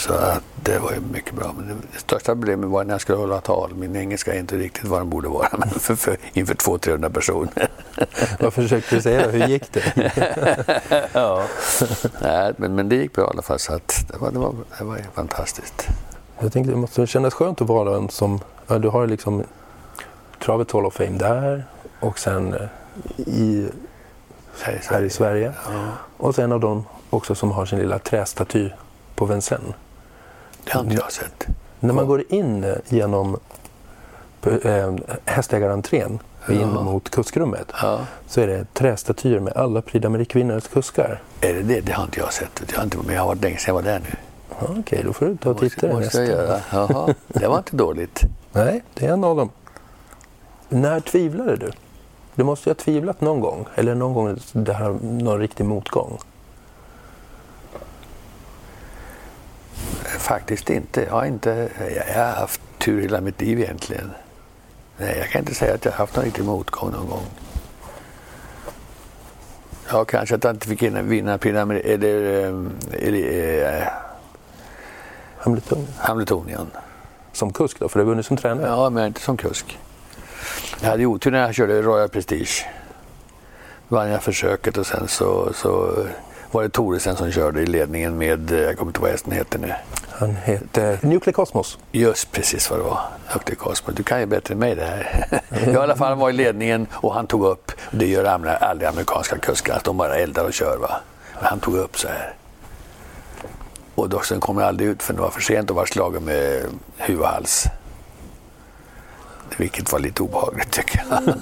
Så 0.00 0.12
att 0.12 0.42
det 0.62 0.78
var 0.78 0.92
ju 0.92 1.00
mycket 1.00 1.34
bra. 1.34 1.54
Men 1.56 1.68
det, 1.68 1.98
största 1.98 2.34
problemet 2.34 2.70
var 2.70 2.84
när 2.84 2.94
jag 2.94 3.00
skulle 3.00 3.18
hålla 3.18 3.40
tal. 3.40 3.74
Min 3.74 3.96
engelska 3.96 4.34
är 4.34 4.38
inte 4.38 4.56
riktigt 4.56 4.84
vad 4.84 5.00
den 5.00 5.10
borde 5.10 5.28
vara 5.28 5.48
men 5.58 5.70
för, 5.70 5.94
för, 5.94 6.16
inför 6.32 6.54
200-300 6.54 7.12
personer. 7.12 7.68
Vad 8.40 8.54
försökte 8.54 8.96
du 8.96 9.02
säga? 9.02 9.30
Hur 9.30 9.46
gick 9.46 9.72
det? 9.72 9.82
ja. 11.12 11.44
Nej, 12.22 12.52
men, 12.56 12.74
men 12.74 12.88
det 12.88 12.96
gick 12.96 13.12
bra 13.12 13.24
i 13.24 13.28
alla 13.28 13.42
fall. 13.42 13.58
Så 13.58 13.74
att 13.74 14.04
det, 14.08 14.18
var, 14.18 14.30
det, 14.30 14.38
var, 14.38 14.54
det 14.78 14.84
var 14.84 14.98
fantastiskt. 15.14 15.88
Jag 16.38 16.52
tänkte 16.52 16.72
det 16.72 16.78
måste 16.78 17.06
kännas 17.06 17.34
skönt 17.34 17.60
att 17.60 17.68
vara 17.68 17.96
en 17.96 18.08
som, 18.08 18.40
ja, 18.66 18.78
du 18.78 18.88
har 18.88 19.06
liksom 19.06 19.44
travet 20.44 20.72
Hall 20.72 20.86
of 20.86 20.94
Fame 20.94 21.18
där 21.18 21.64
och 22.00 22.18
sen 22.18 22.54
eh, 22.54 22.68
i, 23.16 23.68
Här 24.60 24.72
i 24.72 24.78
här 24.82 25.02
i 25.02 25.10
Sverige. 25.10 25.52
Ja, 25.66 25.92
Och 26.16 26.34
sen 26.34 26.52
av 26.52 26.60
dem 26.60 26.84
också 27.10 27.34
som 27.34 27.50
har 27.50 27.66
sin 27.66 27.78
lilla 27.78 27.98
trästaty 27.98 28.70
på 29.14 29.24
Vincennes. 29.24 29.74
Det 30.64 30.72
har 30.72 30.80
inte 30.80 30.94
jag 30.94 31.12
sett. 31.12 31.46
När 31.80 31.94
man 31.94 32.06
går 32.06 32.24
in 32.28 32.64
eh, 32.64 32.74
genom 32.88 33.36
eh, 34.42 34.94
hästägarentrén 35.24 36.18
in 36.48 36.60
Ja. 36.60 36.66
mot 36.82 37.10
kuskrummet 37.10 37.72
Ja. 37.82 38.00
så 38.26 38.40
är 38.40 38.46
det 38.46 38.74
trästatyer 38.74 39.40
med 39.40 39.52
alla 39.56 39.82
Prix 39.82 40.04
d'Amérique-vinnarens 40.06 40.68
kuskar. 40.72 41.22
Är 41.40 41.54
det 41.54 41.62
det? 41.62 41.80
Det 41.80 41.92
har 41.92 42.04
inte 42.04 42.20
jag 42.20 42.32
sett. 42.32 42.62
Jag 42.70 42.76
har 42.76 42.84
inte, 42.84 42.96
men 43.06 43.14
jag 43.14 43.22
har 43.22 43.28
varit 43.28 43.42
länge 43.42 43.56
sedan 43.56 43.64
jag 43.66 43.82
var 43.82 43.90
där 43.92 43.98
nu. 44.00 44.16
Ja, 44.60 44.66
Okej, 44.80 45.02
då 45.04 45.12
får 45.12 45.26
du 45.26 45.36
ta 45.36 45.50
och 45.50 45.58
titta 45.58 45.86
där 45.86 45.94
måste 45.94 46.04
nästa. 46.20 46.24
göra. 46.24 46.60
Jaha, 46.72 47.14
det 47.28 47.48
var 47.48 47.58
inte 47.58 47.76
dåligt. 47.76 48.20
Nej, 48.52 48.82
det 48.94 49.06
är 49.06 49.12
en 49.12 49.24
av 49.24 49.36
dem. 49.36 49.50
När 50.68 51.00
tvivlade 51.00 51.56
du? 51.56 51.70
Du 52.34 52.44
måste 52.44 52.68
ju 52.68 52.70
ha 52.70 52.74
tvivlat 52.74 53.20
någon 53.20 53.40
gång, 53.40 53.66
eller 53.74 53.94
någon 53.94 54.14
gång 54.14 54.38
det 54.52 54.72
här, 54.72 54.96
någon 55.02 55.38
riktig 55.38 55.64
motgång. 55.64 56.18
Faktiskt 60.18 60.70
inte. 60.70 61.02
Jag 61.02 61.10
har, 61.12 61.24
inte, 61.24 61.68
jag 62.08 62.24
har 62.24 62.32
haft 62.32 62.60
tur 62.78 63.02
hela 63.02 63.20
mitt 63.20 63.40
liv 63.40 63.60
egentligen. 63.60 64.10
Nej, 64.96 65.18
jag 65.18 65.28
kan 65.28 65.38
inte 65.40 65.54
säga 65.54 65.74
att 65.74 65.84
jag 65.84 65.92
har 65.92 65.98
haft 65.98 66.16
någon 66.16 66.24
riktig 66.24 66.44
motgång 66.44 66.90
någon 66.90 67.08
gång. 67.08 67.24
Ja, 69.92 70.04
kanske 70.04 70.34
att 70.34 70.44
jag 70.44 70.54
inte 70.54 70.66
fick 70.68 70.82
in- 70.82 71.08
vinna 71.08 71.36
d'Amérique- 71.36 71.86
eller, 71.94 72.70
eller 72.92 73.78
eh, 73.80 73.86
Hamilton. 75.38 75.86
Hamiltonian. 75.98 76.70
Som 77.32 77.52
kusk 77.52 77.78
då, 77.78 77.88
för 77.88 77.98
du 77.98 78.04
har 78.04 78.10
vunnit 78.10 78.26
som 78.26 78.36
tränare. 78.36 78.66
Ja, 78.66 78.90
men 78.90 79.06
inte 79.06 79.20
som 79.20 79.36
kusk. 79.36 79.78
Jag 80.80 80.90
hade 80.90 81.06
otur 81.06 81.30
när 81.30 81.38
jag 81.40 81.54
körde 81.54 81.82
Royal 81.82 82.08
Prestige. 82.08 82.66
Vann 83.88 84.08
jag 84.10 84.22
försöket 84.22 84.76
och 84.76 84.86
sen 84.86 85.08
så, 85.08 85.52
så 85.54 86.04
var 86.50 86.62
det 86.62 86.68
Thoresen 86.68 87.16
som 87.16 87.32
körde 87.32 87.60
i 87.60 87.66
ledningen 87.66 88.18
med, 88.18 88.50
eh, 88.50 88.58
jag 88.58 88.76
kommer 88.76 88.90
inte 88.90 88.98
ihåg 88.98 89.02
vad 89.02 89.10
hästen 89.10 89.32
heter 89.32 89.58
nu. 89.58 89.72
Han 90.10 90.36
heter 90.36 90.98
Nuclear 91.02 91.32
Cosmos. 91.32 91.78
Just 91.92 92.32
precis 92.32 92.70
vad 92.70 92.78
det 92.78 92.82
var. 92.82 93.00
Duktig 93.32 93.58
Cosmo. 93.58 93.92
Du 93.92 94.02
kan 94.02 94.20
ju 94.20 94.26
bättre 94.26 94.54
än 94.54 94.58
mig 94.58 94.74
det 94.74 94.84
här. 94.84 95.26
Jag 95.50 95.68
i 95.72 95.76
alla 95.76 95.96
fall 95.96 96.18
var 96.18 96.30
i 96.30 96.32
ledningen 96.32 96.86
och 96.92 97.14
han 97.14 97.26
tog 97.26 97.44
upp. 97.44 97.72
Det 97.90 98.06
gör 98.06 98.24
aldrig 98.24 98.88
amerikanska 98.88 99.38
kuskar, 99.38 99.76
att 99.76 99.84
de 99.84 99.96
bara 99.96 100.16
eldar 100.16 100.44
och 100.44 100.52
kör. 100.52 100.76
Va? 100.76 101.00
Men 101.34 101.44
han 101.44 101.60
tog 101.60 101.76
upp 101.76 101.98
så 101.98 102.08
här. 102.08 102.34
Och 103.94 104.08
då 104.08 104.20
sen 104.20 104.40
kom 104.40 104.58
jag 104.58 104.68
aldrig 104.68 104.88
ut 104.88 105.02
för 105.02 105.14
det 105.14 105.20
var 105.20 105.30
för 105.30 105.40
sent 105.40 105.70
och 105.70 105.76
var 105.76 105.86
slagen 105.86 106.24
med 106.24 106.62
huvud 106.96 107.22
och 107.22 107.28
hals. 107.28 107.66
Vilket 109.56 109.92
var 109.92 109.98
lite 109.98 110.22
obehagligt 110.22 110.70
tycker 110.70 111.02
jag. 111.10 111.22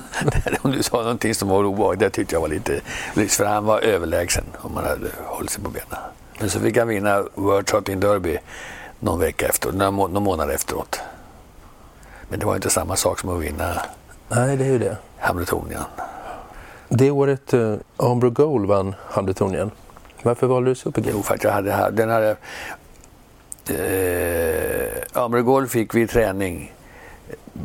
Det- 0.44 0.58
Om 0.62 0.70
du 0.72 0.82
sa 0.82 0.96
någonting 1.02 1.34
som 1.34 1.48
var 1.48 1.64
obehagligt, 1.64 2.00
det 2.00 2.10
tyckte 2.10 2.34
jag 2.34 2.40
var 2.40 2.48
lite... 2.48 2.80
För 3.28 3.44
han 3.44 3.64
var 3.64 3.80
överlägsen 3.80 4.44
om 4.60 4.74
man 4.74 4.84
hade 4.84 5.08
hållit 5.26 5.50
sig 5.50 5.62
på 5.64 5.70
benen. 5.70 5.88
Men 6.40 6.50
så 6.50 6.60
fick 6.60 6.76
han 6.76 6.88
vinna 6.88 7.24
World 7.34 7.66
Trotting 7.66 8.00
Derby 8.00 8.38
någon 9.00 9.20
vecka 9.20 9.46
efter, 9.48 9.72
några 9.72 9.90
må- 9.90 10.08
någon 10.08 10.22
månad 10.22 10.50
efteråt. 10.50 11.00
Men 12.28 12.38
det 12.40 12.46
var 12.46 12.54
inte 12.54 12.70
samma 12.70 12.96
sak 12.96 13.18
som 13.18 13.30
att 13.36 13.42
vinna 13.42 13.82
Nej, 14.28 14.56
det 14.56 14.64
är 14.64 14.68
ju 14.68 14.78
det. 14.78 14.96
Hamiltonian. 15.18 15.84
Det 16.88 17.10
året 17.10 17.54
uh, 17.54 17.76
Ambro 17.96 18.30
Gold 18.30 18.66
vann 18.68 18.94
Hamiltonien. 19.10 19.70
Varför 20.22 20.46
valde 20.46 20.70
du 20.70 20.74
Super-G? 20.74 21.10
Jo, 21.14 21.22
för 21.22 21.34
att 21.34 21.44
jag 21.44 21.50
hade, 21.52 21.90
den 21.92 22.10
hade... 22.10 22.36
Eh, 23.70 25.22
Amregol 25.22 25.66
fick 25.68 25.94
vi 25.94 26.00
i 26.02 26.06
träning 26.06 26.72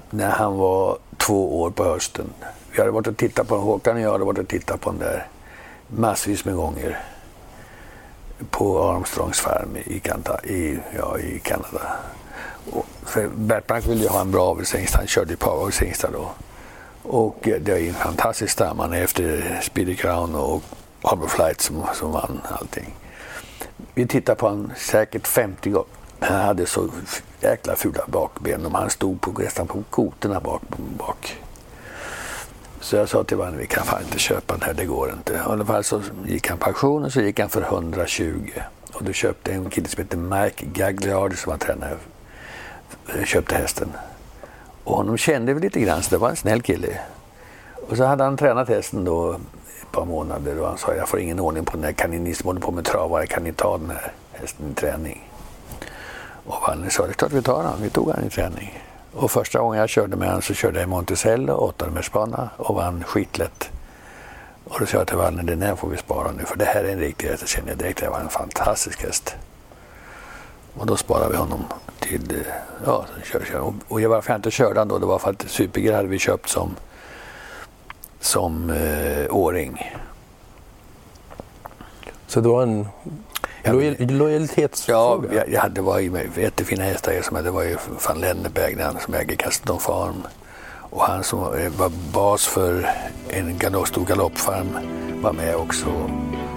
när 0.10 0.29
han 0.29 0.58
var 0.58 0.97
två 1.17 1.62
år 1.62 1.69
på 1.69 1.84
hösten. 1.84 2.25
Vi 2.71 2.79
hade 2.79 2.91
varit 2.91 3.08
och 3.08 3.17
tittat 3.17 3.47
på 3.47 3.56
den, 3.56 3.63
Håkan 3.63 3.95
och 3.95 4.01
jag 4.01 4.12
hade 4.12 4.23
varit 4.23 4.39
och 4.39 4.47
tittat 4.47 4.82
på 4.82 4.89
den 4.89 4.99
där 4.99 5.27
massvis 5.88 6.45
med 6.45 6.56
gånger. 6.56 6.99
På 8.49 8.84
Armstrongs 8.84 9.39
farm 9.39 9.77
i, 9.86 9.99
Kanta, 9.99 10.39
i, 10.43 10.79
ja, 10.97 11.19
i 11.19 11.39
Kanada. 11.39 11.82
Och 12.71 12.86
för 13.06 13.27
Bert 13.27 13.88
ville 13.88 14.01
ju 14.01 14.08
ha 14.08 14.21
en 14.21 14.32
bra 14.32 14.51
avelshingst, 14.51 14.95
han 14.95 15.08
körde 15.08 15.32
ju 15.32 15.38
på 15.38 15.49
avelshingstar 15.49 16.10
då. 16.13 16.32
Och 17.03 17.47
eh, 17.47 17.62
det 17.62 17.71
är 17.71 17.88
en 17.88 17.93
fantastisk 17.93 18.53
stam, 18.53 18.79
han 18.79 18.93
är 18.93 19.03
efter 19.03 19.60
Speedy 19.63 19.95
Crown 19.95 20.36
och 20.36 20.63
Harbor 21.01 21.27
Flight 21.27 21.62
som, 21.62 21.84
som 21.93 22.12
vann 22.12 22.41
allting. 22.43 22.95
Vi 23.93 24.08
tittade 24.08 24.36
på 24.36 24.47
honom 24.47 24.71
säkert 24.77 25.27
50 25.27 25.69
gånger. 25.69 26.02
Han 26.23 26.41
hade 26.41 26.65
så 26.65 26.89
jäkla 27.41 27.75
fula 27.75 28.03
bakben 28.07 28.65
och 28.65 28.71
han 28.71 28.89
stod 28.89 29.21
på, 29.21 29.31
nästan 29.31 29.67
på 29.67 29.83
kotorna 29.89 30.39
bak, 30.39 30.62
bak. 30.97 31.38
Så 32.80 32.95
jag 32.95 33.09
sa 33.09 33.24
till 33.24 33.38
honom, 33.38 33.57
vi 33.57 33.67
kan 33.67 33.84
fan 33.84 34.03
inte 34.03 34.19
köpa 34.19 34.53
den 34.53 34.63
här, 34.63 34.74
det 34.74 34.86
går 34.86 35.13
inte. 35.13 35.34
I 35.34 35.38
alla 35.38 35.65
fall 35.65 35.84
så 35.84 36.01
gick 36.26 36.49
han 36.49 36.57
pension 36.57 37.03
och 37.03 37.13
så 37.13 37.21
gick 37.21 37.39
han 37.39 37.49
för 37.49 37.61
120. 37.61 38.49
Och 38.93 39.03
då 39.03 39.13
köpte 39.13 39.51
en 39.51 39.69
kille 39.69 39.88
som 39.88 40.03
hette 40.03 40.17
Mike 40.17 40.65
Gagliardi 40.65 41.36
som 41.36 41.51
var 41.51 41.57
tränare, 41.57 41.97
eh, 43.15 43.24
köpte 43.24 43.55
hästen. 43.55 43.91
Och 44.84 44.95
honom 44.95 45.17
kände 45.17 45.53
vi 45.53 45.61
lite 45.61 45.80
grann, 45.80 46.03
så 46.03 46.09
det 46.09 46.17
var 46.17 46.30
en 46.30 46.36
snäll 46.36 46.61
kille. 46.61 46.99
Och 47.89 47.97
så 47.97 48.03
hade 48.03 48.24
han 48.24 48.38
tränat 48.38 48.69
hästen 48.69 49.05
då 49.05 49.32
ett 49.82 49.91
par 49.91 50.05
månader 50.05 50.59
och 50.59 50.67
han 50.67 50.78
sa 50.78 50.93
jag 50.93 51.09
får 51.09 51.19
ingen 51.19 51.39
ordning 51.39 51.65
på 51.65 51.71
den 51.78 51.84
här, 51.84 51.91
kan 51.91 52.11
ni, 52.11 52.19
ni 52.19 52.34
som 52.34 52.47
håller 52.47 52.61
på 52.61 52.71
med 52.71 52.86
travar. 52.86 53.26
kan 53.26 53.43
ni 53.43 53.53
ta 53.53 53.78
den 53.78 53.89
här 53.89 54.13
hästen 54.32 54.71
i 54.71 54.74
träning? 54.74 55.32
Och 56.45 56.61
Wallner 56.67 56.89
sa 56.89 57.03
det 57.03 57.09
är 57.09 57.13
klart 57.13 57.31
vi 57.31 57.41
tar 57.41 57.63
han, 57.63 57.81
vi 57.81 57.89
tog 57.89 58.11
han 58.11 58.25
i 58.25 58.29
träning. 58.29 58.83
Och 59.13 59.31
första 59.31 59.59
gången 59.59 59.79
jag 59.79 59.89
körde 59.89 60.15
med 60.15 60.27
honom 60.27 60.41
så 60.41 60.53
körde 60.53 60.79
jag 60.79 60.87
i 60.87 60.89
Monticello, 60.89 61.53
åttanumersbana 61.53 62.49
och 62.57 62.75
vann 62.75 63.03
skitlätt. 63.03 63.69
Och 64.63 64.79
då 64.79 64.85
sa 64.85 64.97
jag 64.97 65.07
till 65.07 65.17
Wallner, 65.17 65.43
den 65.43 65.61
här 65.61 65.75
får 65.75 65.89
vi 65.89 65.97
spara 65.97 66.31
nu 66.31 66.43
för 66.45 66.57
det 66.57 66.65
här 66.65 66.83
är 66.83 66.93
en 66.93 66.99
riktig 66.99 67.27
häst, 67.27 67.41
jag 67.41 67.49
känner 67.49 67.75
direkt 67.75 67.99
att 67.99 68.05
det 68.05 68.09
var 68.09 68.19
en 68.19 68.29
fantastisk 68.29 69.03
häst. 69.03 69.35
Och 70.77 70.85
då 70.85 70.97
sparade 70.97 71.31
vi 71.31 71.37
honom 71.37 71.65
till... 71.99 72.31
Eh, 72.31 72.53
ja, 72.85 73.05
kör, 73.23 73.45
kör. 73.45 73.59
Och, 73.59 73.73
och 73.87 74.01
varför 74.01 74.31
jag 74.31 74.37
inte 74.37 74.51
körde 74.51 74.79
han 74.79 74.87
då, 74.87 74.97
det 74.97 75.05
var 75.05 75.19
för 75.19 75.29
att 75.29 75.41
Super 75.47 75.93
hade 75.93 76.07
vi 76.07 76.19
köpt 76.19 76.49
som, 76.49 76.75
som 78.19 78.69
eh, 78.69 79.35
åring. 79.35 79.97
Så 82.27 82.41
det 82.41 82.49
var 82.49 82.63
en 82.63 82.87
lojal, 83.64 83.95
Ja, 83.99 84.05
lojalitetsfråga? 84.09 85.34
jag, 85.34 85.49
jag 85.49 85.72
det 85.72 85.82
var 85.82 85.99
ju 85.99 86.11
jättefina 86.38 86.84
hästar 86.84 87.22
som 87.22 87.43
det 87.43 87.51
var 87.51 87.64
ju 87.64 87.78
van 88.07 88.20
Lenneberg 88.20 88.76
som 89.05 89.14
äger 89.14 89.36
Castle 89.36 89.80
Farm. 89.80 90.24
Och 90.89 91.01
han 91.01 91.24
som 91.24 91.39
var- 91.39 92.14
bas 92.14 92.45
för 92.47 92.89
en 93.30 93.57
galopp, 93.57 93.88
stor 93.88 94.05
galoppfarm 94.05 94.78
var 95.22 95.34
med 95.34 95.55
också. 95.55 95.86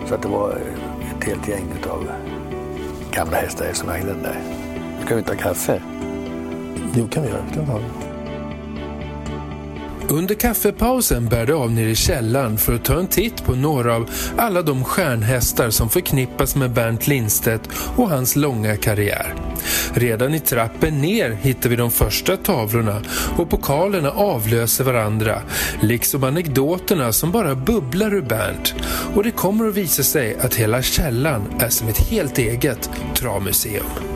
Så 0.09 0.15
att 0.15 0.23
det 0.23 0.29
var 0.29 0.51
ett 1.19 1.25
helt 1.25 1.49
gäng 1.49 1.75
av 1.91 2.09
gamla 3.11 3.37
hästar 3.37 3.67
som 3.73 3.89
ägde 3.91 4.07
den 4.07 4.23
där. 4.23 4.41
Nu 5.01 5.07
kan 5.07 5.17
vi 5.17 5.23
ta 5.23 5.35
kaffe. 5.35 5.83
Jo, 6.95 7.09
kan 7.09 7.23
vi 7.23 7.29
göra. 7.29 7.43
Kan 7.55 7.65
vi 7.65 7.71
ha. 7.73 7.81
Under 10.09 10.35
kaffepausen 10.35 11.27
bär 11.29 11.47
det 11.47 11.55
av 11.55 11.73
ner 11.73 11.87
i 11.87 11.95
källaren 11.95 12.59
för 12.59 12.75
att 12.75 12.85
ta 12.85 12.99
en 12.99 13.07
titt 13.07 13.45
på 13.45 13.55
några 13.55 13.95
av 13.95 14.11
alla 14.37 14.63
de 14.63 14.85
stjärnhästar 14.85 15.71
som 15.71 15.89
förknippas 15.89 16.57
med 16.57 16.71
Bernt 16.71 17.07
Lindstedt 17.07 17.69
och 17.97 18.11
hans 18.11 18.37
långa 18.37 18.77
karriär. 18.77 19.35
Redan 19.95 20.35
i 20.35 20.41
trappen 20.41 21.01
ner 21.01 21.31
hittar 21.31 21.71
vi 21.71 21.77
de 21.77 21.91
första 21.91 22.37
tavlorna 22.37 23.03
och 23.37 23.51
pokalerna 23.51 24.11
avlöser 24.11 24.85
varandra, 24.85 25.43
liksom 25.81 26.25
anekdoterna 26.25 27.13
som 27.13 27.33
bara 27.33 27.55
bubblar 27.55 28.15
ur 28.15 28.23
Bernt. 28.23 28.75
Och 29.15 29.25
det 29.25 29.31
kommer 29.31 29.69
att 29.69 29.75
visa 29.75 30.03
sig 30.03 30.37
att 30.41 30.55
hela 30.55 30.83
källaren 30.83 31.43
är 31.59 31.69
som 31.69 31.89
ett 31.89 31.99
helt 31.99 32.39
eget 32.39 32.91
travmuseum. 33.15 34.16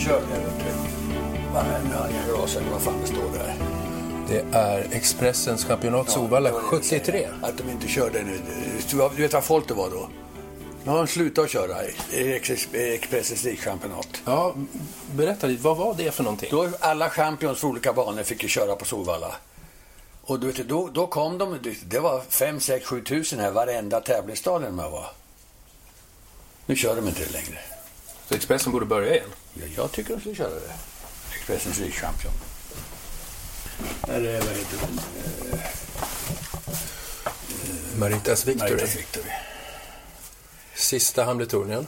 Synd 0.00 0.14
att 0.14 0.28
de 0.28 0.36
inte 1.46 1.60
händer? 1.60 2.10
Jag 2.28 2.42
rasar 2.42 2.62
vad 2.72 2.82
fan 2.82 3.00
det 3.00 3.06
står 3.06 3.32
där. 3.32 3.54
Det 4.28 4.56
är 4.58 4.86
Expressens 4.92 5.64
championat 5.64 6.10
Solvalla 6.10 6.50
73. 6.50 7.28
Att 7.42 7.58
de 7.58 7.70
inte 7.70 7.88
körde 7.88 8.22
nu. 8.22 8.40
Du 8.90 9.22
vet 9.22 9.32
vad 9.32 9.44
folk 9.44 9.68
det 9.68 9.74
var 9.74 9.90
då? 9.90 10.08
Nu 10.84 10.90
har 10.90 10.98
de 10.98 11.06
slutat 11.06 11.44
att 11.44 11.50
köra 11.50 11.76
Expressens 12.72 13.44
rikschampionat. 13.44 14.22
Ja, 14.24 14.54
berätta 15.14 15.46
lite. 15.46 15.62
Vad 15.62 15.76
var 15.76 15.94
det 15.94 16.10
för 16.10 16.22
någonting? 16.22 16.48
Då 16.50 16.68
alla 16.80 17.10
champions 17.10 17.58
för 17.60 17.68
olika 17.68 17.92
banor 17.92 18.22
fick 18.22 18.42
ju 18.42 18.48
köra 18.48 18.76
på 18.76 18.84
Solvalla. 18.84 19.34
Och 20.22 20.40
du 20.40 20.46
vet, 20.46 20.68
då, 20.68 20.88
då 20.92 21.06
kom 21.06 21.38
de, 21.38 21.58
det 21.84 21.98
var 21.98 22.20
5, 22.28 22.60
6, 22.60 22.86
7 22.86 23.00
tusen 23.04 23.40
här 23.40 23.50
varenda 23.50 24.00
tävlingsdag 24.00 24.60
man 24.72 24.92
var. 24.92 25.06
Nu 26.66 26.76
kör 26.76 26.96
de 26.96 27.08
inte 27.08 27.24
det 27.24 27.32
längre. 27.32 27.58
Så 28.30 28.36
Expressen 28.36 28.72
borde 28.72 28.86
börja 28.86 29.14
igen? 29.14 29.30
Ja, 29.54 29.66
jag 29.76 29.92
tycker 29.92 30.14
de 30.14 30.20
skulle 30.20 30.34
köra 30.34 30.50
det. 30.50 30.72
Expressens 31.34 31.78
rikschampion. 31.78 32.32
Här 34.08 34.20
är, 34.20 34.40
vad 34.40 34.48
heter 34.48 34.78
den? 34.80 35.00
Maritas 37.98 38.46
Victory. 38.46 38.70
Maritas 38.70 38.96
Victory. 38.96 39.30
Sista 40.74 41.24
Hamiltonien. 41.24 41.86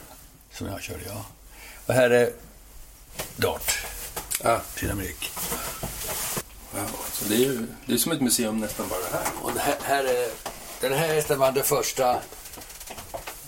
Som 0.53 0.66
jag 0.66 0.82
körde, 0.82 1.01
ja. 1.07 1.24
Och 1.86 1.95
här 1.95 2.11
är 2.11 2.32
Dart. 3.36 3.78
Ah, 4.45 4.59
Sydamerik. 4.76 5.30
wow. 6.70 6.90
Så 7.12 7.24
det 7.24 7.34
är 7.34 7.38
ju 7.38 7.66
det 7.86 7.93
är 7.93 7.99
som 7.99 8.12
ett 8.12 8.20
museum 8.20 8.61
nästan 8.61 8.88
bara 8.88 9.18
här. 9.18 9.26
Och 9.43 9.53
det 9.53 9.61
här, 9.61 9.76
här 9.82 10.05
är, 10.05 10.28
den 10.80 10.93
här 10.93 11.09
hästen 11.09 11.38
var 11.38 11.53
den 11.53 11.64
första... 11.64 12.22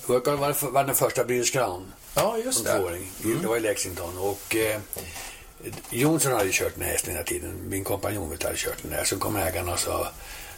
Var, 0.07 0.71
var 0.71 0.85
den 0.85 0.95
första 0.95 1.25
British 1.25 1.53
Crown. 1.53 1.93
Ja, 2.15 2.39
just 2.39 2.59
Som 2.59 2.67
det. 2.67 2.79
tvååring. 2.79 3.11
Det 3.43 3.47
var 3.47 3.57
i 3.57 3.61
Lexington. 3.61 4.19
Och 4.19 4.57
eh, 4.57 4.81
Jonsson 5.91 6.33
hade 6.33 6.53
kört 6.53 6.75
den 6.75 6.85
här 6.85 6.91
hästen 6.93 7.13
hela 7.13 7.25
tiden. 7.25 7.61
Min 7.69 7.85
kompanjon 7.85 8.31
vet, 8.31 8.43
hade 8.43 8.57
kört 8.57 8.83
den 8.83 8.91
där. 8.91 9.05
Så 9.05 9.19
kom 9.19 9.37
ägaren 9.37 9.69
och 9.69 9.79
sa 9.79 10.09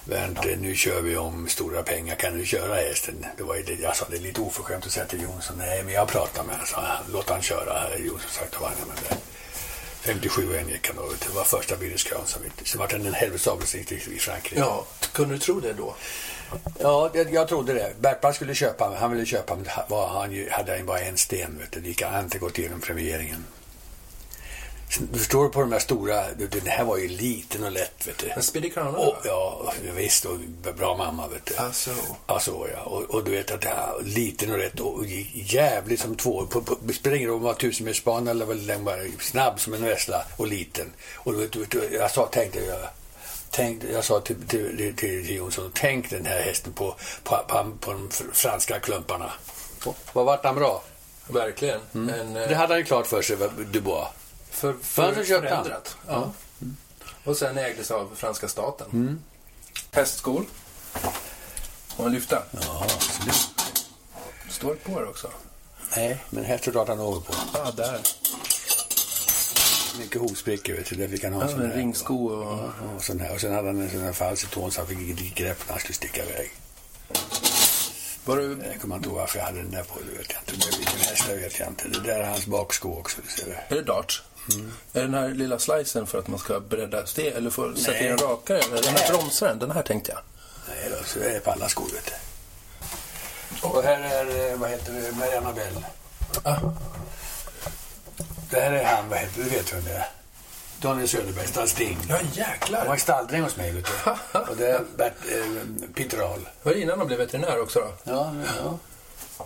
Bernt, 0.04 0.44
nu 0.60 0.74
kör 0.74 1.00
vi 1.00 1.16
om 1.16 1.48
stora 1.48 1.82
pengar. 1.82 2.14
Kan 2.14 2.38
du 2.38 2.46
köra 2.46 2.74
hästen? 2.74 3.26
Det 3.36 3.42
var 3.42 3.56
jag 3.82 3.96
sa 3.96 4.06
det 4.10 4.16
är 4.16 4.20
lite 4.20 4.40
oförskämt 4.40 4.86
att 4.86 4.92
säga 4.92 5.06
till 5.06 5.22
Jonsson. 5.22 5.56
Nej, 5.58 5.82
men 5.84 5.94
jag 5.94 6.08
pratar 6.08 6.42
med 6.42 6.52
honom. 6.54 6.66
sa. 6.66 6.82
Låt 7.12 7.28
han 7.30 7.42
köra. 7.42 7.98
Jonsson 7.98 8.30
sagt 8.30 8.60
vann 8.60 8.72
jag 8.78 8.88
med 8.88 8.96
det. 9.08 9.16
57 10.00 10.48
och 10.48 10.56
en 10.56 10.68
gick 10.68 10.88
han. 10.88 10.96
Det 11.28 11.34
var 11.34 11.44
första 11.44 11.76
British 11.76 12.06
Crown 12.08 12.26
som. 12.26 12.42
Sen 12.64 12.78
var 12.78 12.88
det 12.88 12.94
en 12.96 13.06
i 13.74 13.78
i 14.14 14.18
Frankrike. 14.18 14.60
Ja, 14.60 14.86
kunde 15.12 15.34
du 15.34 15.38
tro 15.38 15.60
det 15.60 15.72
då? 15.72 15.94
Ja, 16.78 17.10
jag, 17.14 17.32
jag 17.34 17.48
trodde 17.48 17.72
det. 17.72 17.92
Bertman 18.00 18.34
skulle 18.34 18.54
köpa, 18.54 18.96
han 19.00 19.12
ville 19.12 19.26
köpa, 19.26 19.54
men 19.54 19.64
det 19.64 19.84
var, 19.88 20.08
han 20.08 20.46
hade 20.50 20.82
bara 20.82 21.00
en 21.00 21.16
sten. 21.16 21.58
Vet 21.58 21.72
du. 21.72 21.80
Det 21.80 21.88
gick 21.88 22.02
han 22.02 22.24
inte 22.24 22.38
gått 22.38 22.58
igenom 22.58 22.80
premieringen. 22.80 23.44
Du 25.12 25.18
förstår 25.18 25.48
på 25.48 25.60
de 25.60 25.72
här 25.72 25.78
stora, 25.78 26.24
den 26.34 26.66
här 26.66 26.84
var 26.84 26.96
ju 26.96 27.08
liten 27.08 27.64
och 27.64 27.72
lätt. 27.72 28.06
Vet 28.06 28.18
du. 28.18 28.30
En 28.30 28.42
Speedy 28.42 28.70
Crown? 28.70 29.12
Ja, 29.24 29.72
visst. 29.96 30.24
Och 30.24 30.38
bra 30.76 30.96
mamma, 30.96 31.28
vet 31.28 31.46
du. 31.46 31.56
Alltså. 31.56 31.90
Alltså, 32.26 32.68
ja. 32.74 32.80
Och, 32.82 33.02
och 33.02 33.24
du 33.24 33.30
vet 33.30 33.50
att 33.50 33.60
det 33.60 33.68
här, 33.68 34.02
liten 34.02 34.52
och 34.52 34.58
rätt 34.58 34.80
och 34.80 35.04
jävligt 35.34 36.00
som 36.00 36.16
två. 36.16 36.46
På, 36.46 36.60
på, 36.60 36.76
det 36.82 36.92
spelar 36.92 37.16
ingen 37.16 37.28
roll 37.28 37.36
om 37.36 37.42
man 37.42 37.52
var 37.52 37.60
tusenmetersbana 37.60 38.30
eller 38.30 38.66
den 38.66 38.84
var 38.84 39.20
snabb 39.20 39.60
som 39.60 39.74
en 39.74 39.82
vessla 39.82 40.24
och 40.36 40.46
liten. 40.46 40.92
Och 41.14 41.32
du 41.32 41.38
vet, 41.38 41.52
du 41.52 41.58
vet, 41.58 41.92
jag 41.92 42.10
sa, 42.10 42.26
tänkte 42.26 42.64
jag, 42.64 42.88
tänkte, 43.56 43.92
jag 43.92 44.04
sa 44.04 44.20
till, 44.20 44.46
till, 44.48 44.76
till, 44.76 44.96
till 44.96 45.36
Jonsson, 45.36 45.70
tänk 45.74 46.10
den 46.10 46.26
här 46.26 46.40
hästen 46.42 46.72
på, 46.72 46.96
på, 47.24 47.36
på, 47.48 47.72
på 47.80 47.92
de 47.92 48.08
fr- 48.10 48.32
franska 48.32 48.80
klumparna. 48.80 49.32
Vad 50.12 50.24
vart 50.26 50.44
han 50.44 50.54
bra? 50.54 50.82
Verkligen. 51.28 51.80
En, 51.92 52.36
eh, 52.36 52.48
Det 52.48 52.54
hade 52.54 52.72
han 52.72 52.78
ju 52.78 52.84
klart 52.84 53.06
för 53.06 53.22
sig, 53.22 53.36
Dubois. 53.66 54.08
för, 54.50 54.72
För 54.82 55.12
för, 55.12 55.24
köpte 55.24 55.54
han. 55.54 55.64
förändrat. 55.64 55.96
Ja. 56.08 56.32
Och 57.24 57.36
sen 57.36 57.58
ägdes 57.58 57.90
av 57.90 58.10
franska 58.16 58.48
staten. 58.48 59.20
Hästskor. 59.92 60.44
Och 61.96 62.06
en 62.06 62.12
lyfta. 62.12 62.42
Ja, 62.50 62.82
absolut. 62.94 63.48
Står 64.50 64.68
det 64.74 64.84
på 64.84 64.90
här 64.90 65.08
också? 65.08 65.28
Nej, 65.96 66.24
men 66.30 66.44
här 66.44 66.58
står 66.58 66.88
han 66.88 66.98
över 67.00 67.20
på. 67.20 67.34
Ja, 67.54 67.70
där. 67.76 68.00
Mycket 69.98 70.20
hovsprickor, 70.20 70.74
vet 70.74 70.86
du. 70.90 70.96
Där 70.96 71.08
fick 71.08 71.24
han 71.24 71.32
ha 71.32 71.42
Ja, 71.42 71.48
sån 71.48 71.60
här. 71.70 71.76
ringsko 71.76 72.26
och... 72.26 72.58
Ja, 72.58 72.70
och, 72.96 73.04
sån 73.04 73.20
här. 73.20 73.34
och 73.34 73.40
sen 73.40 73.54
hade 73.54 73.68
han 73.68 73.80
en 73.80 73.90
sån 73.90 74.00
här 74.00 74.12
fals 74.12 74.44
i 74.44 74.46
tån 74.46 74.70
så 74.70 74.80
han 74.80 74.88
fick 74.88 74.98
inget 74.98 75.34
grepp 75.34 75.58
när 75.66 75.72
han 75.72 75.80
skulle 75.80 75.94
sticka 75.94 76.22
iväg. 76.24 76.50
Var 78.24 78.36
du... 78.36 78.58
Jag 78.72 78.80
kommer 78.80 78.96
inte 78.96 79.08
ihåg 79.08 79.16
varför 79.18 79.38
jag 79.38 79.46
hade 79.46 79.58
den 79.62 79.70
där 79.70 79.82
på. 79.82 79.98
Det 80.12 80.18
vet 80.18 80.32
jag 80.32 80.40
inte. 80.42 80.52
Men 80.68 80.78
vilken 80.78 81.00
häst 81.00 81.24
det 81.28 81.36
vet 81.36 81.58
jag 81.58 81.68
inte. 81.68 81.88
Det 81.88 82.00
där 82.00 82.20
är 82.20 82.24
hans 82.30 82.46
baksko 82.46 82.98
också. 82.98 83.16
Du 83.26 83.42
ser 83.42 83.46
det. 83.50 83.74
Är 83.74 83.76
det 83.78 83.82
dart? 83.82 84.22
Är 84.92 85.02
den 85.02 85.14
här 85.14 85.28
lilla 85.28 85.58
slicen 85.58 86.06
för 86.06 86.18
att 86.18 86.28
man 86.28 86.38
ska 86.38 86.60
bredda 86.60 87.06
steg 87.06 87.26
eller 87.34 87.50
för 87.50 87.70
att 87.70 87.78
sätta 87.78 87.98
in 88.06 88.16
rakare? 88.18 88.58
Eller 88.58 88.82
den 88.82 88.94
här 88.96 89.08
bromsaren, 89.12 89.58
den 89.58 89.70
här 89.70 89.82
tänkte 89.82 90.12
jag. 90.12 90.20
Nej 90.68 90.90
då, 90.98 91.04
så 91.04 91.18
är 91.18 91.32
det 91.34 91.40
på 91.40 91.50
alla 91.50 91.68
skor 91.68 91.84
vet 91.94 92.06
du. 92.06 92.12
Och 93.68 93.82
här 93.82 94.00
är, 94.00 94.56
vad 94.56 94.70
heter 94.70 94.92
det, 94.92 95.12
Mariana 95.16 95.52
Bell. 95.52 95.84
Ah, 96.42 96.56
Det 98.50 98.60
här 98.60 98.72
är 98.72 98.84
han, 98.84 99.08
vad 99.08 99.18
heter 99.18 99.42
det, 99.44 99.50
vet 99.50 99.66
du 99.66 99.76
vem 99.76 99.84
det 99.84 99.92
är? 99.92 100.08
Daniel 100.80 101.08
Söderberg, 101.08 101.46
Stan 101.46 101.68
Sting. 101.68 101.98
ja 102.08 102.16
Han 102.16 102.26
var 102.26 102.36
jäklar! 102.36 102.96
stalldräng 102.96 103.42
hos 103.42 103.56
mig, 103.56 103.72
vet 103.72 103.84
du. 103.84 104.10
Och 104.38 104.56
det 104.56 104.70
är 104.70 104.80
Bert, 104.96 105.14
eh, 105.32 105.44
Peter 105.94 106.18
Ahl. 106.18 106.48
Var 106.62 106.72
det 106.72 106.80
innan 106.80 106.98
han 106.98 107.06
blev 107.06 107.18
veterinär 107.18 107.60
också 107.62 107.80
då? 107.80 107.92
Ja, 108.04 108.32
ja. 108.62 108.78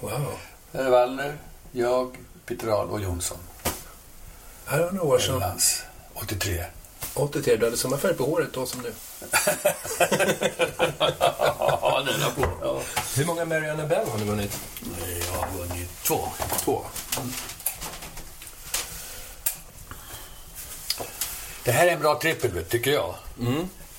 Wow. 0.01 0.33
Här 0.73 0.85
är 0.85 0.91
Wallner, 0.91 1.37
jag, 1.73 2.17
Peter 2.47 2.69
Ahl 2.69 2.91
och 2.91 3.01
Jonsson. 3.01 3.39
Här 4.67 4.79
var 4.81 4.91
några 4.91 5.09
år 5.15 5.19
sedan. 5.19 5.35
Överlands. 5.35 5.83
83. 6.15 6.65
83, 7.15 7.57
du 7.57 7.65
hade 7.65 7.77
samma 7.77 7.99
färg 7.99 8.15
på 8.15 8.25
håret 8.25 8.53
då 8.53 8.67
som 8.67 8.81
nu. 8.81 8.93
ja, 11.59 12.03
den 12.07 12.23
är 12.23 12.31
på. 12.37 12.49
Ja. 12.63 12.81
Hur 13.17 13.25
många 13.25 13.45
Marianne 13.45 13.87
Bell 13.87 14.09
har 14.09 14.19
ni 14.19 14.25
vunnit? 14.25 14.59
Jag 15.27 15.41
har 15.41 15.59
vunnit 15.59 15.91
två. 16.03 16.29
Två. 16.59 16.85
Det 21.71 21.75
här 21.75 21.87
är 21.87 21.91
en 21.93 22.01
bra 22.01 22.19
trippel, 22.21 22.65
tycker 22.65 22.91
jag. 22.91 23.15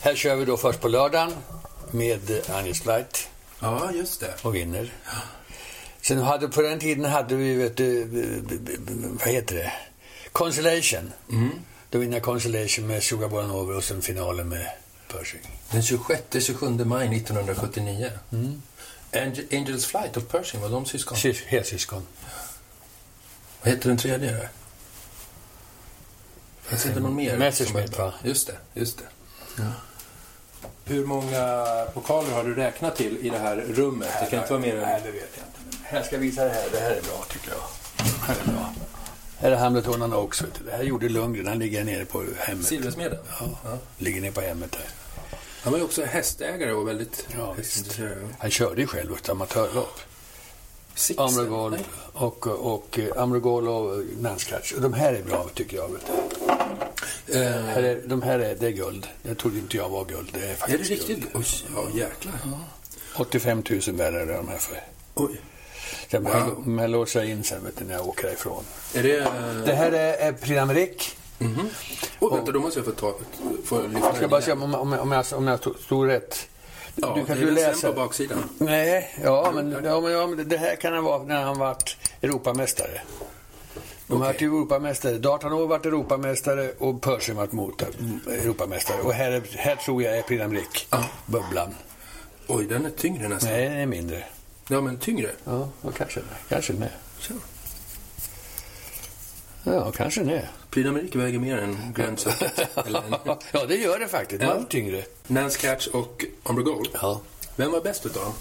Här 0.01 0.15
kör 0.15 0.36
vi 0.36 0.45
då 0.45 0.57
först 0.57 0.80
på 0.82 0.88
lördagen 0.88 1.34
med 1.91 2.41
Agnes 2.49 2.82
Flight 2.82 3.30
Ja, 3.59 3.91
just 3.93 4.19
det. 4.19 4.34
och 4.41 4.55
vinner. 4.55 4.93
Sen 6.01 6.17
hade, 6.17 6.47
på 6.47 6.61
den 6.61 6.80
tiden 6.80 7.05
hade 7.05 7.36
vi, 7.36 7.55
vet 7.55 7.78
du, 7.78 8.03
vad 9.19 9.28
heter 9.28 9.55
det? 9.55 9.74
Consolation. 10.32 11.11
Då 11.89 11.97
vinner 11.99 12.13
jag 12.13 12.24
Consolation 12.24 12.88
med 12.88 13.03
Sugar 13.03 13.28
Boranover 13.28 13.76
och 13.78 13.84
sen 13.84 14.01
finalen 14.01 14.49
med 14.49 14.67
Pershing. 15.07 15.41
Den 15.72 15.82
26-27 15.82 16.86
maj 16.86 17.07
1979. 17.17 18.11
Angel, 19.13 19.45
Angels 19.51 19.86
Flight 19.86 20.17
och 20.17 20.30
Pershing, 20.30 20.61
var 20.61 20.69
de 20.69 20.86
syskon? 20.86 21.17
Sys- 21.17 21.45
Helsyskon. 21.45 22.07
Vad 23.61 23.74
heter 23.74 23.89
den 23.89 23.97
tredje? 23.97 24.49
Finns 26.72 26.84
det 26.84 26.89
inte 26.89 27.01
någon 27.01 27.15
mer? 27.15 27.38
Messerschmitt, 27.38 27.97
va? 27.97 28.13
Just 28.24 28.47
det, 28.47 28.57
just 28.74 28.97
det. 28.97 29.63
Hur 30.86 31.05
många 31.05 31.65
pokaler 31.93 32.32
har 32.32 32.43
du 32.43 32.55
räknat 32.55 32.95
till 32.95 33.17
i 33.17 33.30
det 33.30 33.38
här 33.38 33.55
rummet? 33.55 34.09
Det 34.22 34.30
kan 34.30 34.39
inte 34.39 34.51
vara 34.53 34.61
mer 34.61 34.76
Nej, 34.76 34.95
än... 34.95 35.03
det 35.03 35.11
vet 35.11 35.30
jag 35.38 35.45
inte. 35.47 35.59
Men 35.69 35.80
här 35.84 36.03
ska 36.03 36.15
jag 36.15 36.22
visa 36.22 36.43
det 36.43 36.49
här. 36.49 36.63
Det 36.72 36.80
här 36.80 36.91
är 36.91 37.01
bra 37.01 37.26
tycker 37.30 37.49
jag. 37.51 38.05
Här 38.28 38.36
är 38.41 38.51
bra. 38.53 38.74
Här 39.38 39.51
är 39.51 39.55
Hamilton 39.55 40.01
and 40.01 40.13
Oaks. 40.13 40.41
Vet 40.41 40.53
du. 40.59 40.65
Det 40.65 40.72
här 40.78 40.84
gjorde 40.84 41.09
Lundgren. 41.09 41.47
Han 41.47 41.59
ligger 41.59 41.84
nere 41.84 42.05
på 42.05 42.24
hemmet. 42.38 42.65
Silversmeden? 42.65 43.19
Ja, 43.39 43.78
ligger 43.97 44.22
nere 44.22 44.32
på 44.32 44.41
hemmet 44.41 44.76
här. 44.76 44.86
Han 45.63 45.72
var 45.72 45.80
ju 45.80 45.86
också 45.86 46.05
hästägare 46.05 46.74
och 46.74 46.88
väldigt 46.88 47.28
Ja, 47.38 47.53
hästintresserad. 47.53 48.17
Han 48.39 48.51
körde 48.51 48.82
ju 48.82 48.88
själv 48.88 49.13
ett 49.13 49.30
amatörlopp. 49.30 49.99
Sixten? 50.96 51.26
Amrogol 51.26 51.78
och, 52.14 52.48
och, 52.48 52.74
och 52.74 53.00
Amrogol 53.18 53.68
och 53.68 54.04
Nanscratch. 54.20 54.74
De 54.78 54.94
här 54.94 55.14
är 55.14 55.24
bra 55.24 55.50
tycker 55.54 55.78
jag. 55.78 55.92
Eh, 57.28 57.42
Här 57.52 57.84
är, 57.84 58.02
de 58.06 58.22
här 58.22 58.39
är, 58.39 58.56
det 58.56 58.68
är 58.68 58.72
guld. 58.72 59.08
Det 59.24 59.36
trodde 59.36 59.58
inte 59.58 59.78
jag 59.78 59.89
var 59.89 60.06
guld. 60.06 60.30
Det 60.34 60.39
är 60.39 60.44
är 60.44 60.50
det 60.50 60.56
faktiskt 60.56 60.89
riktigt? 60.89 61.18
guld. 61.18 61.28
Oj, 61.34 61.46
ja 61.76 62.00
jäklar. 62.00 62.34
85 63.16 63.64
000 63.70 63.80
värre 63.96 64.22
är 64.22 64.26
de 64.26 64.48
här 64.48 64.58
för. 64.58 64.84
Oj. 65.16 65.42
Sen 66.12 66.24
wow. 66.24 66.34
jag, 66.34 66.68
men 66.68 66.82
jag 66.82 66.92
låser 66.92 67.24
in 67.24 67.44
sen 67.44 67.64
vet 67.64 67.78
du, 67.78 67.86
när 67.86 67.94
jag 67.94 68.08
åker 68.08 68.28
härifrån. 68.28 68.64
Är 68.94 69.04
det... 69.04 69.28
Det 69.66 69.74
här 69.74 69.92
är, 69.92 70.14
är 70.14 70.32
Prix 70.34 70.52
d'Amérique. 70.62 71.14
Oj, 72.20 72.36
vänta, 72.36 72.52
då 72.52 72.60
måste 72.60 72.80
jag 72.80 72.86
få, 72.86 72.92
ta, 72.92 73.16
få 73.66 73.82
lyfta 73.82 74.00
Jag 74.08 74.16
ska 74.16 74.28
bara 74.28 74.42
se 74.42 74.52
om, 74.52 74.64
om, 74.64 74.94
om, 74.94 75.12
jag, 75.12 75.26
om 75.34 75.48
jag 75.48 75.60
stod 75.60 76.08
rätt. 76.08 76.48
Ja, 76.96 77.14
du 77.16 77.26
kan 77.26 77.38
är 77.38 77.42
du 77.42 77.46
det 77.46 77.52
läsa. 77.52 77.74
sen 77.74 77.94
på 77.94 78.02
baksidan? 78.02 78.50
Nej, 78.58 79.16
ja 79.24 79.52
men, 79.56 79.72
ja, 79.84 80.02
men, 80.02 80.12
ja, 80.12 80.28
men 80.28 80.50
det 80.50 80.58
här 80.58 80.76
kan 80.76 80.94
ha 80.94 81.02
varit 81.02 81.28
när 81.28 81.44
han 81.44 81.60
varit 81.60 81.98
Europamästare. 82.22 83.02
De 84.08 84.22
har 84.22 84.28
varit 84.28 84.42
Europamästare. 84.42 85.18
Dartanov 85.18 85.70
varit 85.70 85.86
Europamästare 85.86 86.72
och 86.80 87.02
Pershing 87.02 87.36
varit 87.36 87.52
mot 87.52 87.82
Europamästare. 88.28 89.02
Och 89.02 89.14
här, 89.14 89.32
är, 89.32 89.44
här 89.58 89.76
tror 89.76 90.04
jag 90.04 90.18
är 90.18 90.22
Prix 90.22 90.44
d'Amérique. 90.44 91.06
Bubblan. 91.26 91.76
Oj, 92.48 92.66
den 92.66 92.86
är 92.86 92.89
tyngre 92.89 93.28
nästan. 93.28 93.52
Nej, 93.52 93.70
den 93.70 93.78
är 93.78 93.86
mindre. 93.86 94.24
Ja, 94.68 94.82
men 94.82 94.98
tyngre. 94.98 95.30
Ja, 95.44 95.70
och 95.82 95.96
kanske 95.96 96.20
är. 96.20 96.26
Kanske 96.50 96.74
är. 96.74 96.92
Så. 97.20 97.34
Ja, 99.64 99.92
kanske 99.92 100.24
den 100.24 100.42
d'Amérique 100.80 101.17
väger 101.17 101.39
mer 101.39 101.57
än 101.57 101.93
Grand 101.95 102.19
Circuit. 102.19 102.67
Ja, 103.51 103.65
det 103.67 103.76
gör 103.76 103.99
det 103.99 104.07
faktiskt. 104.07 104.41
Ja. 104.43 104.53
var 104.53 104.63
tyngre. 104.63 105.03
Nance 105.28 105.59
Catch 105.59 105.88
och 105.88 106.26
Amber 106.43 106.61
Gold. 106.63 106.89
Ja. 106.93 107.22
Vem 107.55 107.72
var 107.72 107.82
bäst 107.82 108.05
utav 108.05 108.24
dem? 108.24 108.34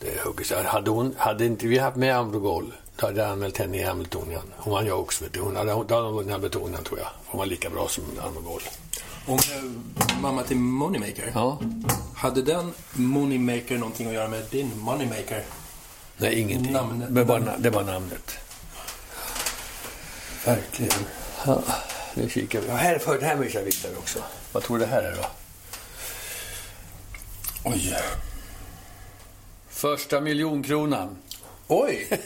Det 0.00 0.20
hugger 0.24 0.44
sig. 0.44 0.64
Hade, 0.64 0.90
hon, 0.90 1.14
hade 1.18 1.44
inte 1.46 1.66
vi 1.66 1.78
haft 1.78 1.96
med 1.96 2.16
Ambrogol, 2.16 2.72
då 2.96 3.06
hade 3.06 3.20
jag 3.20 3.30
anmält 3.30 3.58
henne 3.58 3.76
i 3.78 3.82
Hamiltonian. 3.82 4.42
Hon 4.56 4.72
vann 4.72 4.86
jag 4.86 5.00
också. 5.00 5.24
Vet. 5.24 5.36
Hon 5.36 5.56
hade, 5.56 5.70
då 5.70 5.94
hade 5.94 6.06
hon 6.06 6.14
vunnit 6.14 6.32
Hamiltonian, 6.32 6.84
tror 6.84 6.98
jag. 6.98 7.08
Hon 7.26 7.38
var 7.38 7.46
lika 7.46 7.70
bra 7.70 7.88
som 7.88 8.04
Ambrogol. 8.26 8.60
Om 9.26 9.34
eh, 9.38 10.20
mamma 10.20 10.42
till 10.42 10.56
Moneymaker. 10.56 11.30
Ja. 11.34 11.58
Hade 12.16 12.42
den 12.42 12.72
Moneymaker 12.92 13.78
någonting 13.78 14.06
att 14.08 14.14
göra 14.14 14.28
med 14.28 14.42
din 14.50 14.70
Moneymaker? 14.78 15.44
Nej, 16.16 16.40
ingenting. 16.40 16.72
Namnet. 16.72 17.14
Det, 17.14 17.24
var, 17.24 17.54
det 17.58 17.70
var 17.70 17.82
namnet. 17.82 18.30
Verkligen. 20.44 20.98
Ja, 21.46 21.62
nu 22.14 22.28
kikar 22.28 22.60
vi. 22.60 22.68
Här, 22.68 22.98
för, 22.98 23.20
här 23.20 23.36
visa 23.36 23.88
dig 23.88 23.96
också. 23.98 24.18
Vad 24.52 24.62
tror 24.62 24.78
du 24.78 24.84
det 24.84 24.90
här 24.90 25.02
är 25.02 25.16
då? 25.16 25.26
Oj. 27.64 27.96
Första 29.68 30.20
miljonkronan. 30.20 31.16
Oj! 31.68 32.06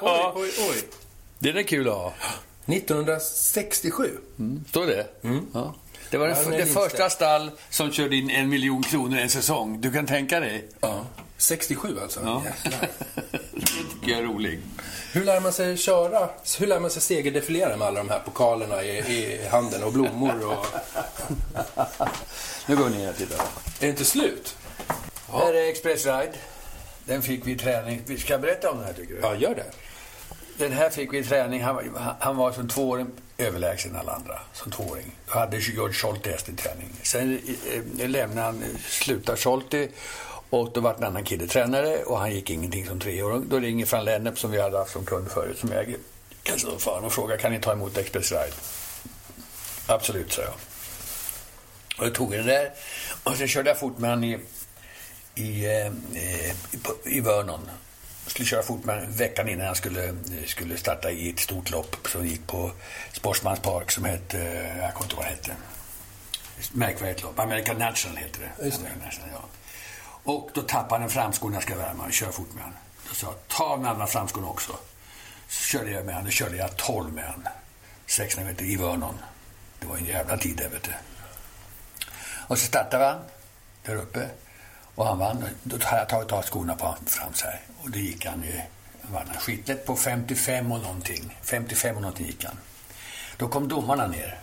oj, 0.00 0.32
oj, 0.34 0.50
oj. 0.70 0.82
Det 1.38 1.48
är 1.48 1.62
kul 1.62 1.88
att 1.88 1.94
ha. 1.94 2.12
1967. 2.66 4.18
Står 4.68 4.86
det? 4.86 5.06
Ja. 5.52 5.74
Det 6.10 6.18
var 6.18 6.28
Ja, 6.28 6.34
det, 6.34 6.50
den 6.50 6.58
det 6.58 6.66
första 6.66 7.10
stall 7.10 7.50
som 7.70 7.92
körde 7.92 8.16
in 8.16 8.30
en 8.30 8.48
miljon 8.48 8.82
kronor 8.82 9.18
en 9.18 9.28
säsong. 9.30 9.80
Du 9.80 9.92
kan 9.92 10.06
tänka 10.06 10.40
dig. 10.40 10.68
Ja. 10.80 11.06
67 11.40 11.98
alltså? 12.02 12.20
Ja. 12.24 12.42
Jäklar. 12.44 12.88
det 13.52 13.66
tycker 13.66 14.10
jag 14.12 14.18
är 14.18 14.22
roligt. 14.24 14.60
Hur 15.12 15.24
lär 15.24 15.40
man 15.40 15.52
sig 15.52 15.76
köra? 15.76 16.28
Hur 16.58 16.66
lär 16.66 16.80
man 16.80 16.90
sig 16.90 17.02
segerdefilera 17.02 17.76
med 17.76 17.86
alla 17.88 17.98
de 18.00 18.08
här 18.08 18.20
pokalerna 18.24 18.82
i, 18.82 18.98
i 18.98 19.48
handen 19.50 19.82
och 19.84 19.92
blommor 19.92 20.46
och... 20.46 20.66
Nu 22.66 22.76
går 22.76 22.84
vi 22.84 22.98
ner 22.98 23.10
och 23.10 23.16
tittar. 23.16 23.38
Är 23.38 23.44
det 23.80 23.86
inte 23.88 24.04
slut? 24.04 24.56
Här 25.32 25.54
är 25.54 25.68
Express 25.70 26.06
Ride. 26.06 26.32
Den 27.04 27.22
fick 27.22 27.46
vi 27.46 27.52
i 27.52 27.56
träning. 27.58 28.02
Vi 28.06 28.18
ska 28.18 28.38
berätta 28.38 28.70
om 28.70 28.76
den 28.78 28.86
här 28.86 28.92
tycker 28.92 29.14
du? 29.14 29.20
Ja, 29.20 29.34
gör 29.34 29.54
det. 29.54 29.70
Den 30.58 30.72
här 30.72 30.90
fick 30.90 31.12
vi 31.12 31.18
i 31.18 31.24
träning. 31.24 31.62
Han, 31.62 31.74
var- 31.74 32.16
han 32.20 32.36
var 32.36 32.52
som 32.52 32.68
tvååring 32.68 33.06
överlägsen 33.38 33.96
alla 33.96 34.12
andra. 34.12 34.40
Som 34.52 34.72
tvååring. 34.72 35.16
Då 35.32 35.38
hade 35.38 35.58
George 35.58 35.94
Scholte 35.94 36.30
häst 36.30 36.48
i 36.48 36.52
träning. 36.52 36.88
Sen 37.02 37.40
eh, 37.98 38.08
lämnade 38.08 38.40
han, 38.46 38.64
slutade 38.88 39.38
Scholte 39.38 39.88
och 40.50 40.72
då 40.72 40.80
var 40.80 40.94
en 40.94 41.04
annan 41.04 41.24
kille 41.24 41.46
tränare 41.46 42.02
och 42.04 42.18
han 42.18 42.34
gick 42.34 42.50
ingenting 42.50 42.86
som 42.86 43.00
treåring. 43.00 43.48
Då 43.48 43.58
ringer 43.58 43.86
Fran 43.86 44.04
Lennep 44.04 44.38
som 44.38 44.50
vi 44.50 44.60
hade 44.60 44.78
haft 44.78 44.92
som 44.92 45.04
kund 45.04 45.30
förut 45.30 45.58
som 45.58 45.72
äger 45.72 45.96
Kasselfarm 46.42 47.04
och 47.04 47.12
frågar 47.12 47.36
kan 47.36 47.52
ni 47.52 47.60
ta 47.60 47.72
emot 47.72 47.98
Express 47.98 48.32
Ride? 48.32 48.52
Absolut, 49.86 50.32
sa 50.32 50.42
jag. 50.42 50.54
Och 51.98 52.06
jag 52.06 52.14
tog 52.14 52.30
den 52.30 52.46
där 52.46 52.70
och 53.24 53.36
sen 53.36 53.48
körde 53.48 53.70
jag 53.70 53.78
fort 53.78 53.98
med 53.98 54.10
han 54.10 54.24
i, 54.24 54.38
i, 55.34 55.64
eh, 55.64 55.92
i, 56.22 56.52
i 57.04 57.20
Vernon. 57.20 57.70
Jag 58.24 58.30
skulle 58.30 58.46
köra 58.46 58.62
fort 58.62 58.84
med 58.84 58.98
han 58.98 59.12
veckan 59.12 59.48
innan 59.48 59.66
han 59.66 59.74
skulle, 59.74 60.14
skulle 60.46 60.76
starta 60.76 61.10
i 61.10 61.30
ett 61.30 61.40
stort 61.40 61.70
lopp 61.70 61.96
som 62.08 62.26
gick 62.26 62.46
på 62.46 62.70
Sportsmans 63.12 63.60
Park 63.60 63.90
som 63.90 64.04
hette, 64.04 64.38
jag 64.80 64.94
kommer 64.94 65.04
inte 65.04 65.14
ihåg 65.14 65.16
vad 65.16 65.24
det 65.24 65.30
hette. 65.30 65.56
Märkvärdigt 66.72 67.22
lopp. 67.22 67.38
American 67.38 67.76
National 67.76 68.16
heter 68.16 68.40
det. 68.40 68.64
Just 68.64 68.80
det. 68.80 68.86
American 68.86 69.04
National, 69.06 69.28
ja. 69.32 69.59
Och 70.24 70.50
då 70.54 70.62
tappade 70.62 70.94
han 70.94 71.02
en 71.02 71.10
framsko 71.10 71.48
när 71.48 71.56
jag 71.56 71.62
ska 71.62 71.76
värma 71.76 72.04
och 72.04 72.12
köra 72.12 72.32
fort 72.32 72.54
med 72.54 72.64
han. 72.64 72.72
Då 73.08 73.14
sa 73.14 73.26
jag, 73.26 73.48
ta 73.48 73.76
den 73.76 73.86
andra 73.86 74.06
framskon 74.06 74.44
också. 74.44 74.72
Så 75.48 75.64
körde 75.64 75.90
jag 75.90 76.06
med 76.06 76.14
han. 76.14 76.24
Då 76.24 76.30
körde 76.30 76.56
jag 76.56 76.76
12 76.76 77.12
med 77.12 77.24
han. 77.24 77.48
600 78.06 78.50
meter 78.50 78.64
i 78.64 78.76
Vernon. 78.76 79.18
Det 79.80 79.86
var 79.86 79.96
en 79.96 80.04
jävla 80.04 80.36
tid 80.36 80.56
där, 80.56 80.68
vet 80.68 80.82
du. 80.82 80.92
Och 82.46 82.58
så 82.58 82.66
startade 82.66 83.04
han 83.04 83.20
där 83.82 83.96
uppe. 83.96 84.28
Och 84.94 85.06
han 85.06 85.18
vann. 85.18 85.44
Då 85.62 85.76
hade 85.84 85.98
jag 85.98 86.08
tagit 86.08 86.32
av 86.32 86.42
skorna 86.42 86.76
på 86.76 86.84
honom 86.86 87.06
fram 87.06 87.34
så 87.34 87.46
här. 87.46 87.60
Och 87.82 87.90
då 87.90 87.98
gick 87.98 88.26
han 88.26 88.42
ju... 88.42 88.60
han 89.02 89.12
vann 89.12 89.26
han 89.26 89.36
skitlätt 89.36 89.86
på 89.86 89.96
55 89.96 90.72
och 90.72 90.80
någonting. 90.80 91.36
55 91.42 91.96
och 91.96 92.02
någonting 92.02 92.26
gick 92.26 92.44
han. 92.44 92.58
Då 93.36 93.48
kom 93.48 93.68
domarna 93.68 94.06
ner. 94.06 94.38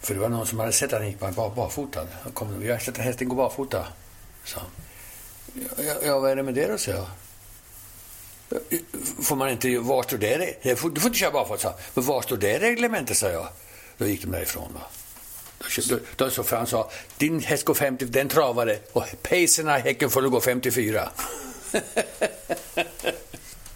För 0.00 0.14
det 0.14 0.20
var 0.20 0.28
någon 0.28 0.46
som 0.46 0.58
hade 0.58 0.72
sett 0.72 0.92
att 0.92 0.98
han 0.98 1.08
gick 1.08 1.20
barfota. 1.20 2.06
Kom, 2.34 2.60
vi 2.60 2.70
har 2.70 2.78
sett 2.78 2.98
att 2.98 3.04
hästen 3.04 3.28
gå 3.28 3.34
barfota, 3.34 3.86
sa 4.50 4.60
han. 4.60 4.70
Ja, 5.86 5.94
ja, 6.04 6.18
vad 6.18 6.30
är 6.30 6.36
det 6.36 6.42
med 6.42 6.54
det 6.54 6.66
då, 6.66 6.78
sa 6.78 6.90
jag. 6.90 7.06
Får 9.22 9.36
man 9.36 9.50
inte... 9.50 9.78
Var 9.78 10.02
står 10.02 10.18
det? 10.18 10.56
det 10.62 10.76
får, 10.76 10.90
du 10.90 11.00
får 11.00 11.08
inte 11.08 11.18
köra 11.18 11.30
barfota, 11.30 11.62
sa. 11.62 11.74
Men 11.94 12.04
var 12.04 12.22
står 12.22 12.36
det 12.36 12.58
reglementet, 12.58 13.16
sa 13.16 13.28
jag. 13.28 13.48
Då 13.98 14.06
gick 14.06 14.22
de 14.22 14.30
därifrån. 14.30 14.72
Va? 14.74 14.80
Då, 15.88 15.96
då, 15.96 15.98
då 16.16 16.30
så 16.30 16.42
för 16.42 16.56
han 16.56 16.66
sa, 16.66 16.90
din 17.16 17.40
häst 17.40 17.64
går 17.64 17.74
50, 17.74 18.04
den 18.04 18.28
travade 18.28 18.78
och 18.92 19.04
pacerna 19.22 19.78
i 19.78 19.82
häcken 19.82 20.10
får 20.10 20.22
du 20.22 20.30
gå 20.30 20.40
54. 20.40 21.10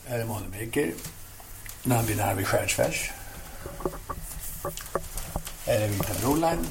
Här 0.07 0.18
är 0.18 0.25
Moneymaker. 0.25 0.93
Nambi 1.83 2.16
vid 2.37 2.47
Stjärnsfärs. 2.47 3.11
Här 5.66 5.81
är 5.81 5.89
Vita 5.89 6.14
Broline. 6.20 6.66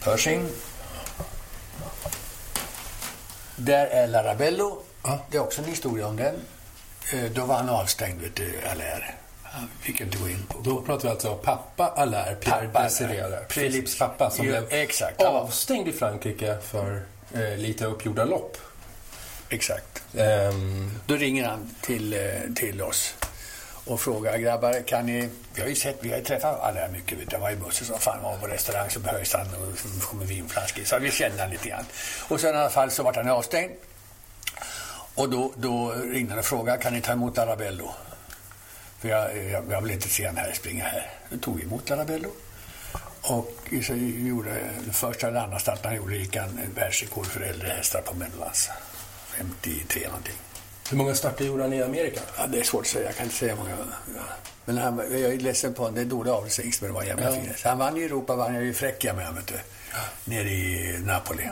Pershing. 0.00 0.48
Där 3.56 3.86
är 3.86 4.06
Larabello. 4.06 4.82
Det 5.30 5.36
är 5.36 5.40
också 5.42 5.62
en 5.62 5.68
historia 5.68 6.06
om 6.06 6.16
den. 6.16 6.34
Eh, 7.12 7.30
Då 7.30 7.44
var 7.44 7.54
han 7.56 7.68
avstängd, 7.68 8.20
vet 8.20 8.36
du, 8.36 8.60
Allaire. 8.70 9.14
Han 9.42 9.68
fick 9.80 10.00
inte 10.00 10.18
gå 10.18 10.28
in 10.28 10.46
på... 10.48 10.58
Då 10.60 10.80
pratar 10.82 11.02
vi 11.02 11.08
alltså 11.08 11.30
om 11.30 11.38
pappa 11.42 11.86
Allaire, 11.88 12.34
Pierre 12.34 12.70
Desiré. 12.82 13.36
Philips 13.48 13.98
pappa 13.98 14.30
som 14.30 14.46
Ja, 14.46 14.50
blev 14.60 14.72
exakt. 14.80 15.22
avstängd 15.22 15.88
i 15.88 15.92
Frankrike 15.92 16.58
för 16.62 17.02
eh, 17.34 17.56
lite 17.56 17.84
uppgjorda 17.86 18.24
lopp. 18.24 18.56
Exakt. 19.48 20.02
Ehm, 20.18 20.90
Då 21.06 21.14
ringer 21.16 21.48
han 21.48 21.74
till, 21.80 22.12
eh, 22.14 22.20
till 22.54 22.82
oss 22.82 23.14
och 23.84 24.00
frågar 24.00 24.38
grabbar, 24.38 24.82
kan 24.86 25.06
ni... 25.06 25.28
Vi 25.54 25.60
har 25.60 25.68
ju 25.68 25.74
sett, 25.74 25.98
vi 26.00 26.10
har 26.10 26.18
ju 26.18 26.24
träffat 26.24 26.60
alla 26.60 26.80
här 26.80 26.88
mycket. 26.88 27.18
Vet 27.18 27.30
du. 27.30 27.36
Var 27.36 27.50
ju 27.50 27.56
Musse 27.56 27.84
som 27.84 27.98
fan 27.98 28.22
var 28.22 28.36
på 28.36 28.46
restaurang 28.46 28.90
så 28.90 29.00
behövs 29.00 29.32
han 29.32 29.46
och 29.46 29.78
så 29.78 30.06
kommer 30.06 30.24
vinflaskor. 30.24 30.84
Så 30.84 30.98
vi 30.98 31.10
kände 31.10 31.42
han 31.42 31.50
lite 31.50 31.68
grann. 31.68 31.84
Och 32.28 32.40
sen 32.40 32.54
i 32.54 32.58
alla 32.58 32.70
fall 32.70 32.90
så 32.90 33.02
vart 33.02 33.16
han 33.16 33.28
avstängd. 33.28 33.72
Och 35.14 35.30
då, 35.30 35.52
då 35.56 35.90
ringde 35.92 36.30
han 36.30 36.38
och 36.38 36.44
frågade, 36.44 36.82
kan 36.82 36.92
ni 36.92 37.00
ta 37.00 37.12
emot 37.12 37.38
Arabello? 37.38 37.90
För 38.98 39.08
jag, 39.08 39.36
jag, 39.36 39.64
jag 39.70 39.80
vill 39.80 39.90
inte 39.90 40.08
se 40.08 40.26
han 40.26 40.36
här 40.36 40.52
springa 40.52 40.84
här. 40.84 41.10
Då 41.30 41.38
tog 41.38 41.56
vi 41.56 41.62
emot 41.62 41.90
Arabello. 41.90 42.28
Och 43.22 43.52
så 43.82 43.94
gjorde, 43.94 44.50
första 44.92 45.28
eller 45.28 45.40
andra 45.40 45.58
starten 45.58 45.84
han 45.84 45.96
gjorde 45.96 46.16
gick 46.16 46.36
han 46.36 46.60
världsrekord 46.74 47.26
för 47.26 47.40
äldre 47.40 47.68
hästar 47.68 48.00
på 48.00 48.14
Medellands. 48.14 48.70
53 49.36 50.06
någonting 50.06 50.34
hur 50.90 50.96
många 50.96 51.14
starter 51.14 51.44
gjorde 51.44 51.62
han 51.62 51.72
i 51.72 51.82
Amerika? 51.82 52.20
Ja, 52.38 52.46
det 52.46 52.58
är 52.60 52.64
svårt 52.64 52.80
att 52.80 52.86
säga. 52.86 53.04
Jag 53.06 53.16
kan 53.16 53.24
inte 53.24 53.36
säga 53.36 53.56
många. 53.56 53.76
Men 54.64 54.78
han, 54.78 54.98
jag 54.98 55.20
är 55.20 55.38
ledsen 55.38 55.74
på 55.74 55.82
honom. 55.82 55.94
Det 55.94 56.00
är 56.00 56.04
dålig 56.04 56.30
avelshingst, 56.30 56.80
men 56.80 56.90
det 56.90 56.94
var 56.94 57.02
jävla 57.02 57.24
Ja. 57.26 57.32
fin 57.32 57.46
häst. 57.46 57.64
Han 57.64 57.78
vann 57.78 57.96
i 57.96 58.02
Europa, 58.02 58.36
vann 58.36 58.54
jag 58.54 58.64
ju 58.64 58.74
Fräckia 58.74 59.12
med, 59.14 59.26
du. 59.46 59.54
nere 60.24 60.48
i 60.48 60.98
Napoli. 61.04 61.50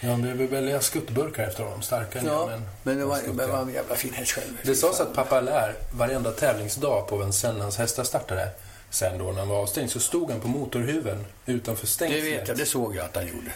Ja, 0.00 0.14
vi 0.14 0.32
vill 0.32 0.48
välja 0.48 0.80
skuttburkar 0.80 1.42
efter 1.42 1.64
honom. 1.64 1.82
Starka 1.82 2.20
Ja, 2.26 2.46
men, 2.46 2.62
men 2.82 2.98
det 2.98 3.04
var, 3.04 3.18
men 3.34 3.50
var 3.50 3.58
en 3.62 3.72
jävla 3.72 3.94
fin 3.94 4.12
häst 4.14 4.32
själv. 4.32 4.58
Det 4.62 4.74
sades 4.74 5.00
att 5.00 5.14
pappa 5.14 5.40
Lär 5.40 5.74
varenda 5.92 6.30
tävlingsdag 6.32 7.08
på 7.08 7.16
Vincennes 7.16 7.62
hans 7.62 7.78
hästar 7.78 8.04
startade 8.04 8.48
sen 8.94 9.18
då 9.18 9.24
när 9.24 9.38
han 9.38 9.48
var 9.48 9.56
avstängd 9.62 9.90
så 9.90 10.00
stod 10.00 10.30
han 10.30 10.40
på 10.40 10.48
motorhuven 10.48 11.24
utanför 11.46 11.86
Det 11.86 11.92
stängslet 11.92 12.24
vet 12.24 12.48
jag, 12.48 12.56
det 12.56 12.66
såg 12.66 12.96
jag 12.96 13.04
att 13.04 13.16
han 13.16 13.26
gjorde. 13.26 13.52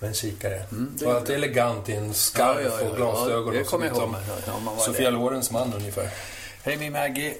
med 0.00 0.08
en 0.08 0.14
kikare. 0.14 0.64
det 0.70 1.06
och 1.06 1.12
allt 1.14 1.28
elegant 1.28 1.88
i 1.88 1.92
en 1.94 2.14
skarf 2.14 2.58
Ja, 2.64 2.70
ja, 2.70 2.80
ja, 2.82 2.90
och 2.90 2.96
glasögon. 2.96 3.54
ja, 3.54 3.60
det 3.60 3.64
kommer 3.66 3.86
jag 3.86 3.96
som 3.96 4.14
ihåg. 4.14 4.22
Ja, 4.66 4.76
Sofia 4.78 5.10
det. 5.10 5.16
Lorens 5.16 5.50
man 5.50 5.74
ungefär. 5.74 6.08
Hej 6.62 6.76
min 6.76 6.92
Maggie. 6.92 7.34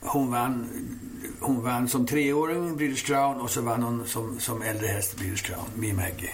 Hon 0.00 0.32
vann, 0.32 0.68
hon 1.40 1.64
vann 1.64 1.88
som 1.88 2.06
treåring 2.06 2.76
British 2.76 3.06
Crown 3.06 3.40
och 3.40 3.50
så 3.50 3.60
vann 3.60 3.82
hon 3.82 4.08
som, 4.08 4.40
som 4.40 4.62
äldre 4.62 4.86
häst 4.86 5.16
British 5.16 5.42
Crown. 5.44 5.64
Min 5.74 5.96
Maggie. 5.96 6.30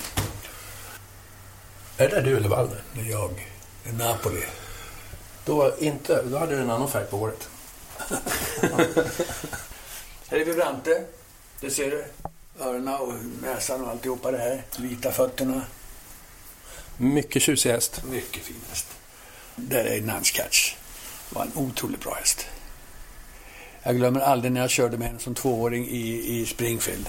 Är 1.96 2.08
det 2.08 2.20
du 2.20 2.36
eller 2.36 2.48
Wallner? 2.48 2.82
Det 2.92 3.00
är 3.00 3.04
jag. 3.10 3.50
Det 3.84 3.90
är 3.90 4.08
Napoli. 4.08 4.42
Då 5.44 5.72
inte. 5.78 6.22
Då 6.22 6.38
hade 6.38 6.56
du 6.56 6.62
en 6.62 6.70
annan 6.70 6.88
färg 6.90 7.04
på 7.10 7.16
håret. 7.16 7.48
Här 10.34 10.40
är 10.40 10.44
Vibrante. 10.44 11.04
Det 11.60 11.70
ser 11.70 11.90
du. 11.90 12.04
Öronen 12.64 12.94
och 12.94 13.14
näsan 13.42 13.84
och 13.84 13.90
alltihopa 13.90 14.30
det 14.30 14.38
här. 14.38 14.62
Vita 14.78 15.12
fötterna. 15.12 15.62
Mycket 16.96 17.42
tjusig 17.42 17.70
häst. 17.70 18.02
Mycket 18.10 18.42
fin 18.42 18.56
häst. 18.68 18.86
Där 19.56 19.84
är. 19.84 20.00
Det 20.00 21.34
var 21.34 21.42
en 21.42 21.52
otroligt 21.54 22.00
bra 22.00 22.14
häst. 22.14 22.46
Jag 23.82 23.96
glömmer 23.96 24.20
aldrig 24.20 24.52
när 24.52 24.60
jag 24.60 24.70
körde 24.70 24.96
med 24.96 25.06
henne 25.06 25.20
som 25.20 25.34
tvååring 25.34 25.88
i, 25.88 26.40
i 26.40 26.46
Springfield. 26.46 27.08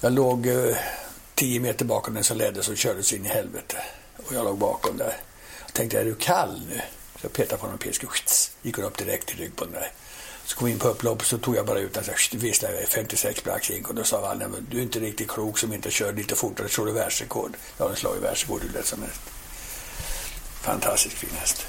Jag 0.00 0.12
låg 0.12 0.46
eh, 0.46 0.76
tio 1.34 1.60
meter 1.60 1.84
bakom 1.84 2.14
den 2.14 2.24
som 2.24 2.36
ledde 2.36 2.62
så 2.62 2.74
körde 2.74 3.02
sig 3.02 3.18
in 3.18 3.26
i 3.26 3.28
helvete. 3.28 3.76
Och 4.26 4.32
jag 4.32 4.44
låg 4.44 4.58
bakom 4.58 4.96
där. 4.96 5.16
Jag 5.66 5.72
tänkte, 5.72 6.00
är 6.00 6.04
du 6.04 6.14
kall 6.14 6.62
nu? 6.70 6.80
Så 7.20 7.24
jag 7.24 7.32
petade 7.32 7.60
på 7.60 7.66
honom 7.66 7.78
och 7.86 8.18
gick 8.62 8.76
hon 8.76 8.84
upp 8.84 8.98
direkt 8.98 9.30
i 9.30 9.34
rygg 9.34 9.56
på 9.56 9.64
den 9.64 9.72
där. 9.72 9.92
Så 10.48 10.56
kom 10.56 10.66
vi 10.66 10.72
in 10.72 10.78
på 10.78 10.88
upplopp 10.88 11.24
så 11.24 11.38
tog 11.38 11.56
jag 11.56 11.66
bara 11.66 11.78
ut 11.78 11.94
den 11.94 12.04
så 12.04 12.10
här, 12.10 12.38
visslade 12.38 12.80
jag 12.80 12.88
56 12.88 13.44
braxink 13.44 13.88
och 13.88 13.94
då 13.94 14.04
sa 14.04 14.20
Valle, 14.20 14.48
"Men 14.48 14.66
du 14.70 14.78
är 14.78 14.82
inte 14.82 15.00
riktigt 15.00 15.28
klok 15.28 15.58
som 15.58 15.72
inte 15.72 15.90
kör 15.90 16.12
lite 16.12 16.34
fortare, 16.36 16.68
slår 16.68 16.86
du 16.86 16.92
världsrekord. 16.92 17.56
Ja, 17.78 17.86
den 17.88 17.96
slår 17.96 18.14
ju 18.14 18.20
världsrekord 18.20 18.62
hur 18.62 18.72
lätt 18.72 18.86
som 18.86 19.02
helst. 19.02 19.20
Fantastiskt 20.62 21.14
fin 21.16 21.30
häst. 21.38 21.66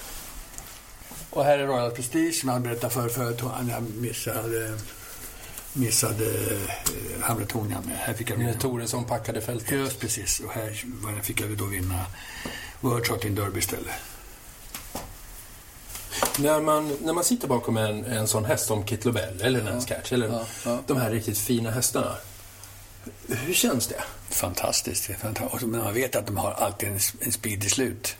Och 1.29 1.43
här 1.45 1.57
är 1.59 1.67
Royal 1.67 1.91
Prestige 1.91 2.33
som 2.39 2.49
jag 2.49 2.61
berättade 2.61 2.93
för 2.93 3.09
förut. 3.09 3.41
Han 3.41 3.87
missade, 4.01 4.77
missade 5.73 6.25
eh, 6.25 7.21
Hamiltonian 7.21 7.83
med. 7.85 7.97
Här 7.97 8.13
fick 8.13 8.29
jag 8.29 8.35
vinna. 8.37 8.53
Toresson 8.53 9.05
packade 9.05 9.41
fältet. 9.41 9.71
Just 9.71 9.99
precis. 9.99 10.39
Och 10.39 10.51
här 10.51 10.83
var 10.85 11.11
det- 11.11 11.21
fick 11.23 11.41
jag 11.41 11.57
då 11.57 11.65
vinna 11.65 12.05
World 12.81 13.03
Trotting 13.05 13.35
Derby 13.35 13.59
istället. 13.59 13.93
När 16.39 16.61
man, 16.61 16.97
när 17.03 17.13
man 17.13 17.23
sitter 17.23 17.47
bakom 17.47 17.77
en, 17.77 18.05
en 18.05 18.27
sån 18.27 18.45
häst 18.45 18.65
som 18.67 18.83
Kit 18.85 19.05
Lobel 19.05 19.41
eller 19.41 19.63
Nance 19.63 19.87
Catch 19.87 20.11
eller 20.13 20.27
Ja, 20.27 20.45
ja. 20.65 20.79
de 20.87 20.97
här 20.97 21.11
riktigt 21.11 21.37
fina 21.37 21.71
hästarna. 21.71 22.15
Hur 23.27 23.53
känns 23.53 23.87
det? 23.87 24.03
Fantastiskt. 24.29 25.05
fantastiskt. 25.21 25.65
Men 25.65 25.81
man 25.83 25.93
vet 25.93 26.15
att 26.15 26.25
de 26.27 26.37
har 26.37 26.51
alltid 26.51 26.89
en, 26.89 26.99
en 27.19 27.31
speed 27.31 27.63
i 27.63 27.69
slut. 27.69 28.15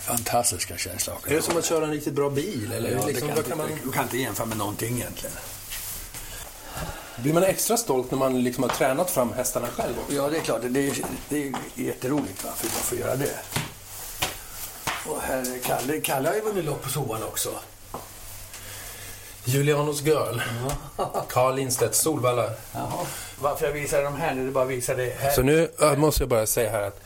Fantastiska 0.00 0.76
känslor. 0.76 1.16
Är 1.26 1.34
det 1.34 1.42
som 1.42 1.56
att 1.56 1.64
köra 1.64 1.84
en 1.84 1.90
riktigt 1.90 2.14
bra 2.14 2.30
bil? 2.30 2.72
Eller 2.76 2.90
Ja, 2.90 3.00
det 3.00 3.06
liksom, 3.06 3.28
kan 3.28 3.42
kan 3.44 3.58
man, 3.58 3.68
Du 3.84 3.92
kan 3.92 4.02
inte 4.02 4.18
jämföra 4.18 4.46
med 4.46 4.56
någonting 4.58 4.96
egentligen. 4.96 5.36
blir 7.16 7.32
man 7.32 7.42
extra 7.42 7.76
stolt 7.76 8.10
när 8.10 8.18
man 8.18 8.42
liksom 8.44 8.62
har 8.62 8.70
tränat 8.70 9.10
fram 9.10 9.32
hästarna 9.32 9.66
själv 9.76 9.94
också? 10.04 10.16
Ja, 10.16 10.28
det 10.28 10.36
är 10.36 10.40
klart. 10.40 10.60
Det 10.68 10.88
är, 10.88 10.94
det 11.28 11.46
är 11.48 11.52
jätteroligt 11.74 12.44
va, 12.44 12.50
för 12.56 12.66
att 12.66 12.72
få 12.72 12.96
göra 12.96 13.16
det. 13.16 13.38
Och 15.08 15.22
är 15.28 15.58
Kalle. 15.64 16.00
Kalle 16.00 16.28
har 16.28 16.36
ju 16.36 16.40
vunnit 16.40 16.64
lopp 16.64 16.82
på 16.82 16.88
Sovan 16.88 17.22
också. 17.22 17.50
Julianos 19.44 20.02
Girl. 20.02 20.40
Carl 21.28 21.56
Lindstedt, 21.56 21.94
Solvalla. 21.94 22.50
Jaha. 22.74 23.06
Varför 23.40 23.66
jag 23.66 23.72
visar 23.72 24.02
de 24.02 24.16
här? 24.16 24.34
Nu 24.34 24.50
bara 24.50 24.64
visar 24.64 24.96
det 24.96 25.14
här. 25.20 25.30
Så 25.30 25.42
nu 25.42 25.68
måste 25.96 26.22
jag 26.22 26.28
bara 26.28 26.46
säga 26.46 26.70
här 26.70 26.82
att 26.82 27.00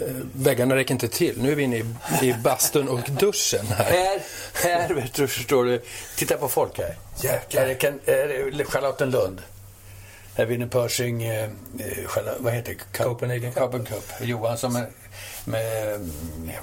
eh, 0.00 0.06
väggarna 0.32 0.76
räcker 0.76 0.94
inte 0.94 1.08
till. 1.08 1.42
Nu 1.42 1.52
är 1.52 1.56
vi 1.56 1.62
inne 1.62 1.76
i, 1.76 1.84
i 2.22 2.34
bastun 2.34 2.88
och 2.88 3.00
duschen 3.00 3.66
här. 3.66 3.84
Här, 3.84 4.20
här 4.54 4.94
vet 4.94 5.14
du, 5.14 5.28
förstår 5.28 5.64
du. 5.64 5.82
Titta 6.16 6.36
på 6.36 6.48
folk 6.48 6.78
här. 6.78 6.96
Jäklar. 7.22 7.62
Här 7.62 7.68
är, 8.06 8.60
är 8.60 8.64
Charlottenlund. 8.64 9.42
Här 10.36 10.46
vinner 10.46 10.66
Pershing, 10.66 11.22
eh, 11.22 11.44
eh, 11.44 11.48
vad 12.38 12.52
heter 12.52 12.74
det? 12.74 12.98
Copenhagen 13.04 13.52
Cup. 13.52 13.62
Copenhagen 13.62 13.86
Cup. 13.86 14.28
Johansson 14.28 14.72
med, 14.72 14.86
med, 15.44 15.94
mm, 15.94 16.10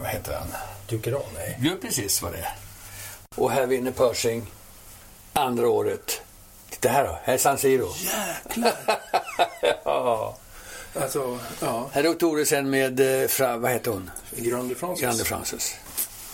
vad 0.01 0.09
heter 0.09 0.33
han? 0.33 0.47
Dukeran? 0.89 1.21
Nej. 1.35 1.57
Jo, 1.61 1.71
precis 1.81 2.21
vad 2.21 2.31
det 2.31 2.37
är. 2.37 2.55
Och 3.35 3.51
här 3.51 3.65
vinner 3.65 3.91
Pershing 3.91 4.51
andra 5.33 5.67
året. 5.69 6.21
Titta 6.69 6.89
här 6.89 7.03
då, 7.03 7.19
här 7.23 7.33
är 7.33 7.37
San 7.37 7.57
Siro. 7.57 7.89
Jäklar! 7.97 8.73
ja. 9.85 10.37
Alltså, 11.01 11.39
ja. 11.61 11.89
Här 11.93 12.03
är 12.03 12.13
Thoresen 12.13 12.69
med, 12.69 13.21
eh, 13.23 13.27
fra, 13.27 13.57
vad 13.57 13.71
heter 13.71 13.91
hon? 13.91 14.11
Grande 14.31 14.75
Francis. 14.75 15.01
Grande 15.03 15.23
Frances. 15.23 15.75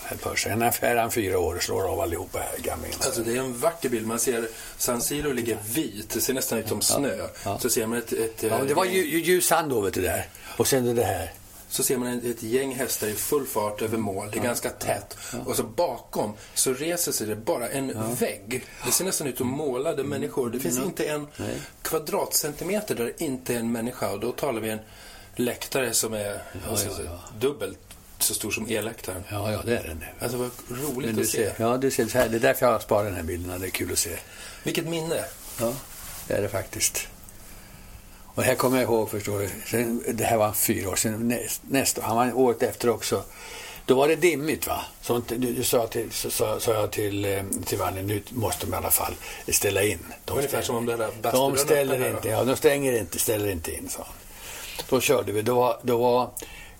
Här 0.04 0.16
Pershing. 0.16 0.52
Är- 0.52 0.82
Här 0.82 0.96
är 0.96 1.00
han 1.00 1.10
fyra 1.10 1.38
år 1.38 1.54
och 1.54 1.62
slår 1.62 1.88
av 1.92 2.00
allihopa 2.00 2.38
här, 2.38 2.58
gamlingen. 2.58 2.98
Alltså 3.04 3.22
det 3.22 3.32
är 3.36 3.40
en 3.40 3.58
vacker 3.58 3.88
bild. 3.88 4.06
Man 4.06 4.18
ser 4.18 4.48
San 4.78 5.00
Siro 5.00 5.32
ligger 5.32 5.58
vit. 5.74 6.10
Det 6.10 6.20
ser 6.20 6.34
nästan 6.34 6.58
ut 6.58 6.68
som 6.68 6.80
snö. 6.82 7.28
Så 7.60 7.70
ser 7.70 7.86
man 7.86 7.98
ett, 7.98 8.12
ett, 8.12 8.42
Ja, 8.42 8.58
det 8.68 8.74
var 8.74 8.84
ju, 8.84 9.06
ju, 9.06 9.20
ljus 9.22 9.46
sand 9.46 9.70
då, 9.70 9.80
vet 9.80 9.94
du 9.94 10.00
där. 10.02 10.28
Och 10.56 10.66
sen 10.66 10.88
är 10.88 10.94
det 10.94 11.04
här. 11.04 11.32
Så 11.70 11.82
ser 11.82 11.96
man 11.96 12.08
ett, 12.08 12.42
gäng 12.42 12.74
hästar 12.74 13.06
i 13.06 13.14
full 13.14 13.46
fart 13.46 13.82
över 13.82 13.98
mål. 13.98 14.28
Det 14.32 14.38
är 14.38 14.42
ganska 14.42 14.70
tätt. 14.70 15.16
Och 15.46 15.56
så 15.56 15.62
bakom 15.62 16.32
så 16.54 16.74
reser 16.74 17.12
sig 17.12 17.26
det 17.26 17.36
bara 17.36 17.68
en 17.68 18.14
vägg. 18.14 18.64
Det 18.84 18.92
ser 18.92 19.04
nästan 19.04 19.26
ut 19.26 19.38
som 19.38 19.46
målade 19.46 20.04
människor. 20.04 20.50
Det 20.50 20.60
finns 20.60 20.78
inte 20.78 21.04
en 21.04 21.26
kvadratcentimeter 21.82 22.94
där 22.94 23.04
det 23.04 23.24
inte 23.24 23.54
är 23.54 23.58
en 23.58 23.72
människa. 23.72 24.10
Och 24.10 24.20
då 24.20 24.32
talar 24.32 24.60
vi 24.60 24.70
en 24.70 24.80
läktare 25.36 25.92
som 25.92 26.14
är 26.14 26.42
alltså, 26.68 26.88
ja, 26.88 27.04
ja. 27.04 27.20
dubbelt 27.38 27.78
så 28.18 28.34
stor 28.34 28.50
som 28.50 28.66
elläktaren. 28.68 29.24
Ja, 29.30 29.52
ja, 29.52 29.62
det 29.64 29.78
är 29.78 29.82
den. 29.82 30.04
Alltså 30.20 30.38
vad 30.38 30.50
roligt 30.68 31.18
att 31.18 31.26
se. 31.26 31.52
ja, 31.56 31.76
du 31.76 31.90
ser. 31.90 32.04
Det 32.04 32.36
är 32.36 32.40
därför 32.40 32.66
jag 32.66 32.72
har 32.72 32.80
sparat 32.80 33.06
den 33.06 33.14
här 33.14 33.22
bilden. 33.22 33.60
Det 33.60 33.66
är 33.66 33.70
kul 33.70 33.92
att 33.92 33.98
se. 33.98 34.16
Vilket 34.62 34.86
minne. 34.86 35.24
Ja, 35.60 35.74
det 36.28 36.34
är 36.34 36.42
det 36.42 36.48
faktiskt. 36.48 37.08
Och 38.34 38.42
här 38.42 38.54
kommer 38.54 38.76
jag 38.76 38.84
ihåg, 38.84 39.10
förstår 39.10 39.38
du. 39.38 39.48
Sen, 39.66 40.04
det 40.08 40.24
här 40.24 40.36
var 40.36 40.52
fyra 40.52 40.90
år 40.90 40.96
sedan. 40.96 41.28
Näst, 41.28 41.62
nästa, 41.68 42.02
han 42.02 42.16
var 42.16 42.32
året 42.38 42.62
efter 42.62 42.90
också. 42.90 43.22
Då 43.86 43.94
var 43.94 44.08
det 44.08 44.16
dimmigt 44.16 44.66
va? 44.66 44.80
Så 45.02 45.22
du, 45.28 45.36
du 45.36 45.64
sa, 45.64 45.86
till, 45.86 46.12
så, 46.12 46.30
sa, 46.30 46.60
sa 46.60 46.72
jag 46.72 46.90
till, 46.90 47.24
eh, 47.24 47.42
till 47.64 47.78
Vanni, 47.78 48.02
nu 48.02 48.22
måste 48.30 48.66
de 48.66 48.72
i 48.72 48.76
alla 48.76 48.90
fall 48.90 49.14
ställa 49.48 49.82
in. 49.82 49.98
De 50.24 50.36
Ungefär 50.36 50.62
som 50.62 50.76
om 50.76 50.86
det 50.86 50.96
där 50.96 51.32
De 51.32 51.56
ställer 51.56 51.98
här, 51.98 52.10
inte, 52.10 52.28
ja, 52.28 52.44
de 52.44 52.56
stänger 52.56 52.98
inte, 52.98 53.18
ställer 53.18 53.50
inte 53.50 53.74
in, 53.74 53.88
sa 53.88 54.02
han. 54.06 54.14
Då 54.88 55.00
körde 55.00 55.32
vi. 55.32 55.42
Då 55.42 55.54
var, 55.54 55.78
då 55.82 55.98
var 55.98 56.30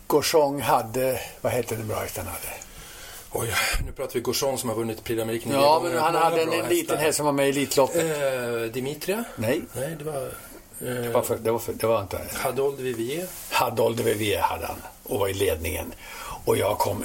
Gorchong 0.06 0.60
hade, 0.60 1.20
vad 1.40 1.52
hette 1.52 1.76
den 1.76 1.88
bra 1.88 2.00
hästen 2.00 2.26
hade? 2.26 2.60
Oj, 3.32 3.54
nu 3.86 3.92
pratar 3.92 4.14
vi 4.14 4.20
Gorson 4.20 4.58
som 4.58 4.68
har 4.68 4.76
vunnit 4.76 5.04
Prix 5.04 5.22
d'Amérique 5.22 5.52
Ja, 5.52 5.80
men 5.84 5.98
han 5.98 6.14
hade 6.14 6.42
en, 6.42 6.52
en 6.52 6.68
liten 6.68 6.98
häst 6.98 7.16
som 7.16 7.26
var 7.26 7.32
med 7.32 7.46
i 7.46 7.48
Elitloppet. 7.48 8.04
Eh, 8.04 8.72
Dimitria? 8.72 9.24
Nej, 9.36 9.62
Nej, 9.72 9.96
det 9.98 10.04
var... 10.04 10.30
det 10.80 11.10
var, 11.10 11.22
för, 11.22 11.36
det 11.36 11.50
var, 11.50 11.58
för, 11.58 11.72
det 11.72 11.86
var 11.86 12.02
inte... 12.02 12.20
Hadold 12.34 12.80
Vivier. 12.80 13.26
Hadold 13.50 14.00
Vivier 14.00 14.40
hade 14.40 14.66
han 14.66 14.82
och 15.02 15.18
var 15.18 15.28
i 15.28 15.34
ledningen. 15.34 15.94
Och 16.44 16.56
jag 16.56 16.78
kom, 16.78 17.04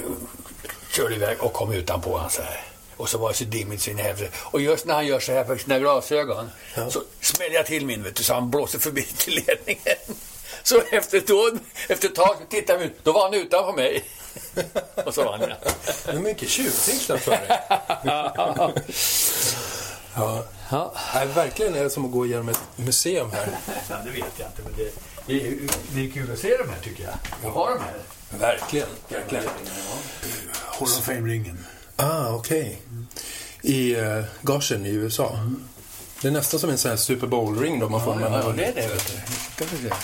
körde 0.92 1.14
iväg 1.14 1.36
och 1.40 1.52
kom 1.52 1.72
utanpå 1.72 2.18
han 2.18 2.30
så 2.30 2.42
här. 2.42 2.62
Och 2.96 3.08
så 3.08 3.18
var 3.18 3.28
det 3.28 3.34
så 3.34 3.44
dimmigt 3.44 3.82
så 3.82 3.90
in 3.90 3.98
i 3.98 4.02
helvete. 4.02 4.36
Och 4.38 4.60
just 4.60 4.86
när 4.86 4.94
han 4.94 5.06
gör 5.06 5.20
så 5.20 5.32
här 5.32 5.44
för 5.44 5.56
sina 5.56 5.78
glasögon 5.78 6.50
så 6.88 7.02
smäller 7.20 7.54
jag 7.54 7.66
till 7.66 7.86
min 7.86 8.02
vet 8.02 8.16
du, 8.16 8.22
så 8.22 8.34
han 8.34 8.50
blåser 8.50 8.78
förbi 8.78 9.02
till 9.16 9.34
ledningen. 9.34 9.96
Så 10.62 10.82
efter 10.90 11.18
ett, 11.18 11.30
år, 11.30 11.58
efter 11.88 12.08
ett 12.08 12.14
tag 12.14 12.36
tittar 12.50 12.78
vi 12.78 12.84
ut, 12.84 12.92
då 13.02 13.12
var 13.12 13.22
han 13.22 13.34
utanför 13.34 13.72
mig. 13.72 14.04
och 15.04 15.14
så 15.14 15.24
vann 15.24 15.40
jag. 15.40 16.14
Är 16.14 16.18
mycket 16.18 16.48
tjuvtricksat 16.48 17.20
för 17.20 17.30
dig. 17.30 17.60
ja. 20.14 20.44
Ja. 20.70 20.94
Nej, 21.14 21.26
verkligen 21.26 21.74
är 21.74 21.84
det 21.84 21.90
som 21.90 22.04
att 22.04 22.12
gå 22.12 22.26
igenom 22.26 22.48
ett 22.48 22.60
museum 22.76 23.30
här. 23.32 23.48
ja, 23.90 23.96
det 24.04 24.10
vet 24.10 24.32
jag 24.38 24.48
inte. 24.48 24.62
Men 24.64 24.72
det, 24.76 24.90
det, 25.26 25.48
är, 25.48 25.56
det 25.94 26.06
är 26.06 26.10
kul 26.10 26.32
att 26.32 26.38
se 26.38 26.56
de 26.56 26.68
här 26.68 26.80
tycker 26.82 27.04
jag. 27.04 27.14
Jag 27.42 27.50
har 27.50 27.70
de 27.70 27.80
här. 27.80 27.94
Verkligen, 28.38 28.88
verkligen. 29.08 29.44
Hall 30.52 30.82
of 30.82 31.08
Fame-ringen. 31.08 31.58
Ah, 31.96 32.30
okej. 32.30 32.82
I 33.62 33.96
uh, 33.96 34.24
gagen 34.42 34.86
i 34.86 34.90
USA. 34.90 35.38
Det 36.22 36.28
är 36.28 36.32
nästan 36.32 36.60
som 36.60 36.70
en 36.70 36.78
sån 36.78 36.88
här 36.88 36.96
Super 36.96 37.26
Bowl-ring 37.26 37.80
då 37.80 37.88
man 37.88 38.04
får 38.04 38.14
har 38.14 38.20
Ja, 38.20 38.52
det 38.56 38.64
är 38.64 38.74
det, 38.74 38.88
vet 38.88 39.06
du. 39.06 39.32
Ska 39.54 39.64
vi 39.76 39.88
se. 39.88 39.94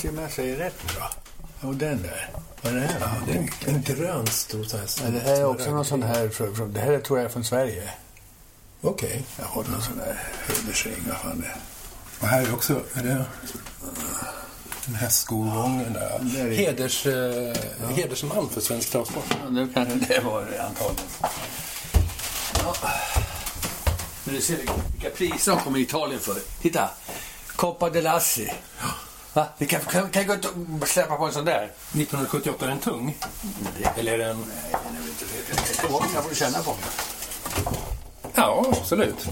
Ser 0.00 0.08
om 0.08 0.18
jag 0.18 0.32
säger 0.32 0.56
rätt 0.56 0.74
nu 0.82 0.90
då. 1.00 1.06
Jo, 1.62 1.72
den 1.72 2.02
där. 2.02 2.30
Vad 2.62 2.72
är 2.72 2.76
det 2.76 2.86
här? 2.86 3.00
Ja, 3.00 3.10
det 3.26 3.32
är 3.32 3.38
en, 3.38 3.74
en 3.74 3.82
grön 3.82 4.26
stor 4.26 4.64
sån 4.64 4.80
här... 4.80 4.88
Ja, 5.04 5.10
det 5.10 5.20
här 5.20 5.40
är 5.40 5.44
också 5.44 5.70
någon 5.70 5.84
sån 5.84 6.02
här, 6.02 6.66
det 6.66 6.80
här 6.80 6.98
tror 6.98 7.18
jag 7.18 7.26
är 7.26 7.30
från 7.30 7.44
Sverige. 7.44 7.90
Okej. 8.86 9.22
Jag 9.38 9.44
har 9.44 9.64
någon 9.64 9.82
sån 9.82 10.00
här 10.06 10.18
hedersring, 10.48 11.04
vad 11.08 11.18
fan 11.18 11.40
det 11.40 11.46
är. 11.46 11.56
Och 12.20 12.28
här 12.28 12.42
är 12.42 12.54
också 12.54 12.82
är 12.94 13.02
det 13.02 13.24
en 14.86 14.94
hästskogång. 14.94 15.86
Där. 15.94 16.50
Heders, 16.50 17.06
eh, 17.06 17.54
Hedersman 17.94 18.48
för 18.50 18.60
svensk 18.60 18.90
travsport. 18.90 19.24
Ja, 19.30 19.50
det 19.50 19.68
kanske 19.74 19.94
det 19.94 20.20
var 20.20 20.40
det 20.40 20.62
antagligen. 20.62 21.06
Ja. 22.64 22.74
Men 24.24 24.34
du 24.34 24.40
ser 24.40 24.56
vilka 24.92 25.10
priser 25.16 25.52
de 25.52 25.60
kommer 25.60 25.78
i 25.78 25.82
Italien 25.82 26.20
för. 26.20 26.36
Titta! 26.62 26.90
Coppa 27.56 27.90
de 27.90 28.00
Lassi. 28.00 28.52
Va? 29.32 29.46
Vi 29.58 29.66
kan, 29.66 29.80
kan, 29.80 30.10
kan 30.10 30.26
gå 30.26 30.34
och 30.80 30.88
släppa 30.88 31.16
på 31.16 31.26
en 31.26 31.32
sån 31.32 31.44
där. 31.44 31.64
1978, 31.64 32.64
är 32.64 32.68
den 32.68 32.78
tung? 32.78 33.16
Eller 33.96 34.12
är 34.12 34.18
den... 34.18 34.36
Nej, 34.36 34.80
den 34.84 35.02
är 35.02 35.08
inte 35.08 35.24
det. 35.24 36.14
Jag 36.14 36.24
får 36.24 36.34
känna 36.34 36.58
på 36.58 36.70
den. 36.70 37.15
Ja, 38.36 38.64
absolut. 38.80 39.28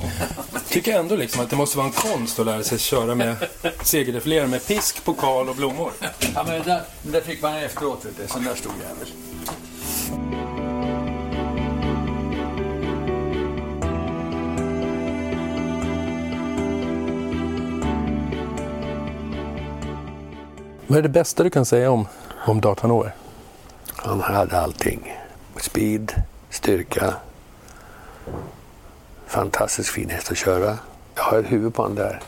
Tycker 0.69 0.99
ändå 0.99 1.17
liksom 1.17 1.43
att 1.43 1.51
det 1.51 1.57
måste 1.57 1.77
vara 1.77 1.87
en 1.87 1.93
konst 1.93 2.39
att 2.39 2.47
lära 2.47 2.63
sig 2.63 2.79
köra 2.79 3.15
med 3.15 3.37
segerdefilerare 3.83 4.49
med 4.49 4.67
pisk, 4.67 5.05
pokal 5.05 5.49
och 5.49 5.57
blommor. 5.57 5.91
Ja, 6.35 6.45
men 6.47 6.53
det 6.53 6.65
där, 6.65 6.83
det 7.03 7.11
där 7.11 7.21
fick 7.21 7.43
man 7.43 7.57
efteråt, 7.57 8.05
vet 8.05 8.17
du. 8.17 8.27
Sån 8.29 8.45
där 8.45 8.55
stor 8.55 8.73
jävel. 8.83 9.09
Vad 20.87 20.99
är 20.99 21.03
det 21.03 21.09
bästa 21.09 21.43
du 21.43 21.51
kan 21.51 21.67
säga 21.67 21.91
om, 21.91 22.07
om 22.47 22.61
Dartanor? 22.61 23.13
Han 23.97 24.21
hade 24.21 24.61
allting. 24.61 25.17
Speed, 25.57 26.23
styrka. 26.51 27.15
Fantastiskt 29.35 29.89
fin 29.91 30.11
häst 30.11 30.31
att 30.31 30.37
köra. 30.37 30.79
Jag 31.15 31.23
har 31.23 31.39
ett 31.39 31.53
huvud 31.53 31.75
på 31.75 31.83
honom 31.83 31.97
där. 31.97 32.21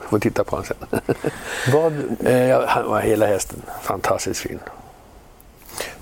Jag 0.00 0.10
får 0.10 0.18
titta 0.18 0.44
på 0.44 0.50
honom 0.50 0.64
sen. 0.66 1.00
Vad, 1.72 1.92
Eh, 2.32 2.60
han 2.66 2.88
var 2.90 3.00
hela 3.00 3.26
hästen. 3.26 3.62
Fantastiskt 3.82 4.40
fin. 4.40 4.58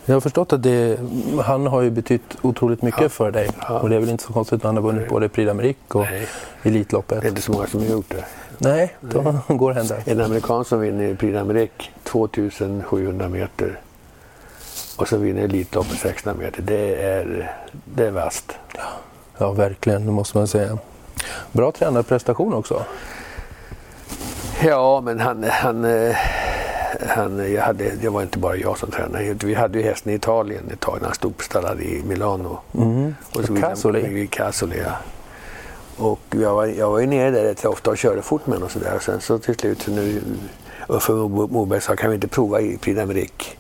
jag 0.04 0.14
har 0.14 0.20
förstått 0.20 0.52
att 0.52 0.62
det, 0.62 0.98
han 1.44 1.66
har 1.66 1.82
ju 1.82 1.90
betytt 1.90 2.36
otroligt 2.42 2.82
mycket 2.82 3.00
Ja. 3.00 3.08
för 3.08 3.30
dig. 3.30 3.50
Ja. 3.68 3.78
Och 3.80 3.88
det 3.88 3.96
är 3.96 4.00
väl 4.00 4.08
inte 4.08 4.24
så 4.24 4.32
konstigt 4.32 4.56
att 4.56 4.62
han 4.62 4.76
har 4.76 4.82
vunnit 4.82 5.08
både 5.08 5.28
Prix 5.28 5.50
d'Amérique 5.50 5.74
och 5.94 6.00
Nej. 6.10 6.26
Elitloppet. 6.62 7.20
Det 7.20 7.26
är 7.26 7.30
inte 7.30 7.42
så 7.42 7.52
många 7.52 7.66
som 7.66 7.80
har 7.80 7.86
gjort 7.86 8.08
det. 8.10 8.24
Nej, 8.58 8.96
då 9.00 9.38
går 9.54 9.70
det 9.74 9.80
hända. 9.80 9.96
En 10.04 10.20
amerikan 10.20 10.64
som 10.64 10.80
vinner 10.80 11.14
Prix 11.14 11.36
d'Amérique 11.38 11.88
2700 12.04 13.28
meter 13.28 13.80
och 14.96 15.08
så 15.08 15.16
vinner 15.16 15.42
Elitloppet 15.42 15.98
600 15.98 16.42
meter. 16.44 16.62
Det 16.62 17.02
är, 17.02 17.52
det 17.84 18.06
är 18.06 18.10
vasst. 18.10 18.52
Ja, 18.76 18.82
verkligen, 19.40 20.06
det 20.06 20.12
måste 20.12 20.38
man 20.38 20.48
säga. 20.48 20.78
Bra 21.52 21.72
tränarprestation 21.72 22.54
också. 22.54 22.84
Ja, 24.64 25.00
men 25.04 25.20
han... 25.20 25.44
han, 25.50 25.84
eh, 25.84 26.16
han 27.08 27.52
jag 27.52 27.62
hade, 27.62 27.90
det 27.90 28.08
var 28.08 28.22
inte 28.22 28.38
bara 28.38 28.56
jag 28.56 28.78
som 28.78 28.90
tränade. 28.90 29.34
Vi 29.44 29.54
hade 29.54 29.78
ju 29.78 29.84
hästen 29.84 30.12
i 30.12 30.14
Italien 30.14 30.70
ett 30.72 30.80
tag 30.80 30.98
när 31.00 31.06
han 31.06 31.14
stod 31.14 31.42
stallad 31.42 31.80
i 31.80 32.02
Milano. 32.06 32.58
Mm. 32.74 33.14
Och 33.32 33.44
så 33.44 33.56
Casoli. 33.56 34.22
I 34.22 34.26
Casoli, 34.26 34.76
ja. 34.84 34.92
Och 35.96 36.20
jag 36.30 36.54
var, 36.54 36.66
jag 36.66 36.90
var 36.90 36.98
ju 36.98 37.06
nere 37.06 37.30
där 37.30 37.42
rätt 37.42 37.64
ofta 37.64 37.90
och 37.90 37.98
körde 37.98 38.22
fort 38.22 38.46
med 38.46 38.56
honom 38.56 38.66
och 38.66 38.72
sådär. 38.72 38.98
Sen 39.00 39.20
så 39.20 39.38
till 39.38 39.54
slut 39.54 39.82
så 39.82 39.90
nu... 39.90 40.22
Uffe 40.88 41.12
Moberg 41.12 41.80
sa, 41.80 41.96
kan 41.96 42.10
vi 42.10 42.14
inte 42.14 42.28
prova 42.28 42.60
i 42.60 42.78
Prix 42.78 42.98
d'Amérique? 43.00 43.59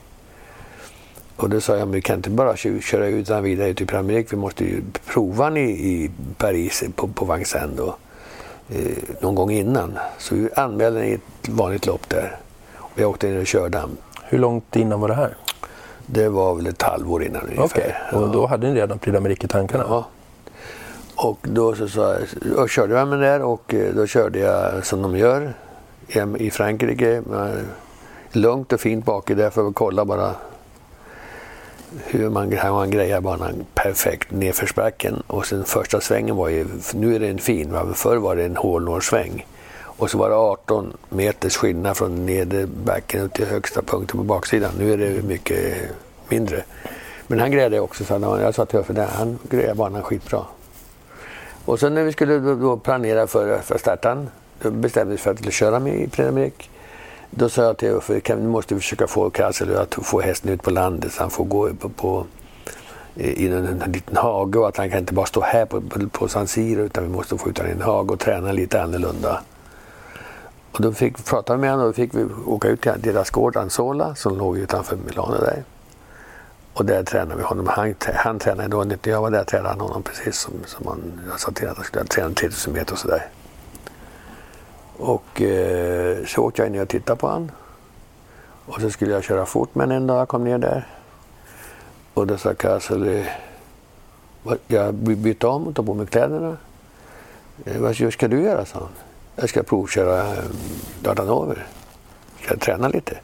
Och 1.40 1.50
då 1.50 1.60
sa 1.60 1.72
jag, 1.76 1.88
men 1.88 1.92
vi 1.94 2.00
kan 2.00 2.16
inte 2.16 2.30
bara 2.30 2.56
kö- 2.56 2.80
köra 2.80 3.06
ut 3.06 3.28
honom 3.28 3.44
vidare 3.44 3.74
Prix 3.74 3.92
d'Amérique. 3.92 4.26
Vi 4.30 4.36
måste 4.36 4.64
ju 4.64 4.82
prova 5.06 5.44
honom 5.44 5.56
i, 5.56 5.70
i 5.70 6.10
Paris 6.36 6.84
på, 6.96 7.08
på 7.08 7.24
Vincennes 7.24 7.76
då. 7.76 7.96
Eh, 8.70 8.96
någon 9.20 9.34
gång 9.34 9.50
innan. 9.50 9.98
Så 10.18 10.34
vi 10.34 10.48
anmälde 10.56 10.98
honom 10.98 11.12
i 11.12 11.14
ett 11.14 11.48
vanligt 11.48 11.86
lopp 11.86 12.08
där. 12.08 12.36
Och 12.76 13.00
jag 13.00 13.10
åkte 13.10 13.26
ner 13.26 13.40
och 13.40 13.46
körde 13.46 13.78
honom. 13.78 13.96
Hur 14.24 14.38
långt 14.38 14.76
innan 14.76 15.00
var 15.00 15.08
det 15.08 15.14
här? 15.14 15.36
Det 16.06 16.28
var 16.28 16.54
väl 16.54 16.66
ett 16.66 16.82
halvår 16.82 17.24
innan 17.24 17.42
ungefär. 17.42 17.64
Okej, 17.64 17.94
och 18.12 18.28
då 18.28 18.46
hade 18.46 18.68
ni 18.68 18.74
redan 18.80 18.98
Prix 18.98 19.16
d'Amérique 19.18 19.44
i 19.44 19.48
tankarna? 19.48 19.84
Ja. 19.88 20.06
Och 21.14 21.38
då 21.42 21.74
så 21.74 21.88
sa 21.88 22.14
jag, 22.14 22.58
och 22.58 22.70
körde 22.70 22.94
jag 22.94 23.08
med 23.08 23.20
där 23.20 23.42
och 23.42 23.74
eh, 23.74 23.94
då 23.94 24.06
körde 24.06 24.38
jag 24.38 24.86
som 24.86 25.02
de 25.02 25.16
gör 25.16 25.52
i 26.38 26.50
Frankrike. 26.50 27.22
Lugnt 28.32 28.72
och 28.72 28.80
fint 28.80 29.04
bak 29.04 29.30
i 29.30 29.34
där 29.34 29.50
för 29.50 29.68
att 29.68 29.74
kolla 29.74 30.04
bara 30.04 30.34
hur 32.06 32.28
man, 32.28 32.52
hur 32.52 32.70
man 32.70 32.90
grejar 32.90 33.20
banan 33.20 33.66
perfekt 33.74 34.30
nedförsbacken. 34.30 35.22
Och 35.26 35.46
sen 35.46 35.64
första 35.64 36.00
svängen 36.00 36.36
var 36.36 36.48
ju, 36.48 36.66
nu 36.94 37.14
är 37.14 37.20
det 37.20 37.28
en 37.28 37.38
fin, 37.38 37.72
va? 37.72 37.86
förr 37.94 38.16
var 38.16 38.36
det 38.36 38.44
en 38.44 38.56
hålnålssväng. 38.56 39.46
Och 39.82 40.10
så 40.10 40.18
var 40.18 40.28
det 40.28 40.36
18 40.36 40.92
meters 41.08 41.56
skillnad 41.56 41.96
från 41.96 42.26
nedre 42.26 42.66
backen 42.66 43.20
upp 43.20 43.34
till 43.34 43.46
högsta 43.46 43.82
punkten 43.82 44.18
på 44.18 44.24
baksidan. 44.24 44.72
Nu 44.78 44.92
är 44.92 44.96
det 44.96 45.22
mycket 45.22 45.90
mindre. 46.28 46.64
Men 47.26 47.40
han 47.40 47.50
grejade 47.50 47.80
också, 47.80 48.04
så 48.04 48.18
han, 48.18 48.40
jag 48.40 48.54
sa 48.54 48.66
till 48.66 48.78
Uffe, 48.78 49.06
han 49.12 49.38
grejar 49.50 49.74
banan 49.74 50.02
skitbra. 50.02 50.44
Och 51.64 51.80
sen 51.80 51.94
när 51.94 52.02
vi 52.02 52.12
skulle 52.12 52.38
då, 52.38 52.76
planera 52.76 53.26
för, 53.26 53.58
för 53.58 53.78
starten, 53.78 54.28
då 54.62 54.70
bestämde 54.70 55.12
vi 55.12 55.18
för 55.18 55.30
att 55.30 55.52
köra 55.52 55.78
med 55.78 55.94
i 55.94 56.08
Prix. 56.08 56.70
Då 57.30 57.48
sa 57.48 57.62
jag 57.62 57.76
till 57.76 57.88
Uffe, 57.88 58.20
kan, 58.20 58.38
nu 58.38 58.48
måste 58.48 58.74
vi 58.74 58.80
försöka 58.80 59.06
få 59.06 59.30
Kassel 59.30 59.76
att 59.76 59.94
få 59.94 60.20
hästen 60.20 60.50
ut 60.50 60.62
på 60.62 60.70
landet 60.70 61.12
så 61.12 61.22
han 61.22 61.30
får 61.30 61.44
gå 61.44 61.74
på, 61.74 61.88
på 61.88 62.26
i 63.14 63.46
en, 63.46 63.66
en, 63.82 63.92
liten 63.92 64.16
hage 64.16 64.58
och 64.58 64.68
att 64.68 64.76
han 64.76 64.90
kan 64.90 64.98
inte 64.98 65.14
bara 65.14 65.26
stå 65.26 65.40
här 65.40 65.66
på, 65.66 65.80
på, 65.80 66.08
på 66.08 66.28
San 66.28 66.46
Siro 66.46 66.82
utan 66.82 67.04
vi 67.04 67.10
måste 67.10 67.38
få 67.38 67.48
ut 67.48 67.58
honom 67.58 67.72
i 67.72 67.74
en 67.74 67.82
hage 67.82 68.12
och 68.12 68.20
träna 68.20 68.52
lite 68.52 68.82
annorlunda. 68.82 69.42
Och 70.72 70.82
då 70.82 70.92
fick 70.92 71.18
vi 71.18 71.22
prata 71.22 71.56
med 71.56 71.70
honom 71.70 71.86
och 71.86 71.92
då 71.92 71.96
fick 71.96 72.14
vi 72.14 72.26
åka 72.46 72.68
ut 72.68 72.80
till 72.80 72.92
deras 73.02 73.30
gård 73.30 73.56
Anzola, 73.56 74.14
som 74.14 74.38
låg 74.38 74.58
utanför 74.58 74.96
Milano 74.96 75.38
där. 75.40 75.64
Och 76.72 76.84
där 76.84 77.02
tränade 77.02 77.36
vi 77.36 77.42
honom. 77.42 77.66
Han, 77.66 77.94
han 78.14 78.38
tränade 78.38 78.68
då 78.68 78.84
när 78.84 78.98
jag 79.02 79.20
var 79.20 79.30
där 79.30 79.44
tränade 79.44 79.68
han 79.68 79.80
honom 79.80 80.02
precis 80.02 80.38
som, 80.38 80.52
som 80.66 80.86
han, 80.86 81.20
jag 81.30 81.40
sa 81.40 81.50
till 81.50 81.68
att 81.68 81.76
han 81.76 81.84
skulle 81.84 82.04
träna 82.04 82.34
3000 82.34 82.72
meter 82.72 82.92
och 82.92 82.98
sådär. 82.98 83.26
Och 85.00 85.42
eh, 85.42 86.24
så 86.26 86.42
åkte 86.42 86.62
jag 86.62 86.72
ner 86.72 86.82
och 86.82 86.88
tittade 86.88 87.20
på 87.20 87.26
honom. 87.26 87.50
Och 88.66 88.80
så 88.80 88.90
skulle 88.90 89.12
jag 89.12 89.24
köra 89.24 89.46
fort 89.46 89.74
men 89.74 89.90
en 89.90 90.06
dag 90.06 90.20
jag 90.20 90.28
kom 90.28 90.44
ner 90.44 90.58
där. 90.58 90.86
Och 92.14 92.26
då 92.26 92.36
sa 92.36 92.54
Kassel, 92.54 93.08
eh, 93.08 93.26
jag 94.66 94.94
bytte 94.94 95.46
om 95.46 95.66
och 95.66 95.74
tog 95.74 95.86
på 95.86 95.94
mig 95.94 96.06
kläderna. 96.06 96.56
Eh, 97.64 97.78
Vad 97.80 98.12
ska 98.12 98.28
du 98.28 98.42
göra, 98.42 98.64
sa 98.64 98.78
han. 98.78 98.88
Jag 99.36 99.48
ska 99.48 99.62
provköra 99.62 100.32
eh, 100.34 100.44
Dardanover. 101.02 101.66
Ska 102.42 102.50
jag 102.50 102.60
träna 102.60 102.88
lite? 102.88 103.18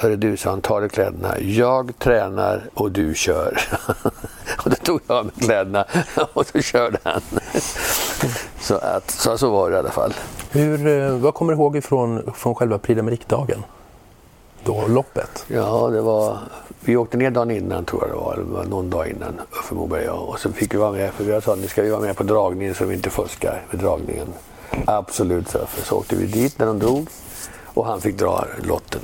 Hörru 0.00 0.16
du, 0.16 0.36
sa 0.36 0.50
han, 0.50 0.60
ta 0.60 0.80
dig 0.80 0.88
kläderna. 0.88 1.40
Jag 1.40 1.98
tränar 1.98 2.62
och 2.74 2.90
du 2.90 3.14
kör. 3.14 3.60
och 4.64 4.70
då 4.70 4.76
tog 4.76 5.00
jag 5.06 5.16
av 5.16 5.24
mig 5.24 5.34
kläderna 5.40 5.84
och 6.32 6.46
så 6.46 6.60
körde 6.60 6.98
han. 7.02 7.20
så, 8.60 8.74
att, 8.74 9.10
så, 9.10 9.38
så 9.38 9.50
var 9.50 9.70
det 9.70 9.76
i 9.76 9.78
alla 9.78 9.90
fall. 9.90 10.14
Hur, 10.50 10.86
eh, 10.86 11.16
vad 11.16 11.34
kommer 11.34 11.52
du 11.52 11.58
ihåg 11.58 11.76
ifrån, 11.76 12.32
från 12.34 12.54
själva 12.54 12.78
Prix? 12.78 13.00
Då, 14.64 14.86
loppet? 14.88 15.44
Ja, 15.48 15.88
det 15.92 16.00
var... 16.00 16.38
Vi 16.80 16.96
åkte 16.96 17.16
ner 17.16 17.30
dagen 17.30 17.50
innan 17.50 17.84
tror 17.84 18.02
jag 18.02 18.10
det 18.10 18.20
var, 18.20 18.32
eller 18.32 18.44
det 18.44 18.50
var 18.50 18.64
någon 18.64 18.90
dag 18.90 19.08
innan, 19.08 19.40
Uffe 19.60 19.74
Moberg 19.74 20.08
och 20.08 20.16
jag. 20.16 20.28
Och 20.28 20.40
så 20.40 20.52
fick 20.52 20.74
vi 20.74 20.78
vara 20.78 20.92
med, 20.92 21.12
för 21.12 21.24
jag 21.24 21.42
sa 21.42 21.54
nu 21.54 21.66
ska 21.66 21.82
vi 21.82 21.90
vara 21.90 22.00
med 22.00 22.16
på 22.16 22.22
dragningen 22.22 22.74
så 22.74 22.84
vi 22.84 22.94
inte 22.94 23.10
fuskar 23.10 23.62
med 23.70 23.80
dragningen. 23.80 24.26
Absolut, 24.84 25.48
sa 25.48 25.58
Uffe. 25.58 25.82
Så 25.84 25.96
åkte 25.96 26.16
vi 26.16 26.26
dit 26.26 26.58
när 26.58 26.66
de 26.66 26.78
drog 26.78 27.08
och 27.64 27.86
han 27.86 28.00
fick 28.00 28.18
dra 28.18 28.44
lotten. 28.62 29.00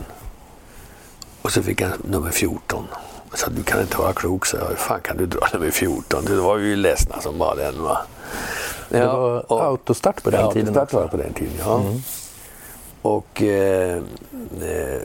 Och 1.44 1.52
så 1.52 1.62
fick 1.62 1.82
han 1.82 1.92
nummer 2.04 2.30
14. 2.30 2.84
Jag 3.30 3.38
sa, 3.38 3.48
du 3.50 3.62
kan 3.62 3.80
inte 3.80 3.98
vara 3.98 4.12
klok, 4.12 4.46
så 4.46 4.56
jag. 4.56 4.64
Hur 4.68 4.74
fan 4.76 5.00
kan 5.00 5.16
du 5.16 5.26
dra 5.26 5.46
nummer 5.52 5.70
14? 5.70 6.24
Då 6.28 6.42
var 6.42 6.56
vi 6.56 6.66
ju 6.68 6.76
ledsna 6.76 7.20
som 7.20 7.38
bara 7.38 7.54
den 7.54 7.82
va. 7.82 7.98
Det 8.88 9.06
var 9.06 9.52
och- 9.52 9.64
autostart 9.64 10.22
på 10.22 10.30
den 10.30 10.40
ja, 10.40 10.52
tiden 10.52 10.68
autostart 10.68 10.92
var 10.92 11.02
det 11.02 11.08
på 11.08 11.16
den 11.16 11.32
tiden, 11.32 11.52
ja. 11.60 11.82
Och, 13.02 13.42
eh, 13.42 13.96
eh, 13.96 15.02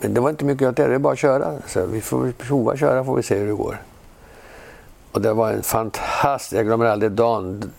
men 0.00 0.14
det 0.14 0.20
var 0.20 0.30
inte 0.30 0.44
mycket 0.44 0.68
att 0.68 0.78
göra, 0.78 0.88
det 0.88 0.94
är 0.94 0.98
bara 0.98 1.12
att 1.12 1.18
köra. 1.18 1.52
Så 1.66 1.86
vi 1.86 2.00
får 2.00 2.32
prova 2.38 2.72
att 2.72 2.78
köra 2.78 3.04
får 3.04 3.16
vi 3.16 3.22
se 3.22 3.34
hur 3.38 3.46
det 3.46 3.52
går. 3.52 3.82
Och 5.12 5.20
det 5.20 5.32
var 5.32 5.50
en 5.52 5.62
fantastisk, 5.62 6.58
jag 6.58 6.66
glömmer 6.66 6.86
aldrig 6.86 7.12
dagen, 7.12 7.72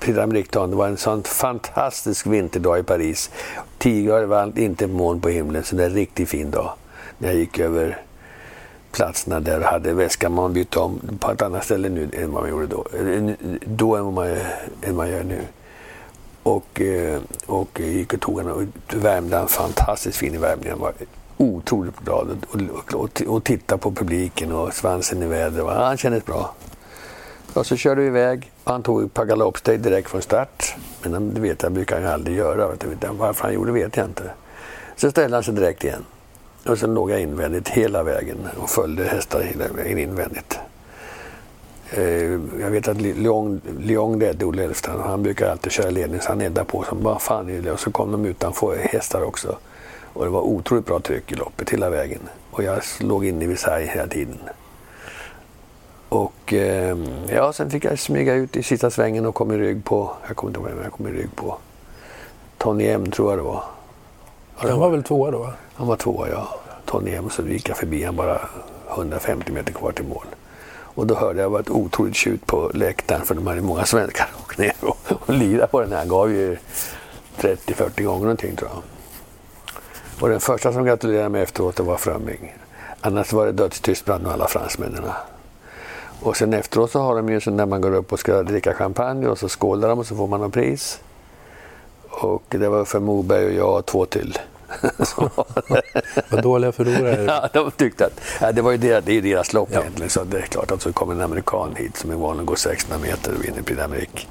Prix 0.00 0.18
d'Amérique-dagen, 0.18 0.70
det 0.70 0.76
var 0.76 0.86
en 0.88 0.96
sån 0.96 1.22
fantastisk 1.22 2.26
vinterdag 2.26 2.78
i 2.78 2.82
Paris. 2.82 3.30
10 3.78 4.06
grader 4.06 4.26
varmt, 4.26 4.58
inte 4.58 4.86
moln 4.86 5.20
på 5.20 5.28
himlen, 5.28 5.64
så 5.64 5.76
det 5.76 5.82
är 5.82 5.86
en 5.86 5.94
riktigt 5.94 6.28
fin 6.28 6.50
dag. 6.50 6.72
När 7.18 7.28
jag 7.28 7.36
gick 7.36 7.58
över 7.58 7.98
platserna 8.92 9.40
där 9.40 9.58
och 9.58 9.64
hade 9.64 9.94
väskan 9.94 10.32
man 10.32 10.52
bytte 10.52 10.78
om 10.78 11.18
på 11.20 11.32
ett 11.32 11.42
annat 11.42 11.64
ställe 11.64 11.88
nu 11.88 12.10
än 12.12 12.32
vad 12.32 12.42
man 12.42 12.50
gjorde 12.50 12.66
då. 12.66 12.84
Då 13.64 13.96
än 13.96 14.04
vad 14.04 14.12
man, 14.12 14.36
än 14.82 14.96
man 14.96 15.08
gör 15.08 15.24
nu. 15.24 15.40
Och, 16.42 16.80
eh, 16.80 17.20
och 17.46 17.80
gick 17.80 18.12
och 18.12 18.20
tog 18.20 18.38
den 18.38 18.50
och 18.50 18.62
värmde 18.94 19.36
han 19.36 19.48
fantastiskt 19.48 20.18
fin 20.18 20.34
i 20.34 20.38
värmningen. 20.38 20.72
Han 20.72 20.80
var 20.80 20.92
otroligt 21.36 22.00
glad 22.04 22.28
och, 22.50 22.60
och, 22.74 22.94
och, 22.94 23.22
och 23.26 23.44
titta 23.44 23.78
på 23.78 23.90
publiken 23.90 24.52
och 24.52 24.74
svansen 24.74 25.22
i 25.22 25.26
vädret. 25.26 25.66
Han 25.66 25.96
kändes 25.96 26.24
bra. 26.24 26.54
Och 27.54 27.66
så 27.66 27.76
körde 27.76 28.00
vi 28.00 28.06
iväg 28.06 28.52
Han 28.64 28.82
tog 28.82 29.04
ett 29.04 29.14
par 29.14 29.24
galoppsteg 29.24 29.80
direkt 29.80 30.10
från 30.10 30.22
start. 30.22 30.74
Men 31.02 31.34
det 31.34 31.40
vet 31.40 31.62
jag 31.62 31.72
brukar 31.72 32.00
han 32.00 32.12
aldrig 32.12 32.36
göra. 32.36 32.68
Varför 33.10 33.44
han 33.44 33.54
gjorde 33.54 33.72
vet 33.72 33.96
jag 33.96 34.06
inte. 34.06 34.30
Så 34.96 35.10
ställde 35.10 35.36
han 35.36 35.44
sig 35.44 35.54
direkt 35.54 35.84
igen. 35.84 36.04
Och 36.68 36.78
sen 36.78 36.94
låg 36.94 37.10
jag 37.10 37.20
invändigt 37.20 37.68
hela 37.68 38.02
vägen 38.02 38.48
och 38.56 38.70
följde 38.70 39.04
hästar 39.04 39.40
hela 39.40 39.64
vägen 39.68 39.98
invändigt. 39.98 40.58
Eh, 41.90 42.40
jag 42.60 42.70
vet 42.70 42.88
att 42.88 43.00
Leon, 43.00 43.60
Leong 43.80 44.18
ledde 44.18 44.44
Olle 44.44 44.64
Elfstrand 44.64 45.00
han 45.00 45.22
brukar 45.22 45.50
alltid 45.50 45.72
köra 45.72 45.90
ledning 45.90 46.20
så 46.20 46.28
han 46.28 46.40
eldade 46.40 46.66
på 46.66 46.82
som 46.82 47.02
bara 47.02 47.18
fan 47.18 47.48
i 47.48 47.60
det. 47.60 47.72
Och 47.72 47.80
så 47.80 47.90
kom 47.90 48.12
de 48.12 48.24
utanför 48.24 48.76
hästar 48.76 49.22
också. 49.22 49.58
Och 50.12 50.24
det 50.24 50.30
var 50.30 50.40
otroligt 50.40 50.86
bra 50.86 51.00
tryck 51.00 51.32
i 51.32 51.34
loppet 51.34 51.70
hela 51.70 51.90
vägen. 51.90 52.20
Och 52.50 52.62
jag 52.62 52.82
låg 53.00 53.24
inne 53.24 53.44
i 53.44 53.56
sarg 53.56 53.86
hela 53.86 54.06
tiden. 54.06 54.38
Och 56.08 56.52
eh, 56.52 56.98
ja, 57.28 57.52
sen 57.52 57.70
fick 57.70 57.84
jag 57.84 57.98
smyga 57.98 58.34
ut 58.34 58.56
i 58.56 58.62
sista 58.62 58.90
svängen 58.90 59.26
och 59.26 59.34
kom 59.34 59.52
i 59.52 59.58
rygg 59.58 59.84
på, 59.84 60.10
jag 60.26 60.36
kommer 60.36 60.50
inte 60.50 60.60
ihåg 60.60 60.68
vem 60.68 60.82
jag 60.84 60.92
kom 60.92 61.06
i 61.06 61.10
rygg 61.10 61.36
på. 61.36 61.58
Tony 62.58 62.86
M 62.86 63.10
tror 63.10 63.30
jag 63.30 63.38
det 63.38 63.42
var. 63.42 63.62
Ja, 64.60 64.70
han 64.70 64.80
var 64.80 64.90
väl 64.90 65.02
tvåa 65.02 65.30
då? 65.30 65.52
Han 65.76 65.86
var 65.86 65.96
tvåa 65.96 66.28
ja. 66.28 66.48
Tony 66.84 67.14
M. 67.14 67.30
Så 67.30 67.42
gick 67.42 67.68
jag 67.68 67.76
förbi 67.76 68.04
han 68.04 68.16
bara 68.16 68.40
150 68.90 69.52
meter 69.52 69.72
kvar 69.72 69.92
till 69.92 70.04
mål. 70.04 70.26
Och 70.68 71.06
då 71.06 71.14
hörde 71.14 71.42
jag 71.42 71.60
ett 71.60 71.70
otroligt 71.70 72.16
tjut 72.16 72.46
på 72.46 72.70
läktaren 72.74 73.24
för 73.24 73.34
de 73.34 73.46
hade 73.46 73.60
många 73.60 73.84
svenskar 73.84 74.28
åkt 74.40 74.58
ner 74.58 74.74
och, 74.80 74.98
och 75.08 75.34
lirade 75.34 75.66
på 75.66 75.80
den 75.80 75.92
här. 75.92 75.98
Han 75.98 76.08
gav 76.08 76.32
ju 76.32 76.56
30-40 77.36 78.02
gånger 78.02 78.20
någonting 78.20 78.56
tror 78.56 78.70
jag. 78.74 78.82
Och 80.20 80.28
den 80.28 80.40
första 80.40 80.72
som 80.72 80.84
gratulerade 80.84 81.28
mig 81.28 81.42
efteråt 81.42 81.80
var 81.80 81.96
Frömming. 81.96 82.54
Annars 83.00 83.32
var 83.32 83.46
det 83.46 83.52
dödstyst 83.52 84.04
bland 84.04 84.26
alla 84.26 84.46
fransmännen. 84.46 85.04
Och 86.22 86.36
sen 86.36 86.54
efteråt 86.54 86.90
så 86.90 87.00
har 87.00 87.16
de 87.16 87.28
ju 87.28 87.40
så 87.40 87.50
när 87.50 87.66
man 87.66 87.80
går 87.80 87.94
upp 87.94 88.12
och 88.12 88.18
ska 88.18 88.42
dricka 88.42 88.74
champagne 88.74 89.28
och 89.28 89.38
så 89.38 89.48
skålar 89.48 89.88
de 89.88 89.98
och 89.98 90.06
så 90.06 90.16
får 90.16 90.26
man 90.26 90.40
något 90.40 90.52
pris. 90.52 91.00
Och 92.08 92.42
det 92.48 92.68
var 92.68 92.84
för 92.84 93.00
Moberg 93.00 93.46
och 93.46 93.52
jag 93.52 93.78
och 93.78 93.86
två 93.86 94.06
till. 94.06 94.38
Vad 96.28 96.42
dåliga 96.42 96.72
förlorare. 96.72 97.24
ja, 97.24 97.48
de 97.52 97.70
tyckte 97.70 98.06
att 98.06 98.20
ja, 98.40 98.52
det 98.52 98.62
var 98.62 98.70
ju 98.70 98.76
deras, 98.76 99.04
det 99.04 99.12
är 99.12 99.22
deras 99.22 99.52
lopp 99.52 99.68
ja. 99.72 99.80
egentligen. 99.80 100.10
Så 100.10 100.24
det 100.24 100.38
är 100.38 100.42
klart 100.42 100.70
att 100.70 100.82
så 100.82 100.92
kommer 100.92 101.14
en 101.14 101.20
amerikan 101.20 101.74
hit 101.76 101.96
som 101.96 102.10
är 102.10 102.14
van 102.14 102.40
att 102.40 102.46
gå 102.46 102.56
600 102.56 103.08
meter 103.08 103.34
och 103.34 103.44
vinner 103.44 103.62
Prix 103.62 103.80
d'Amérique. 103.80 104.26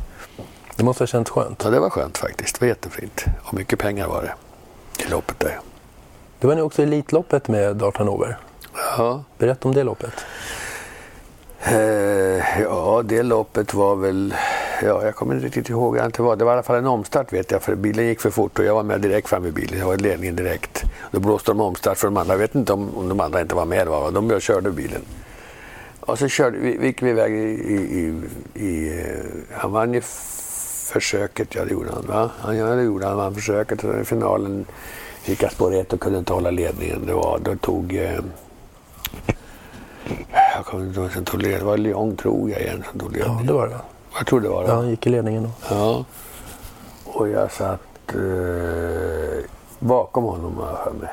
Det 0.76 0.84
måste 0.84 1.02
ha 1.02 1.08
känts 1.08 1.32
skönt. 1.32 1.62
Ja, 1.64 1.70
det 1.70 1.80
var 1.80 1.90
skönt 1.90 2.18
faktiskt. 2.18 2.60
Det 2.60 2.66
var 2.66 2.68
jättefint. 2.68 3.26
Och 3.44 3.54
mycket 3.54 3.80
pengar 3.80 4.08
var 4.08 4.22
det 4.22 4.34
i 5.06 5.10
loppet 5.10 5.40
där. 5.40 5.60
Det 6.40 6.48
var 6.48 6.56
ni 6.56 6.62
också 6.62 6.82
Elitloppet 6.82 7.48
med 7.48 7.76
Dart 7.76 7.98
Hanover. 7.98 8.38
Ja. 8.98 9.24
Berätta 9.38 9.68
om 9.68 9.76
det 9.76 9.84
loppet. 9.84 10.14
Eh, 11.64 12.62
ja, 12.62 13.02
det 13.06 13.24
loppet 13.24 13.74
var 13.74 13.96
väl... 13.96 14.34
Ja, 14.86 15.06
jag 15.06 15.16
kommer 15.16 15.36
inte 15.36 15.46
riktigt 15.46 15.70
ihåg 15.70 15.96
det 15.96 16.20
var. 16.20 16.36
Det 16.36 16.46
var 16.46 16.52
i 16.52 16.54
alla 16.54 16.64
fall 16.64 16.76
en 16.76 16.88
omstart 16.88 17.34
vet 17.34 17.52
jag, 17.52 17.62
för 17.62 17.76
bilen 17.76 18.08
gick 18.08 18.22
för 18.22 18.30
fort 18.30 18.60
och 18.60 18.66
jag 18.66 18.76
var 18.76 18.84
med 18.84 19.02
direkt 19.02 19.30
fram 19.30 19.46
i 19.46 19.52
bilen. 19.52 19.80
Jag 19.80 19.86
var 19.86 19.94
i 19.94 19.98
ledningen 19.98 20.36
direkt. 20.36 20.84
Då 21.12 21.20
blåste 21.20 21.52
de 21.52 21.62
omstart 21.62 21.98
för 21.98 22.08
de 22.08 22.18
andra. 22.18 22.34
Jag 22.34 22.40
vet 22.40 22.56
inte 22.56 22.74
om, 22.74 22.98
om 22.98 23.10
de 23.10 23.20
andra 23.20 23.42
inte 23.42 23.56
var 23.56 23.66
med. 23.66 23.88
Va? 23.88 24.12
De 24.12 24.40
körde 24.40 24.72
bilen. 24.72 25.02
Och 26.00 26.20
så 26.20 26.28
körde 26.28 26.58
vi, 26.58 26.86
gick 26.86 27.02
vi 27.02 27.10
iväg 27.10 27.34
i... 27.34 27.36
i, 27.36 27.76
i, 27.76 28.22
i 28.66 29.00
eh, 29.00 29.58
han 29.58 29.72
vann 29.72 29.94
ju 29.94 30.02
försöket, 30.92 31.56
ja 31.56 31.66
det 31.66 31.72
gjorde 31.72 31.92
han 31.92 32.06
va? 32.08 32.32
Han, 32.40 32.58
ja, 32.58 32.66
det 32.66 32.84
gjorde 32.84 33.06
han. 33.06 33.18
vann 33.18 33.36
försöket. 33.36 33.84
Och 33.84 34.00
i 34.02 34.04
finalen 34.04 34.66
gick 35.26 35.44
jag 35.44 35.52
spår 35.52 35.76
ett 35.76 35.94
och 35.94 36.00
kunde 36.00 36.20
inte 36.20 36.34
hålla 36.34 36.52
ledningen. 36.52 37.06
Det 37.06 37.14
var, 37.14 37.40
då 37.44 37.56
tog... 37.56 37.96
Eh, 37.96 38.20
jag 40.56 40.66
kommer 40.66 40.86
inte 40.86 41.00
ihåg 41.00 41.12
som 41.12 41.26
tog 41.26 41.42
ledningen. 41.42 41.60
Det 41.60 41.66
var 41.66 41.78
Lyon, 41.78 42.16
tror 42.16 42.50
jag, 42.50 42.62
igen 42.62 42.84
som 42.92 43.00
tog 43.00 43.12
ledningen. 43.12 43.38
Ja, 43.40 43.48
det 43.48 43.54
var 43.54 43.68
det. 43.68 43.95
Jag 44.18 44.28
tror 44.28 44.42
det 44.42 44.50
var 44.50 44.64
det. 44.64 44.70
Ja, 44.70 44.76
han 44.76 44.90
gick 44.90 45.08
i 45.08 45.10
ledningen 45.10 45.44
då. 45.44 45.50
Ja. 45.70 46.06
Och 47.06 47.30
jag 47.30 47.52
satt 47.52 47.82
eh, 48.14 49.44
bakom 49.80 50.24
honom, 50.24 50.58
har 50.58 50.68
jag 50.68 50.84
för 50.84 50.92
mig. 50.92 51.10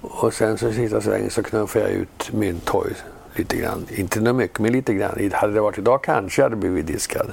Och 0.00 0.34
sen 0.34 0.58
så 0.58 0.72
sista 0.72 1.00
svängen 1.00 1.30
så 1.30 1.42
knuffade 1.42 1.84
jag 1.84 1.94
ut 1.94 2.32
min 2.32 2.60
toj 2.60 2.92
lite 3.34 3.56
grann. 3.56 3.86
Inte 3.90 4.20
något 4.20 4.36
mycket, 4.36 4.58
men 4.58 4.72
lite 4.72 4.94
grann. 4.94 5.30
Hade 5.32 5.52
det 5.52 5.60
varit 5.60 5.78
idag 5.78 6.02
kanske 6.02 6.42
jag 6.42 6.44
hade 6.44 6.56
blivit 6.56 6.86
diskad. 6.86 7.32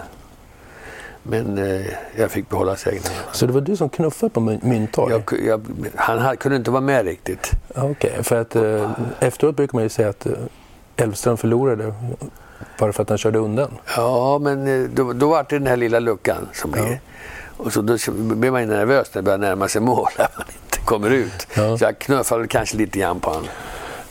Men 1.24 1.58
eh, 1.58 1.86
jag 2.16 2.32
fick 2.32 2.50
behålla 2.50 2.76
segern. 2.76 3.02
Så 3.32 3.46
det 3.46 3.54
var 3.54 3.62
du 3.62 3.78
som 3.78 3.90
knuffade 3.90 4.30
på 4.30 4.40
Myntorg? 4.40 5.14
Han 5.96 6.20
hade, 6.20 6.38
kunde 6.38 6.56
inte 6.56 6.72
vara 6.72 6.82
med 6.82 7.06
riktigt. 7.06 7.52
Okej, 7.76 7.92
okay, 7.92 8.24
för 8.24 8.42
att 8.42 8.56
eh, 8.56 8.92
efteråt 9.20 9.56
brukar 9.56 9.78
man 9.78 9.84
ju 9.84 9.90
säga 9.90 10.10
att 10.10 10.26
eh, 10.26 10.34
Elfström 10.96 11.38
förlorade 11.38 11.94
bara 12.80 12.94
för 12.94 13.04
att 13.04 13.10
han 13.10 13.18
körde 13.18 13.40
undan. 13.40 13.72
Ja, 13.96 14.40
men 14.42 14.68
eh, 14.68 14.90
då, 14.90 15.14
då 15.14 15.30
var 15.30 15.46
det 15.50 15.60
den 15.60 15.68
här 15.68 15.78
lilla 15.78 16.00
luckan 16.00 16.48
som 16.54 16.72
blir. 16.72 16.92
Ja. 16.92 16.98
Och 17.58 17.74
så 17.74 17.82
då 17.82 17.98
blir 18.36 18.52
man 18.52 18.68
nervös 18.68 19.08
när 19.14 19.22
det 19.22 19.26
börjar 19.26 19.38
närma 19.38 19.68
sig 19.68 19.82
mål, 19.82 20.10
att 20.18 20.38
man 20.38 20.46
inte 20.64 20.86
kommer 20.86 21.10
ut. 21.10 21.48
Ja. 21.54 21.78
Så 21.78 21.84
jag 21.84 22.00
knuffade 22.00 22.48
kanske 22.48 22.78
lite 22.78 23.00
grann 23.00 23.20
på 23.20 23.30
honom. 23.30 23.48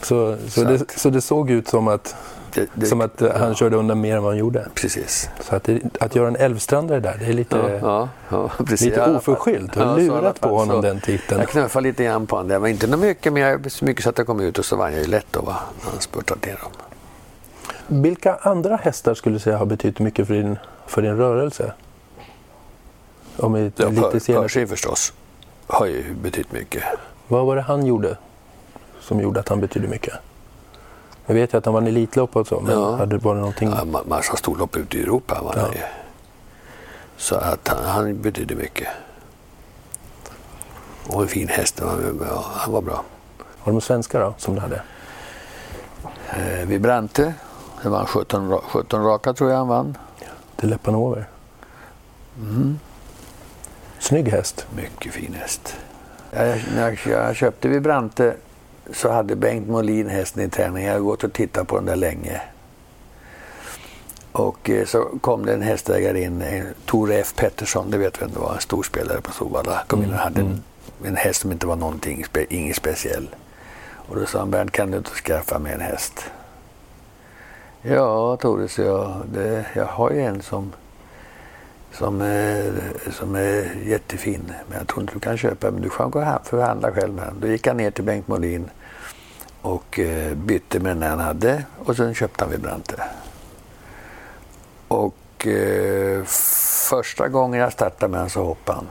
Så, 0.02 0.36
så, 0.44 0.50
så, 0.50 0.64
det, 0.64 0.90
så 0.96 1.10
det 1.10 1.20
såg 1.20 1.50
ut 1.50 1.68
som 1.68 1.88
att 1.88 2.16
det, 2.54 2.68
det, 2.74 2.86
som 2.86 3.00
att 3.00 3.20
ja. 3.20 3.38
han 3.38 3.54
körde 3.54 3.76
undan 3.76 4.00
mer 4.00 4.16
än 4.16 4.22
vad 4.22 4.32
han 4.32 4.38
gjorde. 4.38 4.66
Precis. 4.74 5.30
Så 5.40 5.56
att, 5.56 5.64
det, 5.64 5.80
att 6.00 6.16
göra 6.16 6.28
en 6.28 6.36
älvstrandare 6.36 7.00
där, 7.00 7.16
det 7.20 7.26
är 7.26 7.32
lite, 7.32 7.78
ja, 7.82 8.08
ja, 8.28 8.50
lite 8.68 9.02
oförskyllt. 9.02 9.72
Du 9.72 9.80
har 9.80 9.98
lurat 9.98 10.40
på 10.40 10.58
honom 10.58 10.80
den 10.82 11.00
titeln. 11.00 11.40
Jag 11.40 11.48
knuffade 11.48 11.88
lite 11.88 12.04
grann 12.04 12.26
på 12.26 12.36
honom. 12.36 12.48
Det 12.48 12.58
var 12.58 12.68
inte 12.68 12.96
mycket, 12.96 13.32
men 13.32 13.70
så 13.70 13.84
mycket 13.84 14.04
så 14.04 14.10
att 14.10 14.18
jag 14.18 14.26
kom 14.26 14.40
ut 14.40 14.58
och 14.58 14.64
så 14.64 14.76
vann 14.76 14.92
jag 14.92 15.00
ju 15.02 15.08
lätt 15.08 15.26
då, 15.30 15.40
va? 15.40 15.56
han 15.82 16.00
spurtade 16.00 16.46
ner 16.46 16.58
dem. 16.62 16.70
Vilka 18.00 18.34
andra 18.34 18.76
hästar 18.76 19.14
skulle 19.14 19.34
du 19.34 19.40
säga 19.40 19.58
har 19.58 19.66
betytt 19.66 19.98
mycket 19.98 20.26
för 20.26 20.34
din, 20.34 20.58
för 20.86 21.02
din 21.02 21.16
rörelse? 21.16 21.72
Om 23.36 23.52
vi 23.52 23.72
ja, 23.76 23.88
lite 23.88 24.20
senare. 24.20 24.42
Pershing 24.42 24.68
förstås 24.68 25.12
har 25.66 25.86
ju 25.86 26.14
betytt 26.14 26.52
mycket. 26.52 26.82
Vad 27.28 27.46
var 27.46 27.56
det 27.56 27.62
han 27.62 27.86
gjorde 27.86 28.16
som 29.00 29.20
gjorde 29.20 29.40
att 29.40 29.48
han 29.48 29.60
betydde 29.60 29.88
mycket? 29.88 30.14
Jag 31.26 31.34
vet 31.34 31.54
ju 31.54 31.58
att 31.58 31.64
han 31.64 31.74
var 31.74 31.80
en 31.80 31.86
Elitlopp 31.86 32.36
och 32.36 32.46
så, 32.46 32.60
men 32.60 32.74
ja. 32.74 32.96
hade 32.96 33.16
det 33.16 33.24
varit 33.24 33.38
någonting? 33.38 33.70
Ja, 33.76 34.02
massa 34.06 34.36
storlopp 34.36 34.76
ute 34.76 34.98
i 34.98 35.02
Europa 35.02 35.42
var 35.42 35.54
ja. 35.56 35.86
Så 37.16 37.36
att 37.36 37.68
han, 37.68 37.84
han 37.84 38.22
betydde 38.22 38.54
mycket. 38.54 38.88
Och 41.06 41.22
en 41.22 41.28
fin 41.28 41.48
häst. 41.48 41.80
Ja, 41.80 42.44
han 42.54 42.72
var 42.72 42.82
bra. 42.82 43.04
Var 43.64 43.72
de 43.72 43.80
svenska 43.80 44.20
då, 44.20 44.34
som 44.38 44.54
du 44.54 44.60
hade? 44.60 44.82
Eh, 46.30 46.66
vid 46.66 46.80
Brante. 46.80 47.34
Det 47.82 47.88
var 47.88 48.06
17, 48.06 48.60
17 48.60 49.04
raka 49.04 49.32
tror 49.32 49.50
jag 49.50 49.58
han 49.58 49.68
vann. 49.68 49.98
Till 50.56 50.68
Leppanover. 50.68 51.28
Mm. 52.38 52.78
Snygg 53.98 54.28
häst. 54.28 54.66
Mycket 54.76 55.12
fin 55.12 55.34
häst. 55.34 55.76
Jag, 56.30 56.58
när 56.74 57.00
jag 57.08 57.36
köpte 57.36 57.68
vid 57.68 57.82
Brante 57.82 58.36
så 58.92 59.10
hade 59.10 59.36
Bengt 59.36 59.68
Molin 59.68 60.08
hästen 60.08 60.42
i 60.42 60.48
träning. 60.48 60.84
Jag 60.84 60.92
har 60.92 61.00
gått 61.00 61.24
och 61.24 61.32
tittat 61.32 61.68
på 61.68 61.76
den 61.76 61.86
där 61.86 61.96
länge. 61.96 62.40
Och 64.32 64.70
eh, 64.70 64.86
så 64.86 65.04
kom 65.20 65.46
det 65.46 65.54
en 65.54 65.62
hästägare 65.62 66.22
in, 66.22 66.44
Tore 66.86 67.14
F 67.14 67.34
Pettersson, 67.36 67.90
det 67.90 67.98
vet 67.98 68.22
vem 68.22 68.30
det 68.30 68.38
var, 68.38 68.54
en 68.54 68.60
stor 68.60 68.82
spelare 68.82 69.20
på 69.20 69.32
Solvalla. 69.32 69.84
Kom 69.86 70.02
in 70.02 70.12
och 70.12 70.18
hade 70.18 70.40
en, 70.40 70.46
mm. 70.46 70.62
en 71.04 71.16
häst 71.16 71.40
som 71.40 71.52
inte 71.52 71.66
var 71.66 71.76
någonting, 71.76 72.24
inget 72.48 72.76
speciell. 72.76 73.28
Och 74.08 74.16
då 74.16 74.26
sa 74.26 74.38
han, 74.38 74.50
Bernt 74.50 74.72
kan 74.72 74.90
du 74.90 74.98
inte 74.98 75.10
skaffa 75.10 75.58
mig 75.58 75.72
en 75.72 75.80
häst? 75.80 76.24
Ja, 77.84 78.36
Tore, 78.36 78.68
så 78.68 78.82
jag, 78.82 79.22
det, 79.32 79.66
jag 79.74 79.84
har 79.84 80.10
ju 80.10 80.20
en 80.20 80.42
som, 80.42 80.72
som, 81.92 82.20
är, 82.20 82.72
som 83.10 83.34
är 83.34 83.76
jättefin. 83.86 84.52
Men 84.68 84.78
jag 84.78 84.88
tror 84.88 85.00
inte 85.00 85.14
du 85.14 85.20
kan 85.20 85.36
köpa 85.36 85.70
Men 85.70 85.82
du 85.82 85.90
får 85.90 86.08
gå 86.08 86.20
och 86.20 86.46
förhandla 86.46 86.92
själv 86.92 87.14
med 87.14 87.24
den. 87.24 87.40
Då 87.40 87.46
gick 87.46 87.66
han 87.66 87.76
ner 87.76 87.90
till 87.90 88.04
Bengt 88.04 88.28
Molin 88.28 88.70
och 89.62 89.98
eh, 89.98 90.34
bytte 90.34 90.80
med 90.80 90.96
den 90.96 91.10
han 91.10 91.20
hade 91.20 91.64
och 91.84 91.96
sen 91.96 92.14
köpte 92.14 92.44
han 92.44 92.50
Vibrante. 92.50 93.02
Och 94.88 95.46
eh, 95.46 96.24
första 96.90 97.28
gången 97.28 97.60
jag 97.60 97.72
startade 97.72 98.10
med 98.10 98.20
honom 98.20 98.30
så 98.30 98.44
hoppade 98.44 98.78
han. 98.78 98.88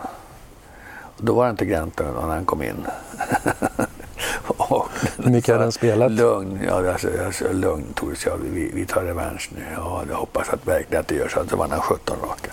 Och 1.17 1.23
då 1.23 1.33
var 1.33 1.45
det 1.45 1.51
inte 1.51 1.65
grant 1.65 1.99
när 1.99 2.21
han 2.21 2.45
kom 2.45 2.63
in. 2.63 2.85
Mycket 5.17 5.53
hade 5.53 5.63
han 5.63 5.71
spelat? 5.71 6.11
Lugn, 6.11 6.59
ja, 6.67 6.91
alltså, 6.91 7.07
alltså, 7.25 7.53
lugn 7.53 7.93
Toris, 7.93 8.25
ja, 8.25 8.31
vi, 8.43 8.71
vi 8.73 8.85
tar 8.85 9.01
revansch 9.03 9.49
nu. 9.55 9.61
Ja, 9.75 10.03
jag 10.09 10.15
hoppas 10.15 10.49
att 10.49 10.67
verkligen 10.67 11.01
att 11.01 11.07
det 11.07 11.15
gör 11.15 11.27
så. 11.27 11.43
Det 11.43 11.55
var 11.55 11.67
han 11.67 11.81
17 11.81 12.17
raka. 12.23 12.51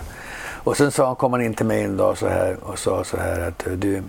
Och 0.63 0.77
sen 0.77 0.91
sa, 0.91 1.15
kom 1.15 1.33
han 1.33 1.41
in 1.41 1.53
till 1.53 1.65
mig 1.65 1.83
en 1.83 1.97
dag 1.97 2.17
så 2.17 2.27
här, 2.27 2.57
och 2.61 2.79
sa 2.79 3.03
så 3.03 3.17
här 3.17 3.39
att 3.39 3.67
du, 3.77 4.03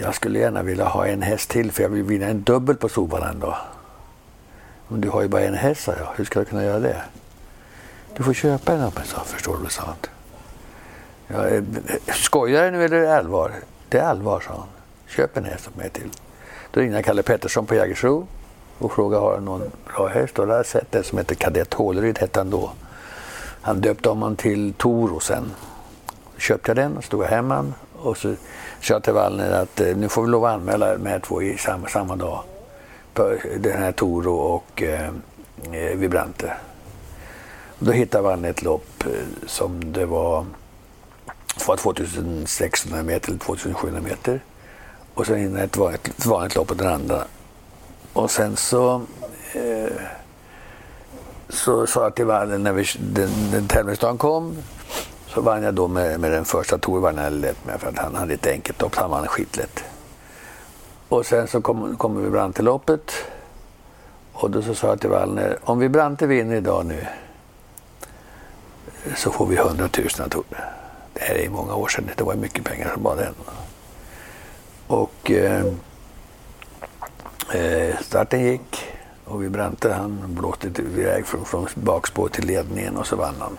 jag 0.00 0.14
skulle 0.14 0.38
gärna 0.38 0.62
vilja 0.62 0.84
ha 0.84 1.06
en 1.06 1.22
häst 1.22 1.50
till 1.50 1.72
för 1.72 1.82
jag 1.82 1.90
vill 1.90 2.02
vinna 2.02 2.26
en 2.26 2.42
dubbel 2.42 2.76
på 2.76 2.88
Solvalla 2.88 3.30
en 3.30 3.40
dag. 3.40 3.56
Men 4.88 5.00
du 5.00 5.08
har 5.08 5.22
ju 5.22 5.28
bara 5.28 5.42
en 5.42 5.54
häst, 5.54 5.84
sa 5.84 5.92
jag. 5.92 6.08
Hur 6.16 6.24
ska 6.24 6.40
du 6.40 6.44
kunna 6.44 6.64
göra 6.64 6.78
det? 6.78 7.02
Du 8.16 8.22
får 8.22 8.32
köpa 8.34 8.72
en 8.72 8.82
av 8.82 8.94
mig, 8.94 9.06
sa 9.06 9.20
Förstår 9.24 9.58
du, 9.64 9.70
sa 9.70 9.82
han. 9.82 9.96
Ja, 11.26 11.48
eh, 11.48 11.62
skojar 12.14 12.64
du 12.64 12.70
nu 12.70 12.84
eller 12.84 12.96
är 12.96 13.02
det 13.02 13.16
allvar? 13.16 13.52
Det 13.88 13.98
är 13.98 14.04
allvar, 14.04 14.40
sa 14.40 14.50
han. 14.50 14.68
Köp 15.06 15.36
en 15.36 15.44
häst 15.44 15.68
åt 15.68 15.76
mig 15.76 15.90
till. 15.90 16.10
Då 16.70 16.80
ringde 16.80 16.96
jag 16.96 17.04
Kalle 17.04 17.22
Pettersson 17.22 17.66
på 17.66 17.74
Jägersro 17.74 18.26
och 18.78 18.92
frågade 18.92 19.22
har 19.22 19.34
han 19.34 19.44
någon 19.44 19.70
bra 19.94 20.06
häst. 20.06 20.38
Och 20.38 20.46
där 20.46 20.52
har 20.52 20.58
jag 20.58 20.66
sett 20.66 20.94
en 20.94 21.04
som 21.04 21.18
heter 21.18 21.34
Kadett 21.34 21.74
Håleryd, 21.74 22.18
hette 22.18 22.40
han 22.40 22.50
då. 22.50 22.70
Han 23.60 23.80
döpte 23.80 24.08
om 24.08 24.22
honom 24.22 24.36
till 24.36 24.72
Toro 24.72 25.20
sen. 25.20 25.50
Köpte 26.38 26.70
jag 26.70 26.76
den 26.76 26.96
och 26.96 27.04
stod 27.04 27.24
hemma 27.24 27.72
och 28.04 28.16
så 28.16 28.34
sa 28.80 28.94
jag 28.94 29.02
till 29.02 29.12
Wallner 29.12 29.50
att 29.50 29.80
eh, 29.80 29.96
nu 29.96 30.08
får 30.08 30.22
vi 30.22 30.28
lov 30.28 30.44
att 30.44 30.54
anmäla 30.54 30.92
de 30.96 31.06
här 31.06 31.18
två 31.18 31.42
i 31.42 31.58
samma, 31.58 31.88
samma 31.88 32.16
dag. 32.16 32.44
Eh, 33.18 33.60
den 33.60 33.82
här 33.82 33.92
Toro 33.92 34.34
och 34.34 34.82
eh, 34.82 35.08
eh 35.72 35.96
Vibrante. 35.96 36.52
Då 37.78 37.92
hittade 37.92 38.24
Wallner 38.24 38.50
ett 38.50 38.62
lopp 38.62 39.04
som 39.46 39.92
det 39.92 40.06
var, 40.06 40.46
var 41.66 41.76
2600 41.76 43.02
meter 43.02 43.28
eller 43.28 43.38
2700 43.38 44.00
meter. 44.00 44.40
Och 45.14 45.26
sen 45.26 45.56
ett 45.56 45.76
vanligt, 45.76 46.08
ett 46.08 46.26
vanligt 46.26 46.54
lopp 46.54 46.70
och 46.70 46.76
den 46.76 46.92
andra. 46.92 47.24
Och 48.12 48.30
sen 48.30 48.56
så 48.56 49.02
eh, 49.52 49.92
så 51.48 51.86
sa 51.86 52.02
jag 52.02 52.14
till 52.14 52.24
Wallner 52.24 52.58
när 52.58 52.72
vi, 52.72 52.84
den, 52.98 53.30
den 53.52 53.68
tävlingsdagen 53.68 54.18
kom 54.18 54.56
så 55.26 55.40
vann 55.40 55.62
jag 55.62 55.74
då 55.74 55.88
med, 55.88 56.20
med 56.20 56.32
den 56.32 56.44
första 56.44 56.78
Tor 56.78 57.00
vann 57.00 57.16
jag 57.16 57.32
lätt 57.32 57.64
med 57.66 57.80
för 57.80 57.88
att 57.88 57.98
han 57.98 58.14
hade 58.14 58.34
ett 58.34 58.46
enkelt 58.46 58.80
lopp, 58.82 58.94
han 58.94 59.10
vann 59.10 59.26
skitlätt. 59.26 59.84
Och 61.08 61.26
sen 61.26 61.48
så 61.48 61.60
kommer 61.60 61.96
kom 61.96 62.24
vi 62.24 62.30
Brante 62.30 62.62
loppet 62.62 63.12
och 64.32 64.50
då 64.50 64.62
så 64.62 64.74
sa 64.74 64.86
jag 64.86 65.00
till 65.00 65.10
Wallner, 65.10 65.58
om 65.64 65.78
vi 65.78 65.88
Brante 65.88 66.26
vinner 66.26 66.56
idag 66.56 66.86
nu 66.86 67.06
så 69.16 69.30
får 69.30 69.46
vi 69.46 69.56
100 69.56 69.88
000 70.18 70.30
Tor. 70.30 70.44
Det 71.12 71.20
här 71.20 71.34
är 71.34 71.48
många 71.50 71.74
år 71.74 71.88
sedan, 71.88 72.10
det 72.16 72.24
var 72.24 72.34
mycket 72.34 72.64
pengar 72.64 72.90
som 72.94 73.02
bara 73.02 73.14
den. 73.14 73.34
Och 74.94 75.30
eh, 75.30 75.64
eh, 77.52 77.96
starten 78.00 78.44
gick 78.44 78.84
och 79.24 79.42
vi 79.42 79.48
Brante 79.48 79.92
han 79.92 80.34
blåste 80.34 80.68
iväg 80.82 81.26
från, 81.26 81.44
från 81.44 81.66
bakspår 81.74 82.28
till 82.28 82.46
ledningen 82.46 82.96
och 82.96 83.06
så 83.06 83.16
vann 83.16 83.34
han. 83.38 83.56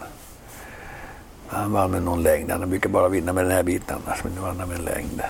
Han 1.48 1.72
vann 1.72 1.92
med 1.92 2.04
någon 2.04 2.24
längd. 2.24 2.52
Han 2.52 2.70
brukar 2.70 2.90
bara 2.90 3.10
vinna 3.10 3.34
med 3.34 3.44
den 3.46 3.52
här 3.52 3.64
biten 3.64 3.98
annars, 4.06 4.24
men 4.24 4.34
nu 4.34 4.42
vann 4.42 4.60
han 4.60 4.68
med 4.68 4.78
en 4.78 4.86
längd. 4.86 5.22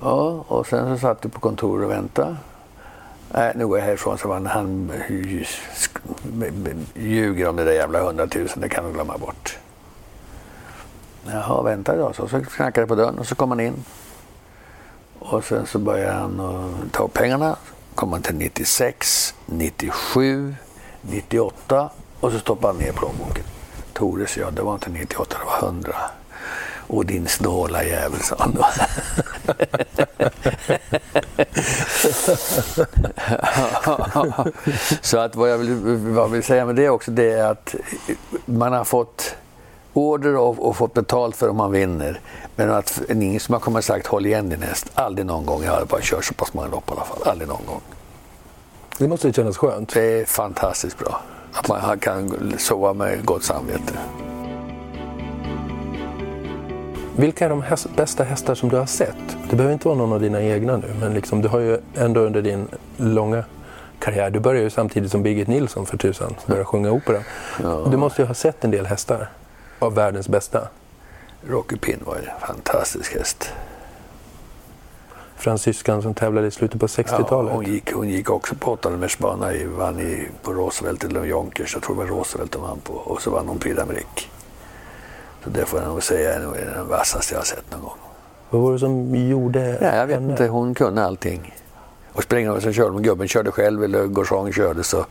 Ja, 0.00 0.44
och 0.48 0.66
sen 0.66 0.96
så 0.96 1.00
satt 1.00 1.22
du 1.22 1.28
på 1.28 1.40
kontoret 1.40 1.84
och 1.84 1.90
väntade. 1.90 2.36
Nej, 3.32 3.52
nu 3.56 3.66
går 3.66 3.78
jag 3.78 3.86
härifrån, 3.86 4.18
så 4.18 4.28
vann 4.28 4.46
han 4.46 4.92
ljuger 6.94 7.48
om 7.48 7.56
det 7.56 7.64
där 7.64 7.72
jävla 7.72 8.02
hundratusen, 8.02 8.60
det 8.60 8.68
kan 8.68 8.84
du 8.84 8.92
glömma 8.92 9.18
bort. 9.18 9.58
Jaha, 11.26 11.62
vänta 11.62 11.96
då. 11.96 12.12
Så, 12.12 12.28
så 12.28 12.40
knackade 12.44 12.84
det 12.84 12.88
på 12.88 12.94
dörren 12.94 13.18
och 13.18 13.26
så 13.26 13.34
kom 13.34 13.50
han 13.50 13.60
in. 13.60 13.84
Och 15.18 15.44
sen 15.44 15.66
så 15.66 15.78
började 15.78 16.12
han 16.12 16.90
ta 16.92 17.08
pengarna. 17.08 17.56
kom 17.94 18.12
han 18.12 18.22
till 18.22 18.34
96, 18.34 19.34
97, 19.46 20.54
98 21.00 21.90
och 22.20 22.32
så 22.32 22.38
stoppade 22.38 22.74
han 22.74 22.82
ner 22.82 22.92
plånboken. 22.92 23.44
Tores, 23.92 24.36
ja, 24.36 24.50
det 24.50 24.62
var 24.62 24.74
inte 24.74 24.90
98, 24.90 25.36
det 25.40 25.44
var 25.44 25.68
100. 25.68 25.96
Och 26.86 27.06
din 27.06 27.28
snåla 27.28 27.84
jävel, 27.84 28.20
sa 28.20 28.36
han 28.38 28.54
då. 28.54 28.66
Så 35.02 35.18
att 35.18 35.36
vad 35.36 35.50
jag, 35.50 35.58
vill, 35.58 35.74
vad 35.74 36.24
jag 36.24 36.28
vill 36.28 36.42
säga 36.42 36.66
med 36.66 36.76
det 36.76 36.88
också, 36.88 37.10
det 37.10 37.32
är 37.32 37.44
att 37.44 37.74
man 38.44 38.72
har 38.72 38.84
fått 38.84 39.36
order 39.94 40.36
och, 40.36 40.68
och 40.68 40.76
fått 40.76 40.94
betalt 40.94 41.36
för 41.36 41.48
om 41.48 41.56
man 41.56 41.72
vinner. 41.72 42.20
Men 42.56 42.70
att 42.70 43.00
ingen 43.10 43.40
som 43.40 43.52
har 43.52 43.60
kommit 43.60 43.78
och 43.78 43.84
sagt 43.84 44.06
håll 44.06 44.26
igen 44.26 44.48
din 44.48 44.62
häst. 44.62 44.90
Aldrig 44.94 45.26
någon 45.26 45.46
gång. 45.46 45.62
Jag 45.64 45.72
har 45.72 45.84
bara 45.84 46.00
kört 46.02 46.24
så 46.24 46.34
pass 46.34 46.54
många 46.54 46.68
lopp 46.68 46.88
i 46.88 46.92
alla 46.92 47.04
fall. 47.04 47.18
Aldrig 47.24 47.48
någon 47.48 47.66
gång. 47.66 47.80
Det 48.98 49.08
måste 49.08 49.32
kännas 49.32 49.56
skönt. 49.56 49.94
Det 49.94 50.20
är 50.20 50.24
fantastiskt 50.24 50.98
bra. 50.98 51.20
Att 51.52 51.68
man 51.68 51.98
kan 51.98 52.54
sova 52.58 52.92
med 52.92 53.24
gott 53.24 53.44
samvete. 53.44 53.92
Vilka 57.16 57.44
är 57.44 57.48
de 57.48 57.62
häst, 57.62 57.86
bästa 57.96 58.24
hästar 58.24 58.54
som 58.54 58.68
du 58.68 58.76
har 58.76 58.86
sett? 58.86 59.36
Det 59.50 59.56
behöver 59.56 59.72
inte 59.72 59.88
vara 59.88 59.98
någon 59.98 60.12
av 60.12 60.20
dina 60.20 60.42
egna 60.42 60.76
nu, 60.76 60.94
men 61.00 61.14
liksom, 61.14 61.42
du 61.42 61.48
har 61.48 61.58
ju 61.58 61.78
ändå 61.94 62.20
under 62.20 62.42
din 62.42 62.68
långa 62.96 63.44
karriär, 63.98 64.30
du 64.30 64.40
började 64.40 64.64
ju 64.64 64.70
samtidigt 64.70 65.10
som 65.10 65.22
Birgit 65.22 65.48
Nilsson 65.48 65.86
för 65.86 65.96
tusan, 65.96 66.34
började 66.46 66.64
sjunga 66.64 66.90
opera. 66.90 67.18
Ja. 67.62 67.86
Du 67.90 67.96
måste 67.96 68.22
ju 68.22 68.26
ha 68.28 68.34
sett 68.34 68.64
en 68.64 68.70
del 68.70 68.86
hästar 68.86 69.28
av 69.84 69.94
världens 69.94 70.28
bästa. 70.28 70.68
Rocky 71.48 71.76
Pin 71.76 72.00
var 72.04 72.16
en 72.16 72.46
fantastisk 72.46 73.14
häst 73.16 73.52
fransyskan 75.44 76.02
som 76.02 76.14
tävlade 76.14 76.46
i 76.46 76.50
slutet 76.50 76.80
på 76.80 76.86
60-talet. 76.86 77.50
Ja, 77.50 77.56
hon, 77.56 77.64
gick, 77.64 77.92
hon 77.92 78.08
gick 78.08 78.30
också 78.30 78.54
på 78.54 78.72
800 78.72 79.08
i, 79.52 79.64
vann 79.64 80.00
i, 80.00 80.28
på 80.42 80.52
Roosevelt 80.52 81.04
eller 81.04 81.24
Jonkers, 81.24 81.74
jag 81.74 81.82
tror 81.82 81.96
det 81.96 82.02
var 82.02 82.08
Roosevelt 82.08 82.54
hon 82.54 82.62
vann 82.62 82.80
på. 82.80 82.92
Och 82.92 83.22
så 83.22 83.30
vann 83.30 83.48
hon 83.48 83.58
Prix 83.58 83.78
d'Amérique. 83.78 84.26
Så 85.44 85.50
det 85.50 85.66
får 85.66 85.80
jag 85.80 85.88
nog 85.88 86.02
säga 86.02 86.34
är 86.34 86.40
nog 86.40 86.54
den 86.54 86.88
vassaste 86.88 87.34
jag 87.34 87.40
har 87.40 87.44
sett 87.44 87.70
någon 87.70 87.80
gång. 87.80 87.98
Vad 88.50 88.62
var 88.62 88.72
det 88.72 88.78
som 88.78 89.14
gjorde 89.14 89.78
Nej, 89.80 89.96
jag 89.96 90.06
vet 90.06 90.16
henne? 90.16 90.32
inte, 90.32 90.46
hon 90.46 90.74
kunde 90.74 91.04
allting. 91.04 91.54
Och 92.12 92.22
springa 92.22 92.60
sen 92.60 92.72
körde 92.72 92.90
hon, 92.90 93.02
gubben 93.02 93.28
körde 93.28 93.50
själv 93.50 93.84
eller 93.84 94.06
Gauchon 94.06 94.52
körde 94.52 94.84
så 94.84 95.06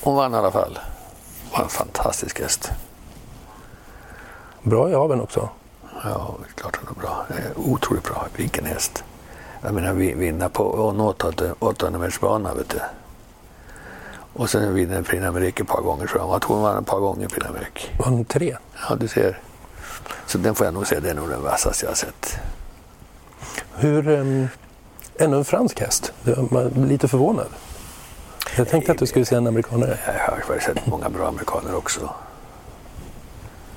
hon 0.00 0.16
vann 0.16 0.34
i 0.34 0.36
alla 0.36 0.50
fall. 0.50 0.78
Var 1.52 1.62
en 1.62 1.68
fantastisk 1.68 2.40
häst. 2.40 2.70
Bra 4.62 4.90
i 4.90 4.94
aveln 4.94 5.20
också. 5.20 5.48
Ja, 6.04 6.34
det 6.38 6.50
är 6.50 6.52
klart 6.54 6.78
hon 6.82 6.96
är 6.96 7.00
bra. 7.00 7.26
Otroligt 7.56 8.04
bra. 8.04 8.26
Vilken 8.36 8.64
häst. 8.64 9.04
Jag 9.62 9.74
menar 9.74 9.92
vinna 9.94 10.48
på 10.48 10.90
en 10.90 11.00
800 11.58 11.98
metersbana 11.98 12.54
vet 12.54 12.68
du. 12.68 12.80
Och 14.32 14.50
sen 14.50 14.74
vinner 14.74 15.02
Prix 15.02 15.24
d'Amérique 15.24 15.62
ett 15.62 15.68
par 15.68 15.80
gånger 15.80 16.06
tror 16.06 16.20
jag. 16.20 16.30
Jag 16.30 16.42
tror 16.42 16.54
hon 16.54 16.62
vann 16.62 16.82
ett 16.82 16.88
par 16.88 17.00
gånger 17.00 17.28
Prix 17.28 17.46
d'Amérique. 17.46 18.04
Vann 18.04 18.24
tre? 18.24 18.56
Ja, 18.88 18.94
du 18.94 19.08
ser. 19.08 19.38
Så 20.26 20.38
den 20.38 20.54
får 20.54 20.66
jag 20.66 20.74
nog 20.74 20.86
säga, 20.86 21.00
det 21.00 21.10
är 21.10 21.14
nog 21.14 21.28
den 21.28 21.42
vassaste 21.42 21.84
jag 21.84 21.90
har 21.90 21.96
sett. 21.96 22.38
Hur, 23.74 24.08
um, 24.08 24.48
ännu 25.18 25.36
en 25.36 25.44
fransk 25.44 25.80
häst? 25.80 26.12
Jag 26.22 26.76
lite 26.76 27.08
förvånad. 27.08 27.46
Jag 28.56 28.68
tänkte 28.68 28.92
att 28.92 28.98
du 28.98 29.06
skulle 29.06 29.24
säga 29.24 29.38
en 29.38 29.46
amerikanare. 29.46 29.98
Jag 30.06 30.54
har 30.54 30.60
sett 30.60 30.86
många 30.86 31.08
bra 31.08 31.28
amerikaner 31.28 31.76
också. 31.76 32.10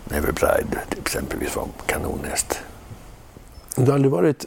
Never 0.03 0.31
Bride 0.31 0.79
exempelvis 1.01 1.55
var 1.55 1.67
kanonhäst. 1.85 2.59
Du 3.75 3.85
har 3.85 3.93
aldrig 3.93 4.11
varit 4.11 4.45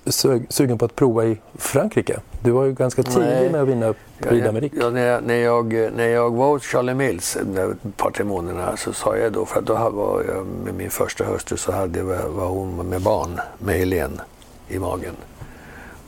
sugen 0.49 0.79
på 0.79 0.85
att 0.85 0.95
prova 0.97 1.25
i 1.25 1.41
Frankrike? 1.55 2.21
Du 2.43 2.51
var 2.51 2.65
ju 2.65 2.73
ganska 2.73 3.03
tidig 3.03 3.27
Nej. 3.27 3.51
med 3.51 3.63
att 3.63 3.69
vinna 3.69 3.95
Prix 4.21 4.47
d'Amérique. 4.47 4.79
Ja, 4.81 4.91
när, 4.91 5.07
jag, 5.07 5.23
när, 5.23 5.35
jag, 5.35 5.73
när 5.97 6.07
jag 6.07 6.31
var 6.31 6.49
hos 6.49 6.63
Charlie 6.63 6.95
Mills 6.95 7.37
ett 7.37 7.97
par, 7.97 8.11
tre 8.11 8.25
månader 8.25 8.77
så 8.77 8.93
sa 8.93 9.17
jag 9.17 9.33
då, 9.33 9.47
för 9.47 9.59
att 9.59 9.67
då 9.67 9.75
var 9.75 10.25
jag 10.29 10.47
med 10.47 10.75
min 10.75 10.91
första 10.91 11.25
hustru 11.25 11.57
så 11.57 11.73
hade, 11.73 12.03
var 12.03 12.47
hon 12.47 12.89
med 12.89 13.03
barn, 13.03 13.41
med 13.59 13.75
Helene, 13.75 14.21
i 14.69 14.79
magen. 14.79 15.15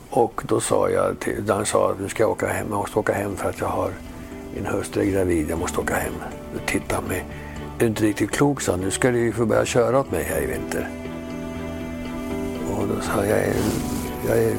Och 0.09 0.41
då 0.47 0.59
sa 0.59 0.89
jag 0.89 1.19
till, 1.19 1.43
han 1.47 1.65
sa 1.65 1.91
att 1.91 1.99
nu 1.99 2.09
ska 2.09 2.23
jag 2.23 2.31
åka 2.31 2.47
hem, 2.47 2.67
jag 2.69 2.77
måste 2.77 2.99
åka 2.99 3.13
hem 3.13 3.35
för 3.35 3.49
att 3.49 3.59
jag 3.59 3.67
har 3.67 3.91
min 4.55 4.65
hustru 4.65 5.01
är 5.01 5.11
gravid, 5.11 5.49
jag 5.49 5.59
måste 5.59 5.79
åka 5.79 5.95
hem. 5.95 6.13
Han 6.91 7.03
mig, 7.03 7.25
är 7.85 7.87
inte 7.87 8.03
riktigt 8.03 8.31
klok, 8.31 8.61
sa 8.61 8.75
nu 8.75 8.91
ska 8.91 9.11
du 9.11 9.19
ju 9.19 9.31
få 9.31 9.45
börja 9.45 9.65
köra 9.65 9.99
åt 9.99 10.11
mig 10.11 10.23
här 10.23 10.41
i 10.41 10.45
vinter. 10.45 10.89
Och 12.71 12.87
då 12.87 13.01
sa 13.01 13.25
jag, 13.25 13.39
jag 14.27 14.37
är 14.37 14.55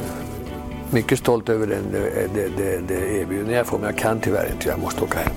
mycket 0.91 1.19
stolt 1.19 1.49
över 1.49 1.67
den, 1.67 1.85
det, 1.93 2.57
det, 2.57 2.81
det 2.89 3.21
erbjudande 3.21 3.55
jag 3.55 3.67
får, 3.67 3.79
men 3.79 3.87
jag 3.87 3.99
kan 3.99 4.21
tyvärr 4.21 4.53
inte, 4.53 4.69
jag 4.69 4.79
måste 4.79 5.05
åka 5.05 5.19
hem. 5.19 5.33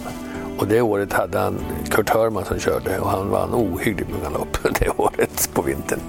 Och 0.57 0.67
det 0.67 0.81
året 0.81 1.13
hade 1.13 1.39
han 1.39 1.59
Kurt 1.89 2.09
Hörman 2.09 2.45
som 2.45 2.59
körde 2.59 2.99
och 2.99 3.09
han 3.09 3.29
vann 3.29 3.53
ohyggligt 3.53 4.11
många 4.11 4.29
lopp 4.37 4.57
det 4.79 4.89
året 4.97 5.49
på 5.53 5.61
vintern. 5.61 5.99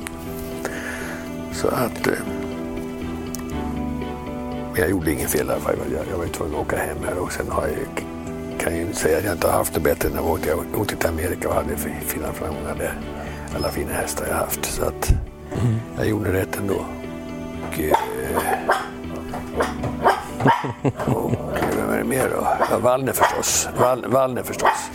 Så 1.53 1.69
att... 1.69 2.07
Eh, 2.07 2.13
men 4.73 4.83
jag 4.83 4.91
gjorde 4.91 5.13
inget 5.13 5.31
fel 5.31 5.47
i 5.47 5.51
alla 5.51 5.61
fall. 5.61 5.75
Jag, 5.93 6.05
jag 6.11 6.19
var 6.19 6.27
tvungen 6.27 6.55
att 6.55 6.61
åka 6.61 6.77
hem 6.77 6.97
här 7.05 7.19
och 7.19 7.33
sen 7.33 7.47
har 7.51 7.63
jag, 7.63 8.14
kan 8.65 8.73
jag 8.73 8.81
ju 8.81 8.87
inte 8.87 8.99
säga 8.99 9.19
att 9.19 9.25
jag 9.25 9.33
inte 9.33 9.47
har 9.47 9.55
haft 9.55 9.75
det 9.75 9.81
bättre 9.81 10.09
när 10.09 10.17
jag 10.17 10.27
åkte, 10.27 10.49
jag 10.49 10.81
åkte 10.81 10.97
till 10.97 11.09
Amerika 11.09 11.49
och 11.49 11.55
hade 11.55 11.77
fina 11.77 12.33
framgångar 12.33 12.75
där. 12.79 12.95
Alla 13.57 13.71
fina 13.71 13.93
hästar 13.93 14.27
jag 14.29 14.35
haft. 14.35 14.65
Så 14.65 14.85
att, 14.85 15.15
Mm. 15.63 15.75
Jag 15.97 16.07
gjorde 16.07 16.33
rätt 16.33 16.57
ändå. 16.57 16.75
Och, 16.75 17.81
eh, 17.81 17.97
och 21.15 21.31
vem 21.79 21.91
är 21.91 21.99
det 21.99 22.05
mer 22.05 22.29
då? 22.31 22.47
Ja, 22.71 22.79
Wallner 22.79 23.13
förstås. 23.13 23.69
Wall, 23.79 24.05
Wallner 24.07 24.43
förstås. 24.43 24.91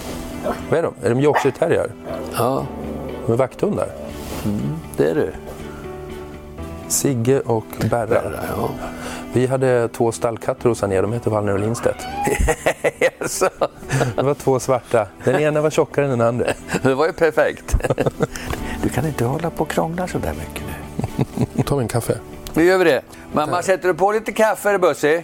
Vad 0.70 0.80
är 0.80 0.84
de? 0.84 0.93
Är 1.03 1.09
de 1.09 1.20
Yorkshire 1.20 1.51
terrier? 1.51 1.91
Ja. 2.38 2.65
De 3.26 3.32
är 3.34 3.38
vakthundar? 3.38 3.89
Mm, 4.45 4.59
det 4.97 5.09
är 5.09 5.15
det. 5.15 5.32
Sigge 6.88 7.39
och 7.39 7.65
Berra. 7.89 8.05
Berra 8.07 8.39
ja. 8.57 8.70
Vi 9.34 9.47
hade 9.47 9.88
två 9.88 10.11
stallkatter 10.11 10.69
hos 10.69 10.84
Anja, 10.84 11.01
de 11.01 11.13
heter 11.13 11.32
Wallner 11.32 11.53
och 11.53 11.59
Lindstedt. 11.59 11.97
det 14.15 14.23
var 14.23 14.34
två 14.34 14.59
svarta. 14.59 15.07
Den 15.23 15.41
ena 15.41 15.61
var 15.61 15.69
tjockare 15.69 16.05
än 16.05 16.11
den 16.11 16.21
andra. 16.21 16.47
Det 16.82 16.93
var 16.93 17.05
ju 17.07 17.13
perfekt. 17.13 17.75
Du 18.84 18.89
kan 18.89 19.05
inte 19.05 19.25
hålla 19.25 19.49
på 19.49 19.63
och 19.63 19.69
krångla 19.69 20.07
så 20.07 20.17
där 20.17 20.34
mycket 20.34 20.63
nu. 21.55 21.63
Ta 21.63 21.82
en 21.82 21.88
kaffe. 21.88 22.19
Nu 22.53 22.63
gör 22.63 22.77
vi 22.77 22.84
det. 22.84 23.01
Mamma, 23.34 23.61
sätter 23.61 23.88
du 23.88 23.93
på 23.93 24.11
lite 24.11 24.32
kaffe, 24.32 24.77
Bussi? 24.77 25.23